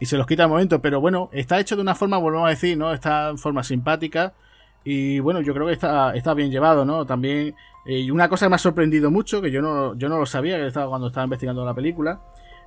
y 0.00 0.06
se 0.06 0.16
los 0.16 0.26
quita 0.26 0.44
al 0.44 0.48
momento, 0.48 0.80
pero 0.80 1.00
bueno, 1.00 1.28
está 1.32 1.58
hecho 1.60 1.76
de 1.76 1.82
una 1.82 1.94
forma, 1.94 2.18
volvemos 2.18 2.46
a 2.46 2.50
decir, 2.50 2.78
¿no? 2.78 2.92
Está 2.92 3.30
en 3.30 3.38
forma 3.38 3.64
simpática 3.64 4.32
y 4.84 5.18
bueno, 5.20 5.40
yo 5.40 5.52
creo 5.54 5.66
que 5.66 5.72
está, 5.72 6.14
está 6.14 6.34
bien 6.34 6.50
llevado, 6.50 6.84
¿no? 6.84 7.04
También, 7.04 7.54
eh, 7.84 7.98
y 7.98 8.10
una 8.10 8.28
cosa 8.28 8.46
que 8.46 8.50
me 8.50 8.56
ha 8.56 8.58
sorprendido 8.58 9.10
mucho, 9.10 9.42
que 9.42 9.50
yo 9.50 9.60
no, 9.60 9.94
yo 9.98 10.08
no 10.08 10.18
lo 10.18 10.26
sabía 10.26 10.56
que 10.56 10.66
estaba 10.66 10.88
cuando 10.88 11.08
estaba 11.08 11.24
investigando 11.24 11.64
la 11.64 11.74
película, 11.74 12.20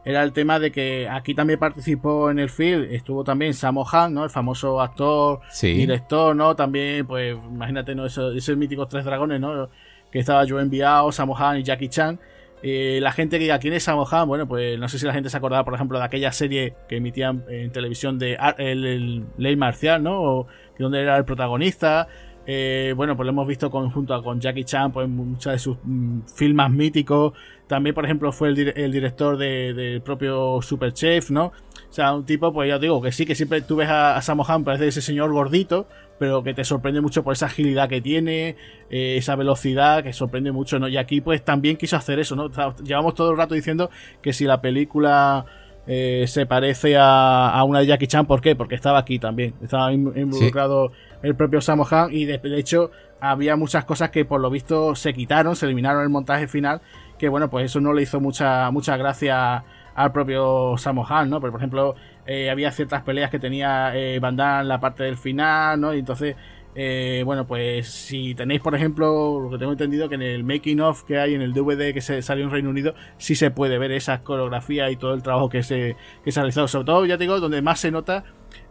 era 0.03 0.23
el 0.23 0.33
tema 0.33 0.59
de 0.59 0.71
que 0.71 1.07
aquí 1.07 1.35
también 1.35 1.59
participó 1.59 2.31
en 2.31 2.39
el 2.39 2.49
film, 2.49 2.87
estuvo 2.89 3.23
también 3.23 3.53
Sammo 3.53 3.85
Han, 3.91 4.15
¿no? 4.15 4.23
El 4.23 4.31
famoso 4.31 4.81
actor, 4.81 5.41
director, 5.61 6.35
¿no? 6.35 6.55
También, 6.55 7.05
pues, 7.05 7.35
imagínate, 7.35 7.93
¿no? 7.93 8.05
Esos, 8.07 8.35
esos 8.35 8.57
míticos 8.57 8.87
tres 8.89 9.05
dragones, 9.05 9.39
¿no? 9.39 9.69
Que 10.11 10.19
estaba 10.19 10.43
yo 10.45 10.59
enviado, 10.59 11.11
Sammo 11.11 11.37
Han 11.37 11.59
y 11.59 11.63
Jackie 11.63 11.89
Chan. 11.89 12.19
Eh, 12.63 12.99
la 13.01 13.11
gente 13.11 13.37
que 13.37 13.43
diga 13.43 13.59
quién 13.59 13.73
es 13.73 13.83
Sammo 13.83 14.07
Han, 14.09 14.27
bueno, 14.27 14.47
pues 14.47 14.79
no 14.79 14.87
sé 14.89 14.97
si 14.97 15.05
la 15.05 15.13
gente 15.13 15.29
se 15.29 15.37
acordaba, 15.37 15.63
por 15.63 15.75
ejemplo, 15.75 15.99
de 15.99 16.05
aquella 16.05 16.31
serie 16.31 16.75
que 16.89 16.97
emitían 16.97 17.43
en 17.49 17.71
televisión 17.71 18.17
de 18.17 18.37
el, 18.57 19.25
Ley 19.37 19.55
Marcial, 19.55 20.01
¿no? 20.01 20.21
O, 20.21 20.47
donde 20.79 21.01
era 21.01 21.15
el 21.17 21.25
protagonista. 21.25 22.07
Eh, 22.47 22.93
bueno, 22.97 23.15
pues 23.15 23.25
lo 23.25 23.31
hemos 23.31 23.47
visto 23.47 23.69
junto 23.69 24.23
con 24.23 24.39
Jackie 24.39 24.63
Chan, 24.63 24.91
pues 24.91 25.07
muchos 25.07 25.53
de 25.53 25.59
sus 25.59 25.77
mm, 25.83 26.21
filmes 26.35 26.69
míticos. 26.71 27.33
También, 27.71 27.95
por 27.95 28.03
ejemplo, 28.03 28.33
fue 28.33 28.49
el, 28.49 28.91
director 28.91 29.37
del 29.37 30.01
propio 30.01 30.61
Super 30.61 30.91
Chef, 30.91 31.31
¿no? 31.31 31.45
O 31.45 31.93
sea, 31.93 32.13
un 32.13 32.25
tipo, 32.25 32.51
pues 32.51 32.67
ya 32.67 32.77
digo, 32.77 33.01
que 33.01 33.13
sí, 33.13 33.25
que 33.25 33.33
siempre 33.33 33.61
tú 33.61 33.77
ves 33.77 33.87
a, 33.87 34.17
a 34.17 34.21
Sammo 34.21 34.45
Han, 34.45 34.65
parece 34.65 34.89
ese 34.89 35.01
señor 35.01 35.31
gordito, 35.31 35.87
pero 36.19 36.43
que 36.43 36.53
te 36.53 36.65
sorprende 36.65 36.99
mucho 36.99 37.23
por 37.23 37.31
esa 37.31 37.45
agilidad 37.45 37.87
que 37.87 38.01
tiene, 38.01 38.57
eh, 38.89 39.15
esa 39.15 39.37
velocidad, 39.37 40.03
que 40.03 40.11
sorprende 40.11 40.51
mucho, 40.51 40.79
¿no? 40.79 40.89
Y 40.89 40.97
aquí, 40.97 41.21
pues 41.21 41.45
también 41.45 41.77
quiso 41.77 41.95
hacer 41.95 42.19
eso, 42.19 42.35
¿no? 42.35 42.51
llevamos 42.83 43.15
todo 43.15 43.31
el 43.31 43.37
rato 43.37 43.55
diciendo 43.55 43.89
que 44.21 44.33
si 44.33 44.43
la 44.43 44.59
película 44.59 45.45
eh, 45.87 46.25
se 46.27 46.45
parece 46.45 46.97
a, 46.99 47.63
una 47.65 47.79
de 47.79 47.85
Jackie 47.85 48.07
Chan, 48.07 48.25
¿por 48.25 48.41
qué? 48.41 48.53
Porque 48.53 48.75
estaba 48.75 48.99
aquí 48.99 49.17
también, 49.17 49.53
estaba 49.63 49.93
involucrado 49.93 50.91
el 51.23 51.35
propio 51.35 51.61
Sammo 51.61 51.87
Han 51.89 52.11
y 52.11 52.25
de, 52.25 52.37
de 52.37 52.59
hecho 52.59 52.91
había 53.21 53.55
muchas 53.55 53.85
cosas 53.85 54.09
que 54.09 54.25
por 54.25 54.41
lo 54.41 54.49
visto 54.49 54.95
se 54.95 55.13
quitaron, 55.13 55.55
se 55.55 55.67
eliminaron 55.67 56.03
el 56.03 56.09
montaje 56.09 56.49
final 56.49 56.81
que 57.21 57.29
bueno, 57.29 57.51
pues 57.51 57.65
eso 57.65 57.79
no 57.79 57.93
le 57.93 58.01
hizo 58.01 58.19
mucha, 58.19 58.71
mucha 58.71 58.97
gracia 58.97 59.63
al 59.93 60.11
propio 60.11 60.75
Sammo 60.75 61.05
Han, 61.07 61.29
¿no? 61.29 61.39
Pero, 61.39 61.51
por 61.51 61.59
ejemplo, 61.59 61.95
eh, 62.25 62.49
había 62.49 62.71
ciertas 62.71 63.03
peleas 63.03 63.29
que 63.29 63.37
tenía 63.37 63.95
eh, 63.95 64.15
en 64.15 64.37
la 64.37 64.79
parte 64.79 65.03
del 65.03 65.17
final, 65.17 65.79
¿no? 65.79 65.93
Y 65.93 65.99
entonces, 65.99 66.35
eh, 66.73 67.21
bueno, 67.23 67.45
pues 67.45 67.87
si 67.89 68.33
tenéis, 68.33 68.61
por 68.61 68.73
ejemplo, 68.73 69.39
lo 69.39 69.51
que 69.51 69.59
tengo 69.59 69.71
entendido 69.71 70.09
que 70.09 70.15
en 70.15 70.23
el 70.23 70.43
making 70.43 70.81
of 70.81 71.03
que 71.03 71.19
hay 71.19 71.35
en 71.35 71.43
el 71.43 71.53
DVD 71.53 71.93
que 71.93 72.01
se 72.01 72.23
salió 72.23 72.43
en 72.43 72.49
Reino 72.49 72.71
Unido, 72.71 72.95
sí 73.19 73.35
se 73.35 73.51
puede 73.51 73.77
ver 73.77 73.91
esa 73.91 74.23
coreografía 74.23 74.89
y 74.89 74.95
todo 74.95 75.13
el 75.13 75.21
trabajo 75.21 75.47
que 75.47 75.61
se, 75.61 75.95
que 76.23 76.31
se 76.31 76.39
ha 76.39 76.41
realizado. 76.41 76.67
Sobre 76.67 76.85
todo, 76.85 77.05
ya 77.05 77.19
te 77.19 77.25
digo, 77.25 77.39
donde 77.39 77.61
más 77.61 77.79
se 77.79 77.91
nota 77.91 78.23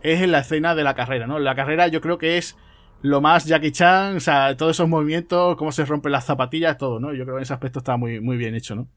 es 0.03 0.23
en 0.23 0.33
la 0.33 0.41
escena 0.41 0.75
de 0.75 0.83
la 0.83 0.95
carrera, 0.95 1.29
¿no? 1.29 1.39
La 1.39 1.55
carrera 1.55 1.87
yo 1.87 2.01
creo 2.01 2.19
que 2.19 2.37
es 2.37 2.57
lo 3.03 3.21
más 3.21 3.47
Jackie 3.47 3.73
Chan, 3.73 4.17
o 4.17 4.21
sea, 4.21 4.57
todos 4.57 4.77
esos 4.77 4.89
movimientos, 4.89 5.57
cómo 5.57 5.73
se 5.73 5.85
rompen 5.85 6.13
las 6.13 6.25
zapatillas, 6.25 6.79
todo, 6.79 7.01
¿no? 7.01 7.13
Yo 7.13 7.25
creo 7.25 7.37
que 7.37 7.41
en 7.41 7.43
ese 7.43 7.55
aspecto 7.55 7.79
está 7.79 7.97
muy, 7.97 8.21
muy 8.21 8.37
bien 8.37 8.55
hecho, 8.55 8.75
¿no? 8.75 8.89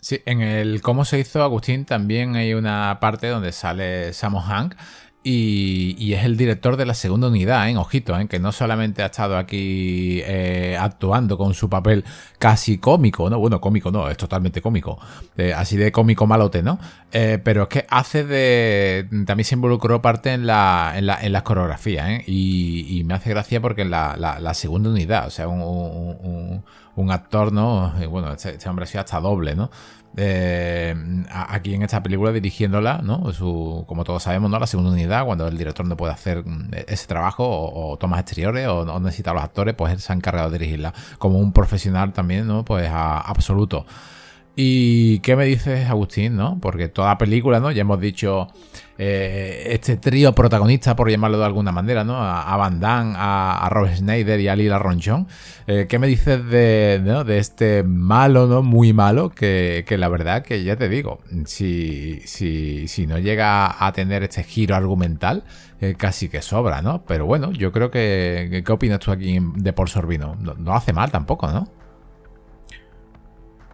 Sí, 0.00 0.20
en 0.24 0.40
el 0.40 0.82
cómo 0.82 1.04
se 1.04 1.18
hizo 1.18 1.42
Agustín 1.42 1.84
también 1.84 2.36
hay 2.36 2.54
una 2.54 2.98
parte 3.00 3.28
donde 3.28 3.50
sale 3.50 4.12
Sammo 4.12 4.40
Hank 4.40 4.74
Y, 5.28 6.12
es 6.12 6.24
el 6.24 6.36
director 6.36 6.76
de 6.76 6.86
la 6.86 6.94
segunda 6.94 7.26
unidad, 7.26 7.68
¿eh? 7.68 7.76
ojito, 7.76 8.16
¿eh? 8.16 8.28
que 8.28 8.38
no 8.38 8.52
solamente 8.52 9.02
ha 9.02 9.06
estado 9.06 9.36
aquí 9.36 10.20
eh, 10.24 10.76
actuando 10.78 11.36
con 11.36 11.52
su 11.52 11.68
papel 11.68 12.04
casi 12.38 12.78
cómico, 12.78 13.28
¿no? 13.28 13.40
Bueno, 13.40 13.60
cómico 13.60 13.90
no, 13.90 14.08
es 14.08 14.16
totalmente 14.16 14.62
cómico, 14.62 15.00
eh, 15.36 15.52
así 15.52 15.76
de 15.76 15.90
cómico 15.90 16.28
malote, 16.28 16.62
¿no? 16.62 16.78
pero 17.10 17.62
es 17.62 17.68
que 17.68 17.86
hace 17.88 18.24
de... 18.24 19.08
También 19.26 19.44
se 19.44 19.54
involucró 19.54 20.02
parte 20.02 20.34
en 20.34 20.46
la, 20.46 20.92
en 20.96 21.06
la, 21.06 21.18
en 21.22 21.32
las 21.32 21.42
coreografías, 21.42 22.08
¿eh? 22.10 22.24
Y, 22.26 23.02
me 23.06 23.14
hace 23.14 23.30
gracia 23.30 23.60
porque 23.60 23.86
la, 23.86 24.52
segunda 24.54 24.90
unidad, 24.90 25.26
o 25.26 25.30
sea, 25.30 25.48
un, 25.48 27.10
actor, 27.10 27.52
¿no? 27.52 27.94
Bueno, 28.10 28.32
este, 28.32 28.50
este 28.50 28.68
hombre 28.68 28.84
ha 28.84 28.86
sido 28.86 29.00
hasta 29.00 29.18
doble, 29.18 29.56
¿no? 29.56 29.70
Eh, 30.18 30.94
aquí 31.30 31.74
en 31.74 31.82
esta 31.82 32.02
película 32.02 32.32
dirigiéndola, 32.32 33.00
¿no? 33.02 33.32
Su, 33.34 33.84
como 33.86 34.02
todos 34.02 34.22
sabemos, 34.22 34.50
¿no? 34.50 34.58
La 34.58 34.66
segunda 34.66 34.90
unidad, 34.90 35.26
cuando 35.26 35.46
el 35.46 35.58
director 35.58 35.86
no 35.86 35.96
puede 35.96 36.14
hacer 36.14 36.42
mm, 36.46 36.70
ese 36.86 37.06
trabajo 37.06 37.44
o, 37.46 37.98
tomas 37.98 38.20
exteriores 38.20 38.66
o 38.68 38.86
no 38.86 38.98
necesita 39.00 39.32
a 39.32 39.34
los 39.34 39.42
actores, 39.42 39.74
pues 39.74 39.92
él 39.92 40.00
se 40.00 40.12
ha 40.12 40.16
encargado 40.16 40.50
de 40.50 40.58
dirigirla 40.58 40.94
como 41.18 41.38
un 41.38 41.52
profesional 41.52 42.14
también, 42.14 42.46
¿no? 42.46 42.64
Pues 42.64 42.88
a, 42.88 43.20
absoluto. 43.20 43.84
¿Y 44.58 45.18
qué 45.18 45.36
me 45.36 45.44
dices, 45.44 45.86
Agustín, 45.86 46.34
no? 46.34 46.58
Porque 46.62 46.88
toda 46.88 47.18
película, 47.18 47.60
¿no? 47.60 47.70
Ya 47.70 47.82
hemos 47.82 48.00
dicho 48.00 48.48
eh, 48.96 49.68
este 49.72 49.98
trío 49.98 50.34
protagonista, 50.34 50.96
por 50.96 51.10
llamarlo 51.10 51.38
de 51.38 51.44
alguna 51.44 51.72
manera, 51.72 52.04
¿no? 52.04 52.16
A, 52.16 52.56
Van 52.56 52.80
Damme, 52.80 53.12
a, 53.18 53.68
Rob 53.70 53.86
Schneider 53.94 54.40
y 54.40 54.48
a 54.48 54.56
Lila 54.56 54.78
Ronchon. 54.78 55.28
Eh, 55.66 55.84
¿Qué 55.86 55.98
me 55.98 56.06
dices 56.06 56.42
de, 56.46 57.02
de, 57.26 57.38
este 57.38 57.82
malo, 57.82 58.46
¿no? 58.46 58.62
Muy 58.62 58.94
malo, 58.94 59.28
que, 59.28 59.84
la 59.90 60.08
verdad 60.08 60.42
que 60.42 60.64
ya 60.64 60.76
te 60.76 60.88
digo, 60.88 61.20
si, 61.44 62.22
si, 62.24 62.88
si 62.88 63.06
no 63.06 63.18
llega 63.18 63.86
a 63.86 63.92
tener 63.92 64.22
este 64.22 64.42
giro 64.42 64.74
argumental, 64.74 65.44
eh, 65.82 65.96
casi 65.98 66.30
que 66.30 66.40
sobra, 66.40 66.80
¿no? 66.80 67.04
Pero 67.04 67.26
bueno, 67.26 67.52
yo 67.52 67.72
creo 67.72 67.90
que... 67.90 68.62
¿Qué 68.64 68.72
opinas 68.72 69.00
tú 69.00 69.10
aquí 69.10 69.38
de 69.56 69.72
Paul 69.74 69.88
Sorbino? 69.88 70.34
no 70.56 70.74
hace 70.74 70.94
mal 70.94 71.10
tampoco, 71.10 71.52
¿no? 71.52 71.75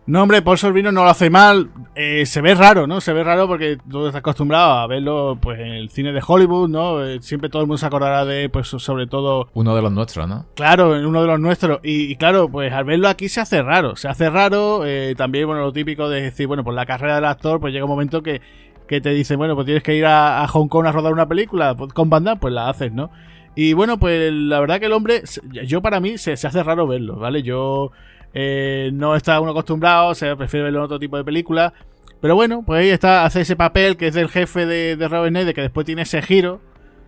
No, 0.05 0.23
hombre, 0.23 0.43
Paul 0.43 0.59
Sorvino 0.59 0.91
no 0.91 1.05
lo 1.05 1.11
hace 1.11 1.31
mal. 1.31 1.71
Eh, 1.95 2.27
se 2.27 2.41
ve 2.41 2.57
raro, 2.57 2.89
¿no? 2.89 3.01
Se 3.01 3.13
ve 3.13 3.23
raro 3.23 3.47
porque 3.47 3.79
tú 3.89 4.07
estás 4.07 4.19
acostumbrado 4.19 4.73
a 4.73 4.87
verlo 4.89 5.39
pues, 5.41 5.61
en 5.61 5.69
el 5.69 5.91
cine 5.91 6.13
de 6.13 6.21
Hollywood, 6.27 6.69
¿no? 6.69 7.05
Eh, 7.05 7.23
siempre 7.23 7.49
todo 7.49 7.63
el 7.63 7.69
mundo 7.69 7.79
se 7.79 7.87
acordará 7.87 8.25
de, 8.25 8.49
pues, 8.49 8.67
sobre 8.67 9.07
todo. 9.07 9.49
Uno 9.55 9.77
de 9.77 9.83
los 9.83 9.93
nuestros, 9.93 10.29
¿no? 10.29 10.47
Claro, 10.57 10.91
uno 10.91 11.21
de 11.21 11.27
los 11.29 11.39
nuestros. 11.39 11.79
Y, 11.85 12.17
claro, 12.17 12.49
pues 12.49 12.73
al 12.73 12.85
verlo 12.85 13.09
aquí 13.09 13.29
se 13.29 13.41
hace 13.41 13.63
raro. 13.63 13.95
Se 13.95 14.09
hace 14.09 14.29
raro. 14.29 14.85
Eh, 14.85 15.15
también, 15.17 15.47
bueno, 15.47 15.63
lo 15.63 15.73
típico 15.73 16.09
de 16.09 16.23
decir, 16.23 16.49
bueno, 16.49 16.65
pues 16.65 16.75
la 16.75 16.85
carrera 16.85 17.15
del 17.17 17.25
actor, 17.27 17.61
pues 17.61 17.73
llega 17.73 17.85
un 17.85 17.91
momento 17.91 18.25
que, 18.25 18.41
que 18.89 19.01
te 19.01 19.11
dicen, 19.11 19.39
bueno, 19.39 19.55
pues 19.55 19.67
tienes 19.67 19.85
que 19.85 19.95
ir 19.95 20.07
a, 20.07 20.45
Hong 20.49 20.67
Kong 20.67 20.87
a 20.87 20.93
rodar 20.93 21.13
una 21.13 21.29
película 21.29 21.77
pues, 21.77 21.93
con 21.93 22.11
banda, 22.11 22.35
pues 22.37 22.53
la 22.53 22.69
haces, 22.69 22.93
¿no? 22.93 23.11
Y 23.55 23.75
bueno, 23.75 23.99
pues 23.99 24.33
la 24.33 24.59
verdad 24.59 24.81
que 24.81 24.87
el 24.87 24.93
hombre, 24.93 25.23
yo 25.67 25.81
para 25.81 26.01
mí 26.01 26.19
se, 26.19 26.37
se 26.37 26.47
hace 26.47 26.63
raro 26.63 26.89
verlo, 26.89 27.17
¿vale? 27.17 27.43
Yo 27.43 27.93
eh, 28.35 28.91
no 28.93 29.15
está 29.17 29.41
uno 29.41 29.53
acostumbrado, 29.53 30.09
o 30.09 30.15
sea, 30.15 30.37
prefiere 30.37 30.65
verlo 30.65 30.81
en 30.81 30.85
otro 30.85 30.99
tipo 30.99 31.17
de 31.17 31.25
película. 31.25 31.73
Pero 32.21 32.37
bueno, 32.37 32.63
pues 32.65 32.81
ahí 32.81 32.91
está, 32.91 33.25
hace 33.25 33.41
ese 33.41 33.57
papel 33.57 33.97
que 33.97 34.07
es 34.07 34.15
del 34.15 34.29
jefe 34.29 34.65
de, 34.65 34.97
de 34.97 35.09
Robin 35.09 35.35
que 35.53 35.61
después 35.61 35.85
tiene 35.85 36.03
ese 36.03 36.23
giro, 36.23 36.61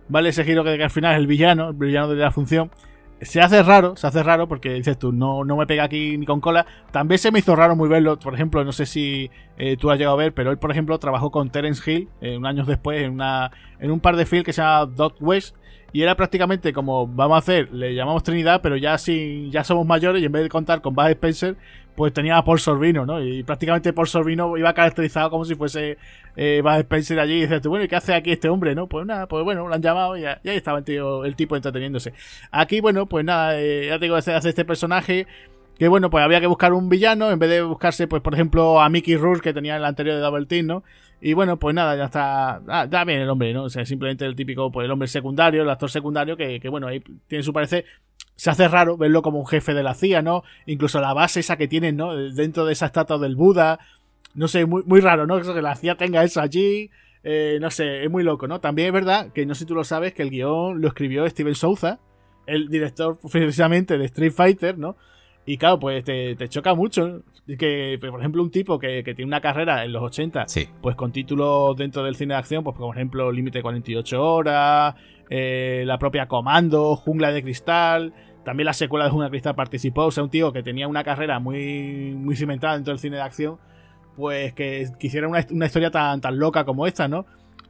¿vale? 0.09 0.29
Ese 0.29 0.43
giro 0.43 0.63
que, 0.63 0.71
al 0.71 0.89
final 0.89 1.13
es 1.13 1.19
el 1.19 1.27
villano, 1.27 1.69
el 1.69 1.75
villano 1.75 2.09
de 2.09 2.15
la 2.17 2.31
función. 2.31 2.69
Se 3.21 3.39
hace 3.39 3.63
raro, 3.63 3.95
se 3.95 4.05
hace 4.07 4.21
raro 4.23 4.49
porque 4.49 4.73
dices 4.73 4.99
tú, 4.99 5.13
no, 5.13 5.45
no 5.45 5.55
me 5.55 5.65
pega 5.65 5.85
aquí 5.85 6.17
ni 6.17 6.25
con 6.25 6.41
cola. 6.41 6.65
También 6.91 7.17
se 7.17 7.31
me 7.31 7.39
hizo 7.39 7.55
raro 7.55 7.77
muy 7.77 7.87
verlo, 7.87 8.19
por 8.19 8.33
ejemplo, 8.33 8.65
no 8.65 8.73
sé 8.73 8.85
si 8.85 9.31
eh, 9.57 9.77
tú 9.77 9.89
has 9.89 9.97
llegado 9.97 10.17
a 10.17 10.19
ver, 10.19 10.33
pero 10.33 10.51
él, 10.51 10.57
por 10.57 10.69
ejemplo, 10.69 10.99
trabajó 10.99 11.31
con 11.31 11.49
Terence 11.49 11.89
Hill 11.89 12.09
eh, 12.19 12.37
un 12.37 12.45
años 12.45 12.67
después 12.67 13.01
en, 13.01 13.13
una, 13.13 13.51
en 13.79 13.91
un 13.91 14.01
par 14.01 14.17
de 14.17 14.25
films 14.25 14.43
que 14.43 14.51
se 14.51 14.61
llama 14.61 14.85
Dot 14.85 15.15
West 15.21 15.55
y 15.95 16.03
era 16.03 16.17
prácticamente 16.17 16.73
como 16.73 17.07
vamos 17.07 17.35
a 17.35 17.37
hacer, 17.37 17.71
le 17.71 17.95
llamamos 17.95 18.21
Trinidad, 18.21 18.59
pero 18.61 18.75
ya 18.75 18.97
sin, 18.97 19.49
ya 19.49 19.63
somos 19.63 19.87
mayores 19.87 20.21
y 20.21 20.25
en 20.25 20.31
vez 20.33 20.43
de 20.43 20.49
contar 20.49 20.81
con 20.81 20.93
Bud 20.93 21.05
Spencer, 21.05 21.55
pues 21.95 22.11
tenía 22.11 22.35
a 22.35 22.43
Paul 22.43 22.59
Sorvino, 22.59 23.05
¿no? 23.05 23.23
Y 23.23 23.43
prácticamente 23.43 23.93
Paul 23.93 24.09
Sorvino 24.09 24.57
iba 24.57 24.73
caracterizado 24.73 25.29
como 25.29 25.45
si 25.45 25.55
fuese 25.55 25.97
eh, 26.35 26.59
Bud 26.61 26.79
Spencer 26.79 27.17
allí 27.17 27.35
y 27.35 27.41
dices, 27.43 27.61
bueno, 27.61 27.85
¿y 27.85 27.87
qué 27.87 27.95
hace 27.95 28.13
aquí 28.13 28.33
este 28.33 28.49
hombre, 28.49 28.75
no? 28.75 28.87
Pues 28.87 29.05
nada, 29.05 29.25
pues 29.27 29.45
bueno, 29.45 29.69
lo 29.69 29.73
han 29.73 29.81
llamado 29.81 30.17
y, 30.17 30.25
ahí 30.25 30.37
estaba 30.43 30.79
el, 30.85 31.35
tipo 31.37 31.55
entreteniéndose. 31.55 32.11
Aquí, 32.51 32.81
bueno, 32.81 33.05
pues 33.05 33.23
nada, 33.23 33.57
eh, 33.57 33.85
ya 33.87 33.97
te 33.97 34.03
digo, 34.03 34.17
hace 34.17 34.35
este 34.35 34.65
personaje 34.65 35.27
que 35.77 35.87
bueno, 35.87 36.09
pues 36.09 36.23
había 36.23 36.39
que 36.39 36.47
buscar 36.47 36.73
un 36.73 36.89
villano 36.89 37.31
en 37.31 37.39
vez 37.39 37.49
de 37.49 37.61
buscarse, 37.61 38.07
pues 38.07 38.21
por 38.21 38.33
ejemplo, 38.33 38.81
a 38.81 38.89
Mickey 38.89 39.17
Rourke 39.17 39.43
que 39.43 39.53
tenía 39.53 39.73
en 39.73 39.79
el 39.79 39.85
anterior 39.85 40.15
de 40.15 40.21
Double 40.21 40.45
Team, 40.45 40.67
¿no? 40.67 40.83
Y 41.21 41.33
bueno, 41.33 41.57
pues 41.57 41.73
nada, 41.73 41.95
ya 41.95 42.05
está. 42.05 42.61
Ah, 42.67 42.87
da 42.87 43.03
bien 43.03 43.19
el 43.19 43.29
hombre, 43.29 43.53
¿no? 43.53 43.63
O 43.63 43.69
sea, 43.69 43.85
simplemente 43.85 44.25
el 44.25 44.35
típico, 44.35 44.71
pues 44.71 44.85
el 44.85 44.91
hombre 44.91 45.07
secundario, 45.07 45.63
el 45.63 45.69
actor 45.69 45.89
secundario, 45.89 46.37
que, 46.37 46.59
que 46.59 46.69
bueno, 46.69 46.87
ahí 46.87 47.01
tiene 47.27 47.43
su 47.43 47.53
parecer. 47.53 47.85
Se 48.35 48.49
hace 48.49 48.67
raro 48.67 48.97
verlo 48.97 49.21
como 49.21 49.39
un 49.39 49.47
jefe 49.47 49.73
de 49.73 49.81
la 49.81 49.93
CIA, 49.93 50.21
¿no? 50.21 50.43
Incluso 50.65 50.99
la 50.99 51.13
base 51.13 51.39
esa 51.39 51.57
que 51.57 51.67
tienen, 51.67 51.95
¿no? 51.95 52.13
Dentro 52.15 52.65
de 52.65 52.73
esa 52.73 52.87
estatua 52.87 53.17
del 53.17 53.35
Buda. 53.35 53.79
No 54.33 54.47
sé, 54.47 54.65
muy, 54.65 54.83
muy 54.85 54.99
raro, 54.99 55.25
¿no? 55.25 55.41
Que 55.41 55.61
la 55.61 55.75
CIA 55.75 55.95
tenga 55.95 56.23
eso 56.23 56.41
allí. 56.41 56.91
Eh, 57.23 57.57
no 57.59 57.71
sé, 57.71 58.03
es 58.03 58.11
muy 58.11 58.23
loco, 58.23 58.47
¿no? 58.47 58.59
También 58.59 58.89
es 58.89 58.93
verdad 58.93 59.31
que 59.33 59.47
no 59.47 59.55
sé 59.55 59.61
si 59.61 59.65
tú 59.65 59.73
lo 59.73 59.83
sabes, 59.83 60.13
que 60.13 60.21
el 60.21 60.29
guion 60.29 60.79
lo 60.79 60.87
escribió 60.87 61.27
Steven 61.27 61.55
Souza, 61.55 61.99
el 62.45 62.67
director 62.67 63.17
precisamente 63.31 63.97
de 63.97 64.05
Street 64.05 64.31
Fighter, 64.31 64.77
¿no? 64.77 64.95
Y 65.45 65.57
claro, 65.57 65.79
pues 65.79 66.03
te, 66.03 66.35
choca 66.49 66.73
mucho 66.73 67.21
que, 67.59 67.97
por 67.99 68.19
ejemplo, 68.19 68.41
un 68.41 68.49
tipo 68.49 68.79
que, 68.79 69.03
tiene 69.03 69.25
una 69.25 69.41
carrera 69.41 69.85
en 69.85 69.93
los 69.93 70.01
80, 70.01 70.45
pues 70.81 70.95
con 70.95 71.11
títulos 71.11 71.77
dentro 71.77 72.03
del 72.03 72.15
cine 72.15 72.33
de 72.33 72.39
acción, 72.39 72.63
pues 72.63 72.75
por 72.75 72.95
ejemplo, 72.95 73.31
Límite 73.31 73.61
48 73.61 74.23
horas, 74.23 74.95
eh, 75.29 75.83
la 75.85 75.99
propia 75.99 76.27
Comando, 76.27 76.95
Jungla 76.95 77.31
de 77.31 77.43
Cristal, 77.43 78.13
también 78.43 78.65
la 78.65 78.73
secuela 78.73 79.05
de 79.05 79.11
Jungla 79.11 79.27
de 79.27 79.31
Cristal 79.31 79.55
participó, 79.55 80.05
o 80.05 80.11
sea, 80.11 80.23
un 80.23 80.31
tío 80.31 80.51
que 80.51 80.63
tenía 80.63 80.87
una 80.87 81.03
carrera 81.03 81.39
muy, 81.39 82.15
muy 82.15 82.35
cimentada 82.35 82.73
dentro 82.73 82.93
del 82.93 82.99
cine 82.99 83.17
de 83.17 83.21
acción, 83.21 83.57
pues 84.15 84.53
que 84.53 84.87
quisiera 84.99 85.27
una, 85.27 85.45
una 85.51 85.65
historia 85.67 85.91
tan, 85.91 86.21
tan 86.21 86.39
loca 86.39 86.65
como 86.65 86.87
esta, 86.87 87.07
¿no? 87.07 87.25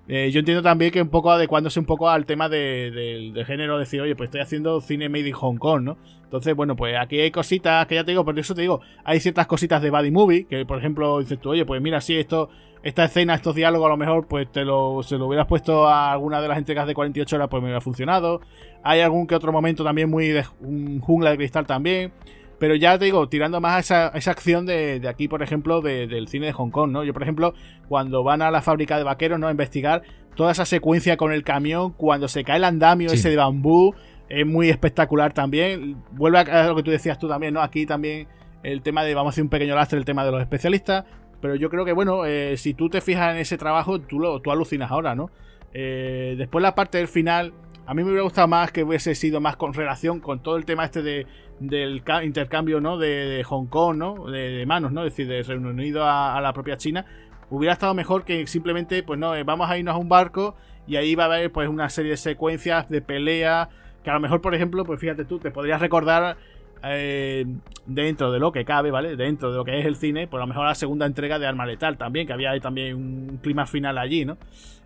Eh, 0.08 0.30
yo 0.32 0.39
entiendo 0.39 0.62
también 0.62 0.91
que 0.91 1.02
un 1.02 1.10
poco 1.10 1.32
adecuándose 1.32 1.80
un 1.80 1.86
poco 1.86 2.10
al 2.10 2.26
tema 2.26 2.48
de, 2.48 3.32
de, 3.34 3.46
género, 3.46 3.80
decir, 3.80 4.02
oye, 4.02 4.15
pues 4.15 4.28
estoy 4.28 4.41
haciendo 4.41 4.80
cine 4.80 5.10
made 5.10 5.28
in 5.28 5.34
Hong 5.34 5.58
Kong, 5.58 5.82
¿no? 5.82 5.98
Entonces, 6.24 6.56
bueno, 6.56 6.76
pues 6.76 6.96
aquí 7.00 7.20
hay 7.20 7.32
cositas 7.32 7.88
que 7.88 7.96
ya 7.96 8.04
te 8.04 8.12
digo, 8.12 8.24
por 8.24 8.38
eso 8.38 8.54
te 8.54 8.62
digo, 8.62 8.82
hay 9.04 9.20
ciertas 9.20 9.48
cositas 9.48 9.82
de 9.82 9.89
Buddy 9.89 10.12
Movie, 10.12 10.46
que 10.46 10.65
por 10.65 10.78
ejemplo 10.78 11.20
dices 11.20 11.39
tú, 11.39 11.52
oye, 11.52 11.65
pues 11.65 11.82
mira, 11.82 12.02
si 12.02 12.15
esto, 12.18 12.50
esta 12.84 13.06
escena, 13.06 13.34
estos 13.34 13.56
diálogos, 13.56 13.88
a 13.88 13.89
lo 13.89 13.98
mejor, 13.98 14.28
pues 14.28 14.52
te 14.52 14.63
lo, 14.63 15.02
se 15.02 15.18
lo 15.18 15.26
hubieras 15.26 15.48
puesto 15.48 15.88
a 15.88 16.12
alguna 16.12 16.39
de 16.39 16.50
las 16.50 16.60
entregas 16.60 16.86
de 16.86 16.94
48 16.94 17.36
horas, 17.36 17.48
pues 17.50 17.62
me 17.62 17.68
hubiera 17.68 17.82
funcionado. 17.82 18.41
Hay 18.84 19.02
algún 19.02 19.26
que 19.26 19.34
otro 19.34 19.52
momento 19.52 19.84
también 19.84 20.10
muy 20.10 20.28
de 20.28 20.46
un 20.62 21.00
jungla 21.00 21.32
de 21.32 21.38
cristal 21.38 21.65
también. 21.65 22.13
Pero 22.60 22.76
ya 22.76 22.98
te 22.98 23.06
digo, 23.06 23.28
tirando 23.28 23.60
más 23.60 23.76
a 23.76 23.80
esa, 23.80 24.08
esa 24.18 24.32
acción 24.32 24.65
de, 24.65 25.00
de, 25.00 25.08
aquí, 25.10 25.28
por 25.28 25.44
ejemplo, 25.44 25.82
del 25.82 26.28
cine 26.28 26.48
de 26.48 26.54
Hong 26.54 26.70
Kong, 26.70 26.91
¿no? 26.91 27.04
Yo, 27.04 27.13
por 27.13 27.24
ejemplo, 27.24 27.54
cuando 27.89 28.24
van 28.24 28.41
a 28.41 28.52
la 28.52 28.62
fábrica 28.62 28.98
de 28.98 29.04
vaqueros, 29.04 29.39
¿no? 29.39 29.48
A 29.48 29.52
investigar 29.52 30.04
toda 30.36 30.52
esa 30.52 30.65
secuencia 30.65 31.18
con 31.18 31.32
el 31.34 31.44
camión, 31.44 31.91
cuando 31.91 32.28
se 32.28 32.44
cae 32.44 32.58
el 32.58 32.63
andamio 32.63 33.12
ese 33.12 33.30
de 33.30 33.36
bambú, 33.36 33.94
es 34.30 34.46
muy 34.46 34.70
espectacular 34.70 35.34
también. 35.34 35.98
Vuelve 36.12 36.39
a 36.39 36.68
lo 36.68 36.76
que 36.76 36.84
tú 36.84 36.91
decías 36.91 37.20
tú 37.20 37.28
también, 37.28 37.54
¿no? 37.54 37.62
Aquí 37.62 37.86
también 37.86 38.28
el 38.63 38.82
tema 38.82 39.04
de, 39.04 39.13
vamos 39.13 39.32
a 39.32 39.34
hacer 39.34 39.44
un 39.44 39.50
pequeño 39.50 39.76
lastre, 39.76 40.00
el 40.00 40.06
tema 40.06 40.26
de 40.26 40.32
los 40.32 40.41
especialistas. 40.41 41.06
Pero 41.41 41.56
yo 41.56 41.70
creo 41.70 41.86
que, 41.86 41.94
bueno, 41.94 42.26
eh, 42.26 42.58
si 42.58 42.74
tú 42.74 42.89
te 42.89 43.02
fijas 43.02 43.34
en 43.34 43.41
ese 43.41 43.58
trabajo, 43.58 44.00
tú, 44.00 44.20
lo, 44.20 44.41
tú 44.41 44.52
alucinas 44.52 44.89
ahora, 44.91 45.15
¿no? 45.15 45.30
Eh, 45.74 46.36
después 46.38 46.63
la 46.63 46.74
parte 46.74 46.98
del 46.98 47.08
final, 47.08 47.54
a 47.88 47.93
mí 47.93 48.04
me 48.04 48.10
hubiera 48.10 48.24
gustado 48.24 48.48
más 48.48 48.71
que 48.71 48.84
hubiese 48.84 49.13
sido 49.15 49.39
más 49.39 49.58
con 49.58 49.74
relación 49.74 50.19
con 50.19 50.39
todo 50.39 50.58
el 50.58 50.65
tema 50.65 50.86
este 50.86 51.02
de, 51.02 51.28
del 51.60 52.02
intercambio, 52.24 52.82
¿no? 52.82 52.98
De, 52.98 53.43
Hong 53.45 53.67
Kong, 53.67 53.98
¿no? 53.98 54.26
De, 54.26 54.65
manos, 54.65 54.91
¿no? 54.91 55.06
Es 55.06 55.13
decir, 55.13 55.28
de 55.28 55.43
Reino 55.43 55.69
Unido 55.69 56.04
a, 56.04 56.39
la 56.41 56.54
propia 56.54 56.78
China. 56.78 57.06
Hubiera 57.50 57.74
estado 57.74 57.93
mejor 57.93 58.24
que 58.26 58.48
simplemente, 58.48 59.04
pues 59.04 59.19
no, 59.19 59.36
eh, 59.36 59.43
vamos 59.43 59.69
a 59.69 59.78
irnos 59.78 59.93
a 59.93 59.98
un 59.98 60.10
barco 60.10 60.56
y 60.88 60.95
ahí 60.95 61.13
va 61.13 61.24
a 61.24 61.28
haber 61.28 61.52
pues 61.52 61.69
una 61.69 61.89
serie 61.89 62.12
de 62.12 62.17
secuencias 62.17 62.89
de 62.89 63.02
pelea 63.02 63.69
que 64.04 64.10
a 64.10 64.13
lo 64.13 64.19
mejor, 64.19 64.41
por 64.41 64.56
ejemplo, 64.56 64.84
pues 64.84 65.00
fíjate 65.00 65.26
tú, 65.26 65.39
te 65.39 65.52
podrías 65.52 65.80
recordar 65.80 66.38
eh, 66.84 67.45
dentro 67.86 68.32
de 68.32 68.39
lo 68.39 68.52
que 68.52 68.65
cabe, 68.65 68.91
¿vale? 68.91 69.15
Dentro 69.15 69.52
de 69.52 69.58
lo 69.58 69.65
que 69.65 69.80
es 69.80 69.86
el 69.86 69.95
cine, 69.95 70.28
pues 70.28 70.39
a 70.39 70.43
lo 70.43 70.48
mejor 70.48 70.65
la 70.65 70.76
segunda 70.76 71.06
entrega 71.06 71.39
de 71.39 71.48
Arma 71.48 71.65
Letal 71.65 71.98
también, 71.98 72.28
que 72.28 72.34
había 72.34 72.60
también 72.60 72.95
un 72.95 73.39
clima 73.41 73.65
final 73.65 73.98
allí, 73.98 74.26
¿no? 74.26 74.38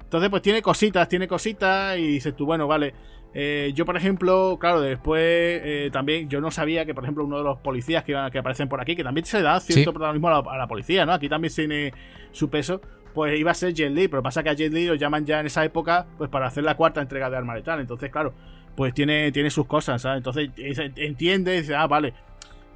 Entonces, 0.09 0.31
pues 0.31 0.41
tiene 0.41 0.63
cositas, 0.63 1.07
tiene 1.07 1.27
cositas 1.27 1.95
y 1.95 2.07
dices 2.07 2.35
tú, 2.35 2.47
bueno, 2.47 2.65
vale. 2.65 2.95
Eh, 3.35 3.73
yo, 3.75 3.85
por 3.85 3.95
ejemplo, 3.95 4.57
claro, 4.59 4.81
después 4.81 5.21
eh, 5.23 5.91
también 5.93 6.27
yo 6.27 6.41
no 6.41 6.49
sabía 6.49 6.83
que, 6.83 6.95
por 6.95 7.03
ejemplo, 7.03 7.25
uno 7.25 7.37
de 7.37 7.43
los 7.43 7.59
policías 7.59 8.03
que, 8.03 8.17
que 8.31 8.39
aparecen 8.39 8.67
por 8.67 8.81
aquí, 8.81 8.95
que 8.95 9.03
también 9.03 9.25
se 9.25 9.43
da 9.43 9.59
cierto 9.59 9.93
protagonismo 9.93 10.29
a 10.29 10.57
la, 10.57 10.67
policía, 10.67 11.05
¿no? 11.05 11.13
Aquí 11.13 11.29
también 11.29 11.53
tiene 11.53 11.93
su 12.31 12.49
peso, 12.49 12.81
pues 13.13 13.39
iba 13.39 13.51
a 13.51 13.53
ser 13.53 13.71
Jet 13.75 13.91
Li, 13.91 14.07
pero 14.07 14.23
pasa 14.23 14.41
que 14.41 14.49
a 14.49 14.53
Jet 14.53 14.73
Li 14.73 14.87
lo 14.87 14.95
llaman 14.95 15.27
ya 15.27 15.41
en 15.41 15.45
esa 15.45 15.63
época, 15.63 16.07
pues 16.17 16.31
para 16.31 16.47
hacer 16.47 16.63
la 16.63 16.75
cuarta 16.75 17.01
entrega 17.01 17.29
de 17.29 17.37
Arma 17.37 17.53
Letal. 17.53 17.79
Entonces, 17.79 18.09
claro, 18.09 18.33
pues 18.75 18.95
tiene, 18.95 19.31
tiene 19.31 19.51
sus 19.51 19.67
cosas, 19.67 20.01
¿sabes? 20.01 20.17
Entonces 20.17 20.49
entiende 20.57 21.55
y 21.55 21.61
dice, 21.61 21.75
ah, 21.75 21.85
vale. 21.85 22.15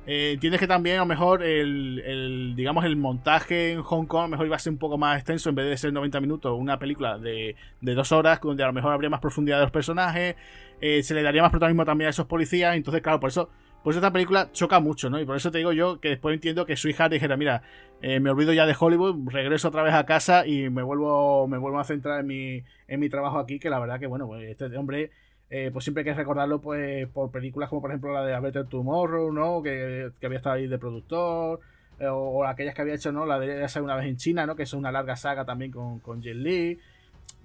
Eh, 0.05 0.31
entiendes 0.33 0.59
que 0.59 0.67
también 0.67 0.97
a 0.97 0.99
lo 0.99 1.05
mejor 1.05 1.43
el, 1.43 2.53
digamos 2.55 2.83
el 2.85 2.95
montaje 2.95 3.71
en 3.71 3.81
Hong 3.81 4.05
Kong 4.05 4.21
a 4.21 4.23
lo 4.23 4.29
mejor 4.29 4.45
iba 4.45 4.55
a 4.55 4.59
ser 4.59 4.73
un 4.73 4.79
poco 4.79 4.97
más 4.97 5.17
extenso 5.17 5.49
en 5.49 5.55
vez 5.55 5.69
de 5.69 5.77
ser 5.77 5.93
90 5.93 6.19
minutos 6.19 6.53
una 6.57 6.77
película 6.77 7.17
de, 7.17 7.55
dos 7.81 8.11
horas 8.11 8.39
donde 8.41 8.63
a 8.63 8.67
lo 8.67 8.73
mejor 8.73 8.91
habría 8.91 9.09
más 9.09 9.21
profundidad 9.21 9.57
de 9.57 9.63
los 9.63 9.71
personajes 9.71 10.35
eh, 10.81 11.03
se 11.03 11.13
le 11.13 11.23
daría 11.23 11.41
más 11.41 11.51
protagonismo 11.51 11.85
también 11.85 12.07
a 12.07 12.09
esos 12.09 12.25
policías 12.25 12.75
entonces 12.75 13.01
claro 13.01 13.19
por 13.19 13.29
eso 13.29 13.49
pues 13.83 13.97
esta 13.97 14.11
película 14.11 14.49
choca 14.53 14.79
mucho, 14.79 15.09
¿no? 15.09 15.19
Y 15.19 15.25
por 15.25 15.35
eso 15.35 15.51
te 15.51 15.57
digo 15.57 15.73
yo 15.73 15.99
que 15.99 16.07
después 16.07 16.33
entiendo 16.33 16.65
que 16.65 16.77
su 16.77 16.87
hija 16.87 17.09
dijera, 17.09 17.35
mira, 17.35 17.63
eh, 18.01 18.21
me 18.21 18.29
olvido 18.29 18.53
ya 18.53 18.65
de 18.65 18.75
Hollywood, 18.79 19.29
regreso 19.29 19.67
otra 19.67 19.83
vez 19.83 19.93
a 19.93 20.05
casa 20.05 20.47
y 20.47 20.69
me 20.69 20.83
vuelvo, 20.83 21.47
me 21.49 21.57
vuelvo 21.57 21.79
a 21.79 21.83
centrar 21.83 22.21
en 22.21 22.27
mi, 22.27 22.63
en 22.87 22.99
mi 23.01 23.09
trabajo 23.09 23.39
aquí, 23.39 23.59
que 23.59 23.69
la 23.69 23.79
verdad 23.79 23.99
que, 23.99 24.07
bueno, 24.07 24.25
pues 24.25 24.49
este 24.49 24.75
hombre 24.77 25.11
eh, 25.55 25.69
pues 25.71 25.85
siempre 25.85 26.01
hay 26.01 26.05
que 26.05 26.15
recordarlo 26.15 26.59
pues 26.59 27.07
por 27.09 27.29
películas 27.29 27.69
como 27.69 27.79
por 27.79 27.91
ejemplo 27.91 28.11
la 28.11 28.25
de 28.25 28.33
A 28.33 28.39
Better 28.39 28.65
Tomorrow, 28.65 29.31
¿no? 29.31 29.61
Que, 29.61 30.09
había 30.23 30.37
estado 30.37 30.55
ahí 30.55 30.65
de 30.65 30.79
productor, 30.79 31.59
eh, 31.99 32.07
o, 32.07 32.43
aquellas 32.43 32.73
que 32.73 32.81
había 32.81 32.95
hecho, 32.95 33.11
¿no? 33.11 33.27
La 33.27 33.37
de 33.37 33.63
esa 33.63 33.79
una 33.79 33.95
vez 33.95 34.07
en 34.07 34.17
China, 34.17 34.47
¿no? 34.47 34.55
Que 34.55 34.63
es 34.63 34.73
una 34.73 34.91
larga 34.91 35.15
saga 35.15 35.45
también 35.45 35.69
con, 35.69 35.99
con 35.99 36.23
Jet 36.23 36.37
Li. 36.37 36.79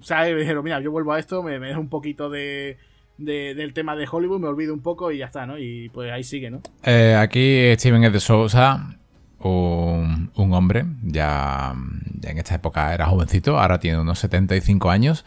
O 0.00 0.02
sea, 0.02 0.22
me 0.22 0.36
dijeron, 0.36 0.64
mira, 0.64 0.80
yo 0.80 0.90
vuelvo 0.90 1.12
a 1.12 1.18
esto, 1.18 1.42
me, 1.42 1.59
me 1.59 1.68
dejo 1.68 1.80
un 1.80 1.90
poquito 1.90 2.30
de, 2.30 2.78
del 3.18 3.74
tema 3.74 3.94
de 3.94 4.09
Hollywood, 4.11 4.40
me 4.40 4.48
olvido 4.48 4.72
un 4.72 4.80
poco 4.80 5.12
y 5.12 5.18
ya 5.18 5.26
está, 5.26 5.44
¿no? 5.44 5.59
Y 5.59 5.90
pues 5.90 6.11
ahí 6.11 6.24
sigue, 6.24 6.50
¿no? 6.50 6.62
Eh, 6.84 7.14
aquí 7.14 7.74
Steven 7.74 8.04
es 8.04 8.12
de 8.14 8.20
Sousa, 8.20 8.96
un, 9.40 10.30
un 10.34 10.54
hombre, 10.54 10.86
ya 11.02 11.74
en 12.22 12.38
esta 12.38 12.54
época 12.54 12.94
era 12.94 13.04
jovencito, 13.04 13.59
ahora 13.59 13.78
tiene 13.78 14.00
unos 14.00 14.18
75 14.20 14.88
años. 14.88 15.26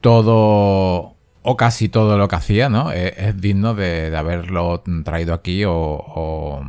Todo 0.00 1.13
o 1.46 1.56
casi 1.58 1.90
todo 1.90 2.16
lo 2.16 2.26
que 2.26 2.36
hacía, 2.36 2.70
¿no? 2.70 2.90
Es, 2.90 3.38
digno 3.38 3.74
de, 3.74 4.14
haberlo 4.16 4.82
traído 5.04 5.34
aquí 5.34 5.62
o, 5.66 6.64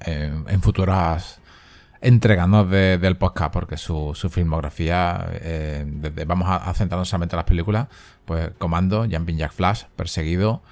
en, 0.00 0.62
futuras 0.62 1.40
entregas 2.02 2.48
del 2.70 3.16
podcast, 3.16 3.52
porque 3.54 3.78
su, 3.78 4.12
filmografía, 4.30 5.26
eh, 5.32 5.86
vamos 6.26 6.46
a, 6.48 6.72
centrarnos 6.74 7.08
solamente 7.08 7.34
en 7.34 7.38
las 7.38 7.46
películas, 7.46 7.88
pues 8.26 8.50
Comando, 8.58 9.06
Jumping 9.10 9.38
Jack 9.38 9.52
Flash, 9.52 9.84
Perseguido, 9.96 10.62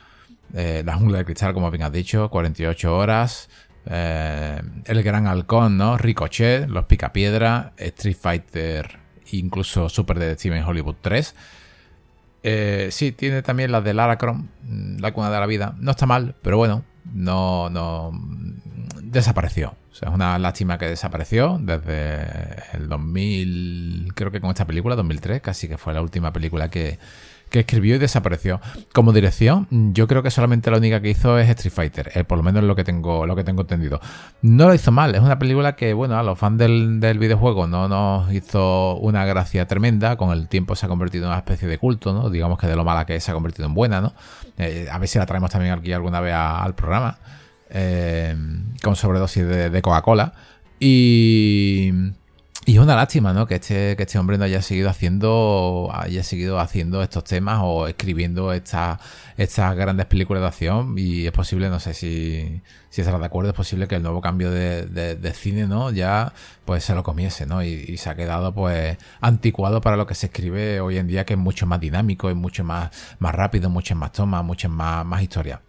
eh, 0.53 0.83
La 0.85 0.95
Jungla 0.95 1.18
de 1.18 1.25
Cristal, 1.25 1.55
como 1.55 1.70
bien 1.70 1.83
has 1.83 1.93
dicho, 1.93 2.29
48 2.29 2.95
horas, 2.95 3.49
eh, 3.87 4.61
El 4.85 5.03
Gran 5.03 5.27
Halcón, 5.27 5.79
¿no? 5.79 5.97
Ricochet, 5.97 6.68
Los 6.68 6.85
Picapiedra, 6.85 7.72
Street 7.79 8.18
Fighter, 8.20 8.99
incluso 9.33 9.89
Super 9.89 10.18
Detective 10.18 10.59
en 10.59 10.64
Hollywood 10.64 10.97
3. 11.01 11.35
Eh, 12.47 12.88
sí, 12.90 13.11
tiene 13.11 13.40
también 13.40 13.72
la 13.72 13.80
de 13.80 13.95
Lara 13.95 14.18
Croft, 14.18 14.42
mm, 14.62 14.99
La 15.01 15.12
cuna 15.12 15.30
de 15.30 15.40
la 15.40 15.47
vida. 15.47 15.74
No 15.80 15.90
está 15.92 16.05
mal, 16.05 16.34
pero 16.42 16.59
bueno, 16.59 16.84
no, 17.12 17.70
no 17.70 18.12
desapareció. 19.03 19.74
O 19.90 19.95
sea, 19.95 20.11
es 20.11 20.14
una 20.14 20.38
lástima 20.38 20.76
que 20.76 20.86
desapareció 20.86 21.59
desde 21.61 22.76
el 22.76 22.88
2000, 22.88 24.12
creo 24.14 24.30
que 24.30 24.40
con 24.40 24.51
esta 24.51 24.66
película, 24.66 24.95
2003, 24.95 25.40
casi 25.40 25.68
que 25.68 25.78
fue 25.78 25.95
la 25.95 26.03
última 26.03 26.32
película 26.32 26.68
que, 26.68 26.99
que 27.55 27.61
escribió 27.61 27.94
y 27.94 27.98
desapareció. 27.98 28.61
Como 28.92 29.12
dirección, 29.12 29.68
yo 29.94 30.09
creo 30.09 30.24
que 30.24 30.32
solamente 30.32 30.72
la 30.72 30.78
única 30.78 31.00
que 31.00 31.11
hizo 31.11 31.38
es 31.38 31.48
Street 31.50 31.72
Fighter, 31.72 32.11
eh, 32.16 32.24
por 32.24 32.36
lo 32.36 32.42
menos 32.42 32.64
lo 32.64 32.74
que 32.74 32.82
tengo, 32.82 33.28
lo 33.28 33.36
que 33.36 33.44
tengo 33.44 33.61
entendido. 33.61 34.00
No 34.42 34.66
lo 34.66 34.74
hizo 34.74 34.90
mal, 34.90 35.14
es 35.14 35.20
una 35.20 35.38
película 35.38 35.76
que, 35.76 35.94
bueno, 35.94 36.18
a 36.18 36.24
los 36.24 36.36
fans 36.36 36.59
del, 36.59 36.98
videojuego 37.16 37.68
no 37.68 37.86
nos 37.86 38.32
hizo 38.32 38.96
una 38.96 39.24
gracia 39.24 39.68
tremenda, 39.68 40.16
con 40.16 40.32
el 40.32 40.48
tiempo 40.48 40.74
se 40.74 40.86
ha 40.86 40.88
convertido 40.88 41.26
en 41.26 41.28
una 41.30 41.38
especie 41.38 41.68
de 41.68 41.78
culto, 41.78 42.12
¿no? 42.12 42.28
Digamos 42.28 42.59
que 42.59 42.66
de 42.66 42.74
lo 42.74 42.84
mala 42.84 43.07
que 43.07 43.20
se 43.20 43.30
ha 43.30 43.34
convertido 43.34 43.68
en 43.68 43.74
buena, 43.74 44.00
¿no? 44.00 44.14
Eh, 44.59 44.88
a 44.90 44.98
ver 44.98 45.09
si 45.09 45.20
la 45.20 45.26
traemos 45.26 45.52
también 45.52 45.74
aquí 45.74 45.92
alguna 45.92 46.20
vez 46.20 46.34
al 46.34 46.74
programa, 46.74 47.18
eh, 47.70 48.34
con 48.82 48.96
sobredosis 48.96 49.46
de, 49.46 49.70
de 49.70 49.80
Coca-Cola. 49.80 50.32
Y 50.80 51.92
y 52.67 52.75
es 52.75 52.79
una 52.79 52.97
lástima, 52.97 53.33
¿no? 53.33 53.47
Que 53.47 53.57
este, 53.57 53.97
que 53.97 54.03
este 54.05 54.19
hombre 54.19 54.39
no 54.39 54.45
haya 54.45 54.62
seguido 54.62 54.89
haciendo, 54.89 55.91
haya 55.93 56.23
seguido 56.23 56.59
haciendo 56.59 57.03
estos 57.03 57.25
temas 57.25 57.61
o 57.62 57.89
escribiendo 57.89 58.53
estas 58.53 58.99
estas 59.37 59.74
grandes 59.76 60.07
películas 60.07 60.43
de 60.43 60.49
acción. 60.49 60.95
Y 60.99 61.26
es 61.26 61.32
posible, 61.32 61.68
no 61.68 61.80
sé 61.80 61.95
si, 61.95 62.62
si 62.91 63.01
estarás 63.01 63.20
de 63.20 63.26
acuerdo, 63.26 63.51
es 63.51 63.57
posible 63.57 63.89
que 63.89 63.97
el 63.97 64.03
nuevo 64.03 64.20
cambio 64.20 64.51
de, 64.51 64.87
de, 64.87 65.32
cine, 65.32 65.66
¿no? 65.66 65.91
Ya 65.91 66.32
pues 66.64 66.85
se 66.85 66.95
lo 66.95 67.03
comiese, 67.03 67.47
¿no? 67.47 67.62
Y, 67.62 67.97
se 67.97 68.11
ha 68.11 68.14
quedado 68.14 68.55
pues 68.55 68.97
anticuado 69.20 69.80
para 69.80 69.97
lo 69.97 70.07
que 70.07 70.14
se 70.14 70.26
escribe 70.26 70.80
hoy 70.80 70.99
en 70.99 71.07
día, 71.07 71.24
que 71.24 71.35
es 71.35 71.39
mucho 71.39 71.66
más 71.66 71.80
dinámico, 71.80 72.30
es 72.30 72.37
mucho 72.37 72.64
más, 72.64 72.91
más 73.18 73.35
rápido, 73.35 73.70
muchas 73.70 73.97
más 73.97 74.12
tomas, 74.12 74.45
muchas 74.45 74.70
más, 74.70 75.05
más 75.05 75.22
historias. 75.22 75.61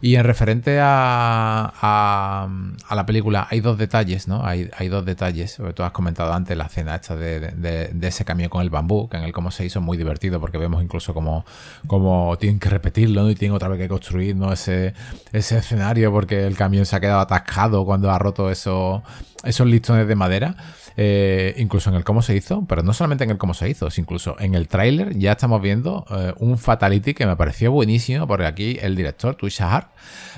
Y 0.00 0.16
en 0.16 0.24
referente 0.24 0.78
a, 0.80 1.72
a, 1.80 2.94
la 2.94 3.06
película, 3.06 3.48
hay 3.50 3.60
dos 3.60 3.78
detalles, 3.78 4.28
¿no? 4.28 4.44
Hay, 4.44 4.70
hay 4.76 4.88
dos 4.88 5.04
detalles. 5.04 5.56
Todo 5.74 5.86
has 5.86 5.92
comentado 5.92 6.32
antes 6.34 6.56
la 6.56 6.64
escena 6.64 6.94
esta 6.94 7.16
de, 7.16 7.40
de, 7.40 8.06
ese 8.08 8.24
camión 8.24 8.50
con 8.50 8.60
el 8.62 8.70
bambú, 8.70 9.08
que 9.08 9.16
en 9.16 9.22
el 9.22 9.32
cómo 9.32 9.50
se 9.50 9.64
hizo 9.64 9.80
muy 9.80 9.96
divertido, 9.96 10.40
porque 10.40 10.58
vemos 10.58 10.82
incluso 10.82 11.14
como, 11.14 11.46
como 11.86 12.36
tienen 12.38 12.58
que 12.58 12.68
repetirlo, 12.68 13.13
Y 13.30 13.34
tienen 13.34 13.54
otra 13.54 13.68
vez 13.68 13.78
que 13.78 13.88
construir, 13.88 14.36
¿no? 14.36 14.52
Ese, 14.52 14.94
ese 15.32 15.58
escenario, 15.58 16.12
porque 16.12 16.46
el 16.46 16.56
camión 16.56 16.84
se 16.86 16.96
ha 16.96 17.00
quedado 17.00 17.20
atascado 17.20 17.84
cuando 17.84 18.10
ha 18.10 18.18
roto 18.18 18.50
eso, 18.50 19.02
esos 19.44 19.66
listones 19.66 20.06
de 20.06 20.14
madera. 20.14 20.56
Eh, 20.96 21.54
incluso 21.58 21.90
en 21.90 21.96
el 21.96 22.04
cómo 22.04 22.22
se 22.22 22.36
hizo, 22.36 22.64
pero 22.68 22.84
no 22.84 22.92
solamente 22.92 23.24
en 23.24 23.30
el 23.30 23.38
cómo 23.38 23.52
se 23.52 23.68
hizo, 23.68 23.88
incluso 23.96 24.36
en 24.38 24.54
el 24.54 24.68
tráiler 24.68 25.18
ya 25.18 25.32
estamos 25.32 25.60
viendo 25.60 26.04
eh, 26.08 26.32
un 26.38 26.56
fatality 26.56 27.14
que 27.14 27.26
me 27.26 27.34
pareció 27.34 27.72
buenísimo, 27.72 28.28
porque 28.28 28.46
aquí 28.46 28.78
el 28.80 28.94
director, 28.94 29.34
Tuishahar, 29.34 29.90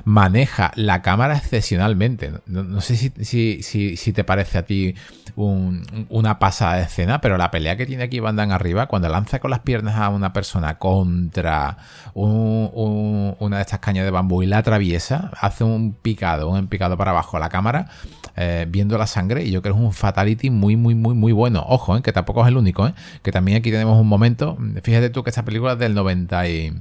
maneja 0.05 0.73
la 0.75 1.03
cámara 1.03 1.37
excepcionalmente. 1.37 2.33
No, 2.47 2.81
sé 2.81 2.97
si, 2.97 3.63
si, 3.63 4.13
te 4.13 4.25
parece 4.25 4.59
a 4.59 4.65
ti 4.65 4.95
una 5.37 6.39
pasada 6.39 6.77
de 6.77 6.83
escena, 6.85 7.21
pero 7.21 7.37
la 7.37 7.51
pelea 7.51 7.77
que 7.77 7.85
tiene 7.85 8.05
aquí 8.05 8.21
Van 8.21 8.39
arriba, 8.51 8.87
cuando 8.87 9.09
lanza 9.09 9.41
con 9.41 9.51
las 9.51 9.61
piernas 9.61 9.97
a 9.97 10.09
una 10.09 10.33
persona 10.33 10.79
contra 10.79 11.77
una 12.15 13.57
de 13.57 13.63
estas 13.63 13.81
cañas 13.81 14.05
de 14.05 14.11
bambú 14.11 14.43
y 14.43 14.47
la 14.47 14.59
atraviesa, 14.59 15.31
hace 15.39 15.65
un 15.65 15.93
picado, 15.93 16.49
un 16.49 16.67
picado 16.69 16.97
para 16.97 17.11
abajo 17.11 17.37
a 17.37 17.41
la 17.41 17.51
cámara, 17.51 17.89
eh, 18.37 18.67
viendo 18.69 18.99
la 18.99 19.07
sangre, 19.07 19.45
y 19.45 19.51
yo 19.51 19.63
creo 19.63 19.75
que 19.75 19.81
es 19.81 19.87
un 19.87 19.93
fatality 19.93 20.51
muy, 20.51 20.77
muy, 20.77 20.95
muy, 20.95 21.15
muy 21.15 21.33
bueno. 21.33 21.65
Ojo, 21.69 21.97
¿eh? 21.97 22.03
que 22.03 22.13
tampoco 22.13 22.43
es 22.43 22.49
el 22.49 22.57
único, 22.57 22.87
¿eh? 22.87 22.95
que 23.23 23.33
también 23.33 23.59
aquí 23.59 23.71
tenemos 23.71 23.99
un 24.01 24.07
momento. 24.07 24.59
Fíjate 24.83 25.11
tú 25.11 25.23
que 25.23 25.31
esta 25.31 25.45
película 25.45 25.73
es 25.73 25.79
del 25.79 25.95
90 25.95 26.49
y 26.49 26.73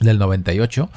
del 0.00 0.18
98, 0.18 0.88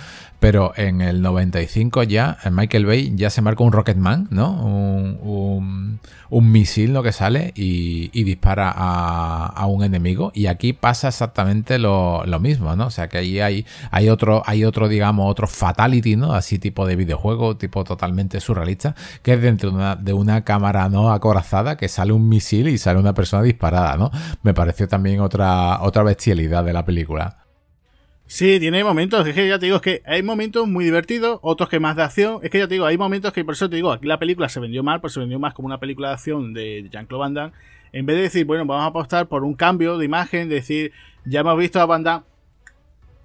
pero 0.41 0.74
en 0.76 1.02
el 1.02 1.22
95 1.22 2.02
ya 2.02 2.38
Michael 2.52 2.88
Bay 2.88 3.14
ya 3.16 3.30
se 3.30 3.43
marca 3.43 3.64
un 3.64 3.72
Rocketman, 3.72 4.28
¿no? 4.32 4.52
Un, 4.52 5.99
un, 6.32 6.52
misil 6.52 6.93
¿no? 6.93 7.04
que 7.04 7.12
sale 7.12 7.52
y, 7.56 8.10
dispara 8.24 8.72
a, 8.72 9.66
un 9.68 9.84
enemigo 9.84 10.32
y 10.34 10.47
aquí 10.47 10.74
pasa 10.74 11.10
exactamente 11.10 11.78
lo, 11.78 12.24
mismo, 12.39 12.76
¿no? 12.76 12.88
O 12.88 12.89
sea 12.89 13.08
que 13.08 13.20
ahí 13.20 13.39
hay, 13.39 13.68
hay 13.91 14.10
otro, 14.10 14.41
hay 14.47 14.66
otro, 14.66 14.88
digamos, 14.88 15.30
otro 15.30 15.45
fatality, 15.45 16.16
¿no? 16.16 16.34
Así 16.34 16.58
tipo 16.58 16.88
de 16.88 16.95
videojuego, 16.95 17.56
tipo 17.58 17.84
totalmente 17.84 18.39
surrealista, 18.39 18.95
que 19.22 19.34
es 19.34 19.41
dentro 19.43 19.70
de 19.70 19.76
una, 19.76 19.95
de 19.95 20.14
una 20.14 20.43
cámara 20.43 20.89
no 20.89 21.12
acorazada 21.12 21.78
que 21.78 21.88
sale 21.88 22.14
un 22.14 22.28
misil 22.28 22.68
y 22.68 22.80
sale 22.80 22.99
una 22.99 23.14
persona 23.14 23.43
disparada, 23.43 23.95
¿no? 23.95 24.10
Me 24.41 24.56
pareció 24.56 24.88
también 24.88 25.20
otra, 25.20 25.82
otra 25.82 26.02
bestialidad 26.02 26.64
de 26.64 26.74
la 26.74 26.84
película. 26.84 27.41
Sí, 28.34 28.62
tiene 28.62 28.82
momentos, 28.82 29.28
es 29.28 29.36
que 29.36 29.46
ya 29.46 29.60
te 29.60 29.66
digo, 29.66 29.76
es 29.76 29.82
que 29.82 30.02
hay 30.06 30.24
momentos 30.24 30.66
muy 30.66 30.86
divertidos, 30.86 31.40
otros 31.42 31.68
que 31.68 31.82
más 31.82 31.98
de 31.98 32.04
acción. 32.04 32.40
Es 32.42 32.50
que 32.50 32.60
ya 32.60 32.68
te 32.70 32.76
digo, 32.76 32.86
hay 32.86 32.98
momentos 32.98 33.34
que 33.34 33.44
por 33.44 33.56
eso 33.56 33.70
te 33.70 33.76
digo, 33.76 33.92
aquí 33.92 34.08
la 34.08 34.20
película 34.20 34.48
se 34.48 34.62
vendió 34.62 34.84
mal, 34.84 35.02
pues 35.02 35.12
se 35.12 35.20
vendió 35.20 35.38
más 35.38 35.54
como 35.54 35.66
una 35.66 35.82
película 35.82 36.08
de 36.08 36.14
acción 36.14 36.54
de 36.54 36.88
Jean-Claude 36.90 37.20
Van 37.20 37.34
Damme. 37.34 37.54
En 37.92 38.06
vez 38.06 38.16
de 38.16 38.22
decir, 38.22 38.46
bueno, 38.46 38.66
vamos 38.66 38.86
a 38.86 38.88
apostar 38.88 39.28
por 39.28 39.44
un 39.44 39.54
cambio 39.54 39.98
de 39.98 40.06
imagen, 40.06 40.48
decir, 40.48 40.94
ya 41.26 41.42
hemos 41.42 41.58
visto 41.58 41.82
a 41.82 41.86
Van 41.86 42.04
Damme, 42.04 42.24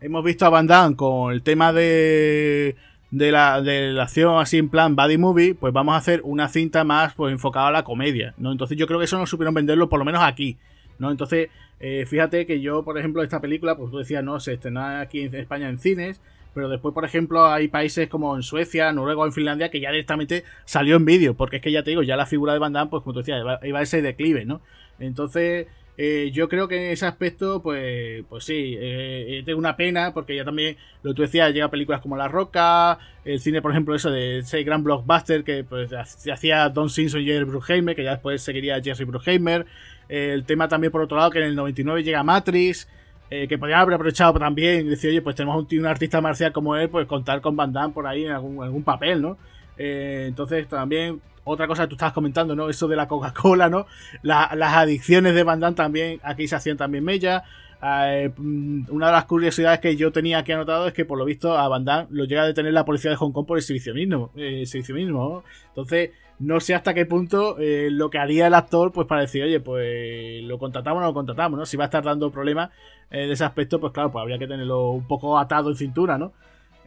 hemos 0.00 0.24
visto 0.24 0.44
a 0.44 0.48
Van 0.48 0.66
Damme 0.66 0.96
con 0.96 1.32
el 1.32 1.44
tema 1.44 1.72
de, 1.72 2.74
de, 3.12 3.30
la, 3.30 3.62
de 3.62 3.92
la 3.92 4.02
acción 4.02 4.40
así 4.40 4.58
en 4.58 4.70
plan 4.70 4.96
body 4.96 5.18
movie, 5.18 5.54
pues 5.54 5.72
vamos 5.72 5.94
a 5.94 5.98
hacer 5.98 6.20
una 6.24 6.48
cinta 6.48 6.82
más 6.82 7.14
pues 7.14 7.30
enfocada 7.30 7.68
a 7.68 7.70
la 7.70 7.84
comedia, 7.84 8.34
¿no? 8.38 8.50
Entonces 8.50 8.76
yo 8.76 8.88
creo 8.88 8.98
que 8.98 9.04
eso 9.04 9.18
no 9.18 9.26
supieron 9.28 9.54
venderlo, 9.54 9.88
por 9.88 10.00
lo 10.00 10.04
menos 10.04 10.24
aquí, 10.24 10.58
¿no? 10.98 11.10
Entonces 11.10 11.48
eh, 11.78 12.04
fíjate 12.06 12.46
que 12.46 12.60
yo, 12.60 12.82
por 12.84 12.98
ejemplo, 12.98 13.22
esta 13.22 13.40
película, 13.40 13.76
pues 13.76 13.90
tú 13.90 13.98
decías, 13.98 14.24
no, 14.24 14.40
se 14.40 14.54
estrena 14.54 15.00
aquí 15.00 15.22
en 15.22 15.34
España 15.34 15.68
en 15.68 15.78
cines, 15.78 16.20
pero 16.54 16.68
después, 16.70 16.94
por 16.94 17.04
ejemplo, 17.04 17.46
hay 17.46 17.68
países 17.68 18.08
como 18.08 18.34
en 18.34 18.42
Suecia, 18.42 18.92
Noruega 18.92 19.20
o 19.20 19.26
en 19.26 19.32
Finlandia 19.32 19.70
que 19.70 19.80
ya 19.80 19.90
directamente 19.90 20.44
salió 20.64 20.96
en 20.96 21.04
vídeo, 21.04 21.34
porque 21.34 21.56
es 21.56 21.62
que 21.62 21.72
ya 21.72 21.82
te 21.82 21.90
digo, 21.90 22.02
ya 22.02 22.16
la 22.16 22.26
figura 22.26 22.54
de 22.54 22.58
Van 22.58 22.72
Damme, 22.72 22.90
pues 22.90 23.02
como 23.02 23.12
tú 23.12 23.18
decías, 23.20 23.42
iba, 23.62 23.78
a 23.78 23.82
ese 23.82 24.00
declive, 24.00 24.46
¿no? 24.46 24.62
Entonces, 24.98 25.66
eh, 25.98 26.30
yo 26.32 26.48
creo 26.48 26.66
que 26.66 26.86
en 26.86 26.92
ese 26.92 27.04
aspecto, 27.04 27.62
pues, 27.62 28.24
pues 28.30 28.44
sí, 28.44 28.74
eh, 28.78 29.44
una 29.54 29.76
pena, 29.76 30.14
porque 30.14 30.34
ya 30.34 30.44
también, 30.46 30.78
lo 31.02 31.10
que 31.10 31.16
tú 31.16 31.22
decías, 31.22 31.52
llega 31.52 31.70
películas 31.70 32.00
como 32.00 32.16
La 32.16 32.28
Roca, 32.28 32.98
el 33.26 33.38
cine, 33.40 33.60
por 33.60 33.72
ejemplo, 33.72 33.94
eso 33.94 34.10
de 34.10 34.38
ese 34.38 34.62
gran 34.62 34.82
blockbuster 34.82 35.44
que 35.44 35.62
pues, 35.62 35.90
se 36.06 36.32
hacía 36.32 36.70
Don 36.70 36.88
Simpson 36.88 37.20
y 37.20 37.26
Jerry 37.26 37.44
Bruckheimer, 37.44 37.94
que 37.94 38.04
ya 38.04 38.12
después 38.12 38.42
seguiría 38.42 38.80
Jerry 38.82 39.04
Bruckheimer, 39.04 39.66
el 40.08 40.44
tema 40.44 40.68
también, 40.68 40.92
por 40.92 41.02
otro 41.02 41.16
lado, 41.16 41.30
que 41.30 41.38
en 41.38 41.44
el 41.46 41.54
99 41.56 42.02
llega 42.02 42.22
Matrix. 42.22 42.88
Eh, 43.28 43.48
que 43.48 43.58
podrían 43.58 43.80
haber 43.80 43.94
aprovechado 43.94 44.38
también 44.38 44.86
y 44.86 44.90
decir, 44.90 45.10
oye, 45.10 45.20
pues 45.20 45.34
tenemos 45.34 45.56
un, 45.56 45.78
un, 45.80 45.86
artista 45.86 46.20
marcial 46.20 46.52
como 46.52 46.76
él, 46.76 46.88
pues 46.88 47.08
contar 47.08 47.40
con 47.40 47.56
Van 47.56 47.72
Damme 47.72 47.92
por 47.92 48.06
ahí 48.06 48.24
en 48.24 48.30
algún, 48.30 48.62
algún 48.62 48.84
papel, 48.84 49.20
¿no? 49.20 49.36
entonces 49.78 50.66
también 50.68 51.20
otra 51.44 51.66
cosa 51.66 51.82
que 51.82 51.88
tú 51.88 51.94
estabas 51.94 52.12
comentando, 52.12 52.56
¿no? 52.56 52.68
Eso 52.68 52.88
de 52.88 52.96
la 52.96 53.06
Coca-Cola, 53.06 53.68
¿no? 53.68 53.86
las 54.22 54.74
adicciones 54.74 55.34
de 55.34 55.42
Van 55.44 55.60
Damme 55.60 55.76
también, 55.76 56.20
aquí 56.22 56.48
se 56.48 56.56
hacían 56.56 56.76
también 56.76 57.04
mella. 57.04 57.44
Eh, 57.88 58.32
mm, 58.36 58.86
una 58.90 59.06
de 59.06 59.12
las 59.12 59.24
curiosidades 59.26 59.80
que 59.80 59.96
yo 59.96 60.10
tenía 60.10 60.38
aquí 60.38 60.52
anotado 60.52 60.88
es 60.88 60.94
que 60.94 61.04
por 61.04 61.18
lo 61.18 61.24
visto 61.24 61.56
a 61.56 61.68
Van 61.68 61.84
Damme 61.84 62.08
lo 62.10 62.24
llega 62.24 62.42
a 62.42 62.46
detener 62.46 62.72
la 62.72 62.84
policía 62.84 63.10
de 63.10 63.16
Hong 63.16 63.32
Kong 63.32 63.46
por 63.46 63.58
exhibicionismo. 63.58 64.30
Eh, 64.36 64.62
exhibicionismo 64.62 65.44
Entonces, 65.68 66.10
no 66.38 66.60
sé 66.60 66.74
hasta 66.74 66.94
qué 66.94 67.06
punto 67.06 67.58
eh, 67.58 67.88
lo 67.90 68.10
que 68.10 68.18
haría 68.18 68.46
el 68.46 68.54
actor, 68.54 68.92
pues 68.92 69.06
para 69.06 69.22
decir, 69.22 69.44
oye, 69.44 69.60
pues 69.60 70.42
lo 70.44 70.58
contratamos 70.58 70.98
o 70.98 71.00
no 71.02 71.06
lo 71.08 71.14
contratamos, 71.14 71.58
¿no? 71.58 71.66
Si 71.66 71.76
va 71.76 71.84
a 71.84 71.86
estar 71.86 72.02
dando 72.04 72.30
problemas 72.30 72.70
de 73.10 73.30
ese 73.30 73.44
aspecto, 73.44 73.78
pues 73.78 73.92
claro, 73.92 74.10
pues 74.10 74.20
habría 74.20 74.38
que 74.38 74.48
tenerlo 74.48 74.90
un 74.90 75.06
poco 75.06 75.38
atado 75.38 75.70
en 75.70 75.76
cintura, 75.76 76.18
¿no? 76.18 76.32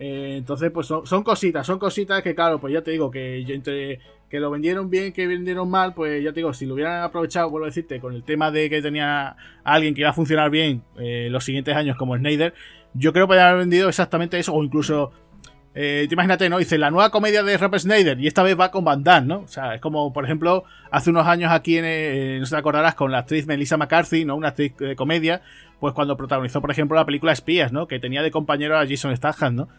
entonces, 0.01 0.71
pues 0.71 0.87
son, 0.87 1.23
cositas, 1.23 1.67
son 1.67 1.77
cositas 1.77 2.21
que, 2.21 2.33
claro, 2.33 2.57
pues 2.59 2.73
ya 2.73 2.81
te 2.81 2.91
digo 2.91 3.11
que 3.11 3.43
yo 3.43 3.53
entre 3.53 3.99
que 4.29 4.39
lo 4.39 4.51
vendieron 4.51 4.89
bien, 4.89 5.11
que 5.11 5.25
vendieron 5.27 5.69
mal, 5.69 5.93
pues 5.93 6.23
ya 6.23 6.31
te 6.31 6.41
digo, 6.41 6.53
si 6.53 6.65
lo 6.65 6.75
hubieran 6.75 7.01
aprovechado, 7.01 7.49
vuelvo 7.49 7.65
a 7.65 7.69
decirte, 7.69 7.99
con 7.99 8.13
el 8.13 8.23
tema 8.23 8.51
de 8.51 8.69
que 8.69 8.81
tenía 8.81 9.35
alguien 9.63 9.95
que 9.95 10.01
iba 10.01 10.11
a 10.11 10.13
funcionar 10.13 10.51
bien 10.51 10.83
eh, 10.99 11.29
los 11.31 11.43
siguientes 11.43 11.75
años 11.75 11.97
como 11.97 12.15
Snyder, 12.15 12.53
yo 12.93 13.11
creo 13.11 13.25
que 13.25 13.29
podrían 13.29 13.47
haber 13.47 13.59
vendido 13.61 13.89
exactamente 13.89 14.37
eso, 14.37 14.53
o 14.53 14.63
incluso, 14.63 15.11
eh, 15.73 16.05
te 16.07 16.13
imagínate, 16.13 16.47
¿no? 16.47 16.59
Dice, 16.59 16.77
la 16.77 16.91
nueva 16.91 17.09
comedia 17.09 17.41
de 17.41 17.57
Robert 17.57 17.81
Snyder, 17.81 18.19
y 18.19 18.27
esta 18.27 18.43
vez 18.43 18.59
va 18.59 18.69
con 18.69 18.83
Van 18.83 19.03
Damme, 19.03 19.27
¿no? 19.27 19.39
O 19.39 19.47
sea, 19.47 19.73
es 19.73 19.81
como, 19.81 20.13
por 20.13 20.25
ejemplo, 20.25 20.63
hace 20.91 21.09
unos 21.09 21.25
años 21.25 21.51
aquí, 21.51 21.77
en, 21.77 21.85
eh, 21.87 22.37
no 22.39 22.47
te 22.47 22.55
acordarás, 22.55 22.93
con 22.93 23.11
la 23.11 23.19
actriz 23.19 23.47
Melissa 23.47 23.77
McCarthy, 23.77 24.25
¿no? 24.25 24.35
Una 24.35 24.49
actriz 24.49 24.77
de 24.77 24.95
comedia, 24.95 25.41
pues 25.79 25.95
cuando 25.95 26.15
protagonizó, 26.17 26.61
por 26.61 26.69
ejemplo, 26.69 26.95
la 26.95 27.05
película 27.05 27.31
Espías, 27.31 27.71
¿no? 27.71 27.87
Que 27.87 27.99
tenía 27.99 28.21
de 28.21 28.29
compañero 28.29 28.77
a 28.77 28.85
Jason 28.85 29.15
Statham, 29.15 29.55
¿no? 29.55 29.69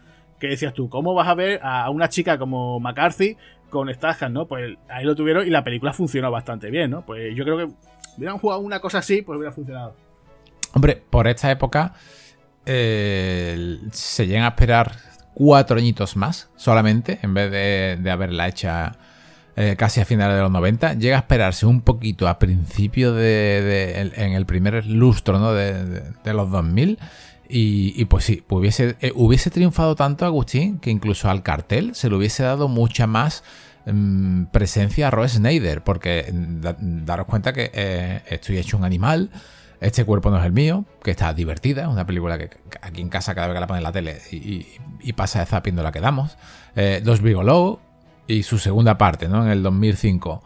Que 0.41 0.47
decías 0.47 0.73
tú, 0.73 0.89
¿cómo 0.89 1.13
vas 1.13 1.27
a 1.27 1.35
ver 1.35 1.59
a 1.63 1.89
una 1.91 2.09
chica 2.09 2.37
como 2.37 2.79
McCarthy 2.79 3.37
con 3.69 3.93
Statham, 3.93 4.33
¿no? 4.33 4.47
Pues 4.47 4.75
ahí 4.89 5.05
lo 5.05 5.15
tuvieron 5.15 5.47
y 5.47 5.51
la 5.51 5.63
película 5.63 5.93
funcionó 5.93 6.31
bastante 6.31 6.69
bien, 6.69 6.91
¿no? 6.91 7.05
Pues 7.05 7.33
yo 7.35 7.43
creo 7.43 7.57
que 7.57 7.69
hubieran 8.17 8.39
jugado 8.39 8.59
una 8.59 8.79
cosa 8.79 8.97
así, 8.97 9.21
pues 9.21 9.37
hubiera 9.37 9.53
funcionado. 9.53 9.95
Hombre, 10.73 11.01
por 11.09 11.27
esta 11.27 11.51
época 11.51 11.93
eh, 12.65 13.79
se 13.91 14.27
llegan 14.27 14.43
a 14.43 14.49
esperar 14.49 14.91
cuatro 15.33 15.77
añitos 15.77 16.15
más 16.15 16.49
solamente, 16.55 17.19
en 17.21 17.33
vez 17.33 17.51
de, 17.51 18.11
haberla 18.11 18.47
hecha 18.47 18.93
eh, 19.55 19.75
casi 19.77 20.01
a 20.01 20.05
finales 20.05 20.35
de 20.35 20.41
los 20.41 20.51
90. 20.51 20.95
Llega 20.95 21.17
a 21.17 21.19
esperarse 21.19 21.65
un 21.65 21.81
poquito 21.81 22.27
a 22.27 22.39
principio 22.39 23.13
de, 23.13 24.11
en 24.15 24.33
el 24.33 24.45
primer 24.45 24.85
lustro 24.87 25.39
¿no? 25.39 25.53
de, 25.53 26.33
los 26.33 26.49
2000. 26.49 26.99
Y, 27.53 28.05
pues 28.05 28.23
sí, 28.23 28.43
hubiese, 28.49 28.95
eh, 29.01 29.11
hubiese 29.13 29.49
triunfado 29.49 29.95
tanto 29.95 30.25
Agustín 30.25 30.79
que 30.79 30.89
incluso 30.89 31.29
al 31.29 31.43
cartel 31.43 31.93
se 31.95 32.09
le 32.09 32.15
hubiese 32.15 32.43
dado 32.43 32.69
mucha 32.69 33.07
más 33.07 33.43
mm, 33.85 34.45
presencia 34.45 35.09
a 35.09 35.11
Roy 35.11 35.27
Snyder, 35.27 35.83
porque 35.83 36.31
mm, 36.31 37.05
daros 37.05 37.27
cuenta 37.27 37.51
que 37.51 37.69
eh, 37.73 38.21
estoy 38.29 38.57
hecho 38.57 38.77
un 38.77 38.85
animal, 38.85 39.31
este 39.81 40.05
cuerpo 40.05 40.29
no 40.29 40.39
es 40.39 40.45
el 40.45 40.53
mío, 40.53 40.85
que 41.03 41.11
está 41.11 41.33
divertida, 41.33 41.89
una 41.89 42.05
película 42.05 42.37
que, 42.37 42.51
aquí 42.81 43.01
en 43.01 43.09
casa 43.09 43.35
cada 43.35 43.47
vez 43.47 43.55
que 43.55 43.59
la 43.59 43.67
ponen 43.67 43.79
en 43.79 43.83
la 43.83 43.91
tele 43.91 44.21
y, 44.31 45.13
pasa 45.13 45.39
de 45.39 45.45
zapping 45.45 45.75
la 45.75 45.91
que 45.91 45.99
damos. 45.99 46.37
Eh, 46.75 47.01
Dos 47.03 47.21
Bigolow 47.21 47.79
y 48.27 48.43
su 48.43 48.59
segunda 48.59 48.97
parte, 48.97 49.27
¿no? 49.27 49.43
En 49.43 49.51
el 49.51 49.61
2005. 49.61 50.41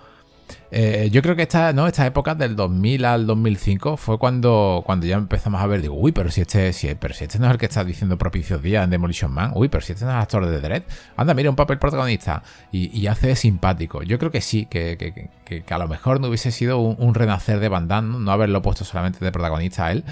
Eh, 0.71 1.09
yo 1.11 1.21
creo 1.21 1.35
que 1.35 1.43
esta, 1.43 1.71
¿no? 1.73 1.87
esta 1.87 2.05
época 2.05 2.35
del 2.35 2.55
2000 2.55 3.05
al 3.05 3.25
2005 3.27 3.97
fue 3.97 4.17
cuando, 4.17 4.83
cuando 4.85 5.05
ya 5.05 5.15
empezamos 5.15 5.61
a 5.61 5.67
ver, 5.67 5.81
digo, 5.81 5.95
uy, 5.95 6.11
pero 6.11 6.29
si 6.31 6.41
este, 6.41 6.73
si, 6.73 6.93
pero 6.95 7.13
si 7.13 7.23
este 7.23 7.39
no 7.39 7.45
es 7.45 7.53
el 7.53 7.57
que 7.57 7.67
está 7.67 7.83
diciendo 7.83 8.17
propicios 8.17 8.61
días 8.61 8.83
en 8.83 8.89
Demolition 8.89 9.31
Man, 9.31 9.51
uy, 9.55 9.69
pero 9.69 9.81
si 9.81 9.93
este 9.93 10.05
no 10.05 10.11
es 10.11 10.15
el 10.15 10.21
actor 10.21 10.45
de 10.45 10.59
Dread, 10.59 10.83
anda, 11.15 11.33
mira, 11.33 11.49
un 11.49 11.55
papel 11.55 11.77
protagonista 11.79 12.43
y, 12.71 13.07
hace 13.07 13.27
de 13.27 13.35
simpático. 13.35 14.03
Yo 14.03 14.19
creo 14.19 14.31
que 14.31 14.41
sí, 14.41 14.65
que, 14.65 15.29
a 15.69 15.77
lo 15.77 15.87
mejor 15.87 16.19
no 16.19 16.27
hubiese 16.27 16.51
sido 16.51 16.79
un, 16.79 17.13
renacer 17.13 17.59
de 17.59 17.69
Van 17.69 17.87
Damme, 17.87 18.19
no 18.19 18.31
haberlo 18.31 18.61
puesto 18.61 18.83
solamente 18.83 19.23
de 19.23 19.31
protagonista 19.31 19.85
a 19.85 19.91
él, 19.91 20.03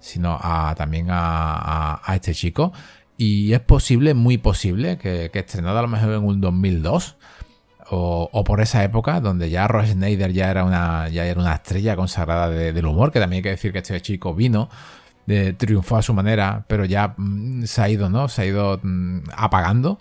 sino 0.00 0.38
a, 0.38 0.74
también 0.76 1.06
a, 1.08 2.02
este 2.14 2.34
chico. 2.34 2.72
Y 3.16 3.52
es 3.52 3.60
posible, 3.60 4.14
muy 4.14 4.38
posible, 4.38 4.98
que, 4.98 5.30
que 5.32 5.38
estrenado 5.38 5.78
a 5.78 5.82
lo 5.82 5.88
mejor 5.88 6.12
en 6.12 6.24
un 6.24 6.40
2002 6.40 7.16
o, 7.90 8.44
por 8.44 8.60
esa 8.60 8.84
época, 8.84 9.20
donde 9.20 9.50
ya 9.50 9.66
Ross 9.66 9.90
Snyder 9.90 10.32
ya 10.32 10.50
era 10.50 10.64
una, 10.64 11.08
ya 11.08 11.26
era 11.26 11.40
una 11.40 11.54
estrella 11.54 11.96
consagrada 11.96 12.48
del 12.48 12.86
humor, 12.86 13.10
que 13.10 13.20
también 13.20 13.38
hay 13.38 13.42
que 13.42 13.50
decir 13.50 13.72
que 13.72 13.78
este 13.78 14.00
chico 14.00 14.34
vino, 14.34 14.68
de, 15.26 15.52
triunfó 15.52 15.96
a 15.96 16.02
su 16.02 16.14
manera, 16.14 16.64
pero 16.68 16.84
ya 16.84 17.14
mm, 17.16 17.64
se 17.64 17.82
ha 17.82 17.88
ido, 17.88 18.08
¿no? 18.08 18.28
Se 18.28 18.42
ha 18.42 18.46
ido 18.46 18.80
mm, 18.82 19.22
apagando. 19.36 19.98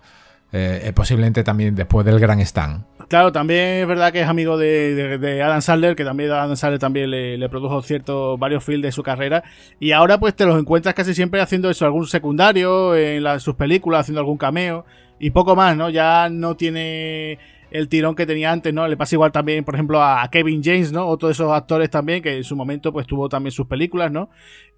Eh, 0.52 0.92
posiblemente 0.96 1.44
también 1.44 1.76
después 1.76 2.04
del 2.08 2.20
Gran 2.20 2.40
Stand. 2.40 2.84
Claro, 3.08 3.32
también 3.32 3.82
es 3.82 3.88
verdad 3.88 4.12
que 4.12 4.22
es 4.22 4.28
amigo 4.28 4.58
de, 4.58 5.42
Adam 5.44 5.62
Sandler, 5.62 5.96
que 5.96 6.04
también 6.04 6.32
Adam 6.32 6.56
Sandler 6.56 6.80
también 6.80 7.12
le, 7.12 7.50
produjo 7.50 7.82
ciertos 7.82 8.40
varios 8.40 8.64
films 8.64 8.84
de 8.84 8.92
su 8.92 9.04
carrera. 9.04 9.44
Y 9.80 9.92
ahora 9.92 10.20
pues 10.20 10.36
te 10.36 10.46
los 10.46 10.60
encuentras 10.60 10.96
casi 10.96 11.14
siempre 11.14 11.40
haciendo 11.40 11.70
eso, 11.70 11.86
algún 11.86 12.08
secundario 12.08 12.96
en 12.96 13.40
sus 13.40 13.56
películas, 13.56 14.02
haciendo 14.02 14.22
algún 14.22 14.38
cameo 14.38 14.86
y 15.20 15.32
poco 15.32 15.56
más, 15.56 15.76
¿no? 15.76 15.90
Ya 15.90 16.30
no 16.30 16.56
tiene 16.56 17.40
el 17.72 17.90
tirón 17.90 18.16
que 18.16 18.26
tenía 18.26 18.52
antes, 18.52 18.74
¿no? 18.74 18.88
Le 18.88 18.98
pasa 18.98 19.16
igual 19.16 19.32
también, 19.32 19.64
por 19.64 19.76
ejemplo, 19.76 20.02
a 20.02 20.28
Kevin 20.32 20.62
James, 20.64 20.92
¿no? 20.92 21.08
Otro 21.08 21.28
de 21.28 21.34
esos 21.34 21.52
actores 21.52 21.90
también, 21.90 22.22
que 22.22 22.38
en 22.38 22.44
su 22.44 22.56
momento 22.56 22.92
pues 22.92 23.08
tuvo 23.08 23.30
también 23.30 23.52
sus 23.52 23.68
películas, 23.68 24.12
¿no? 24.12 24.30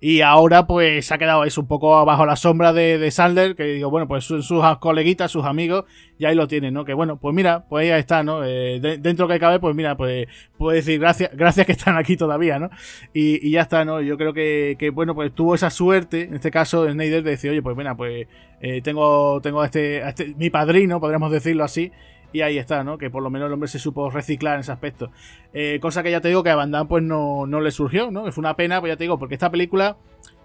Y 0.03 0.21
ahora 0.21 0.65
pues 0.65 1.05
se 1.05 1.13
ha 1.13 1.17
quedado 1.19 1.43
eso 1.43 1.61
un 1.61 1.67
poco 1.67 2.03
bajo 2.05 2.25
la 2.25 2.35
sombra 2.35 2.73
de, 2.73 2.97
de 2.97 3.11
Sandler, 3.11 3.55
que 3.55 3.65
digo, 3.65 3.91
bueno, 3.91 4.07
pues 4.07 4.23
sus, 4.23 4.47
sus, 4.47 4.63
coleguitas, 4.79 5.31
sus 5.31 5.45
amigos, 5.45 5.85
y 6.17 6.25
ahí 6.25 6.35
lo 6.35 6.47
tienen, 6.47 6.73
¿no? 6.73 6.85
Que 6.85 6.93
bueno, 6.95 7.17
pues 7.17 7.35
mira, 7.35 7.65
pues 7.69 7.91
ahí 7.91 7.99
está, 7.99 8.23
¿no? 8.23 8.43
Eh, 8.43 8.79
dentro 8.99 9.27
que 9.27 9.39
cabe, 9.39 9.59
pues 9.59 9.75
mira, 9.75 9.95
pues 9.95 10.27
puedo 10.57 10.75
decir 10.75 10.99
gracias, 10.99 11.29
gracias 11.35 11.65
que 11.67 11.73
están 11.73 11.97
aquí 11.97 12.17
todavía, 12.17 12.57
¿no? 12.57 12.71
Y, 13.13 13.51
ya 13.51 13.61
está, 13.61 13.85
¿no? 13.85 14.01
Yo 14.01 14.17
creo 14.17 14.33
que, 14.33 14.75
que, 14.79 14.89
bueno, 14.89 15.13
pues 15.13 15.33
tuvo 15.33 15.55
esa 15.55 15.69
suerte, 15.69 16.23
en 16.23 16.33
este 16.33 16.49
caso, 16.49 16.89
Snyder, 16.89 17.23
de 17.23 17.31
decir, 17.31 17.51
oye, 17.51 17.61
pues 17.61 17.77
mira, 17.77 17.95
pues 17.95 18.27
eh, 18.61 18.81
tengo, 18.81 19.39
tengo 19.41 19.63
este, 19.63 20.03
a 20.03 20.09
este, 20.09 20.33
mi 20.35 20.49
padrino, 20.49 20.99
podríamos 20.99 21.31
decirlo 21.31 21.63
así, 21.63 21.91
y 22.33 22.41
ahí 22.41 22.57
está, 22.57 22.83
¿no? 22.83 22.97
Que 22.97 23.09
por 23.09 23.23
lo 23.23 23.29
menos 23.29 23.47
el 23.47 23.53
hombre 23.53 23.67
se 23.67 23.79
supo 23.79 24.09
reciclar 24.09 24.55
en 24.55 24.61
ese 24.61 24.71
aspecto. 24.71 25.11
Eh, 25.53 25.79
cosa 25.81 26.03
que 26.03 26.11
ya 26.11 26.21
te 26.21 26.27
digo 26.27 26.43
que 26.43 26.49
a 26.49 26.55
Van 26.55 26.71
Damme 26.71 26.87
pues 26.87 27.03
no, 27.03 27.45
no 27.47 27.61
le 27.61 27.71
surgió, 27.71 28.11
¿no? 28.11 28.31
Fue 28.31 28.41
una 28.41 28.55
pena, 28.55 28.79
pues 28.79 28.91
ya 28.91 28.97
te 28.97 29.03
digo, 29.03 29.19
porque 29.19 29.35
esta 29.35 29.49
película 29.49 29.97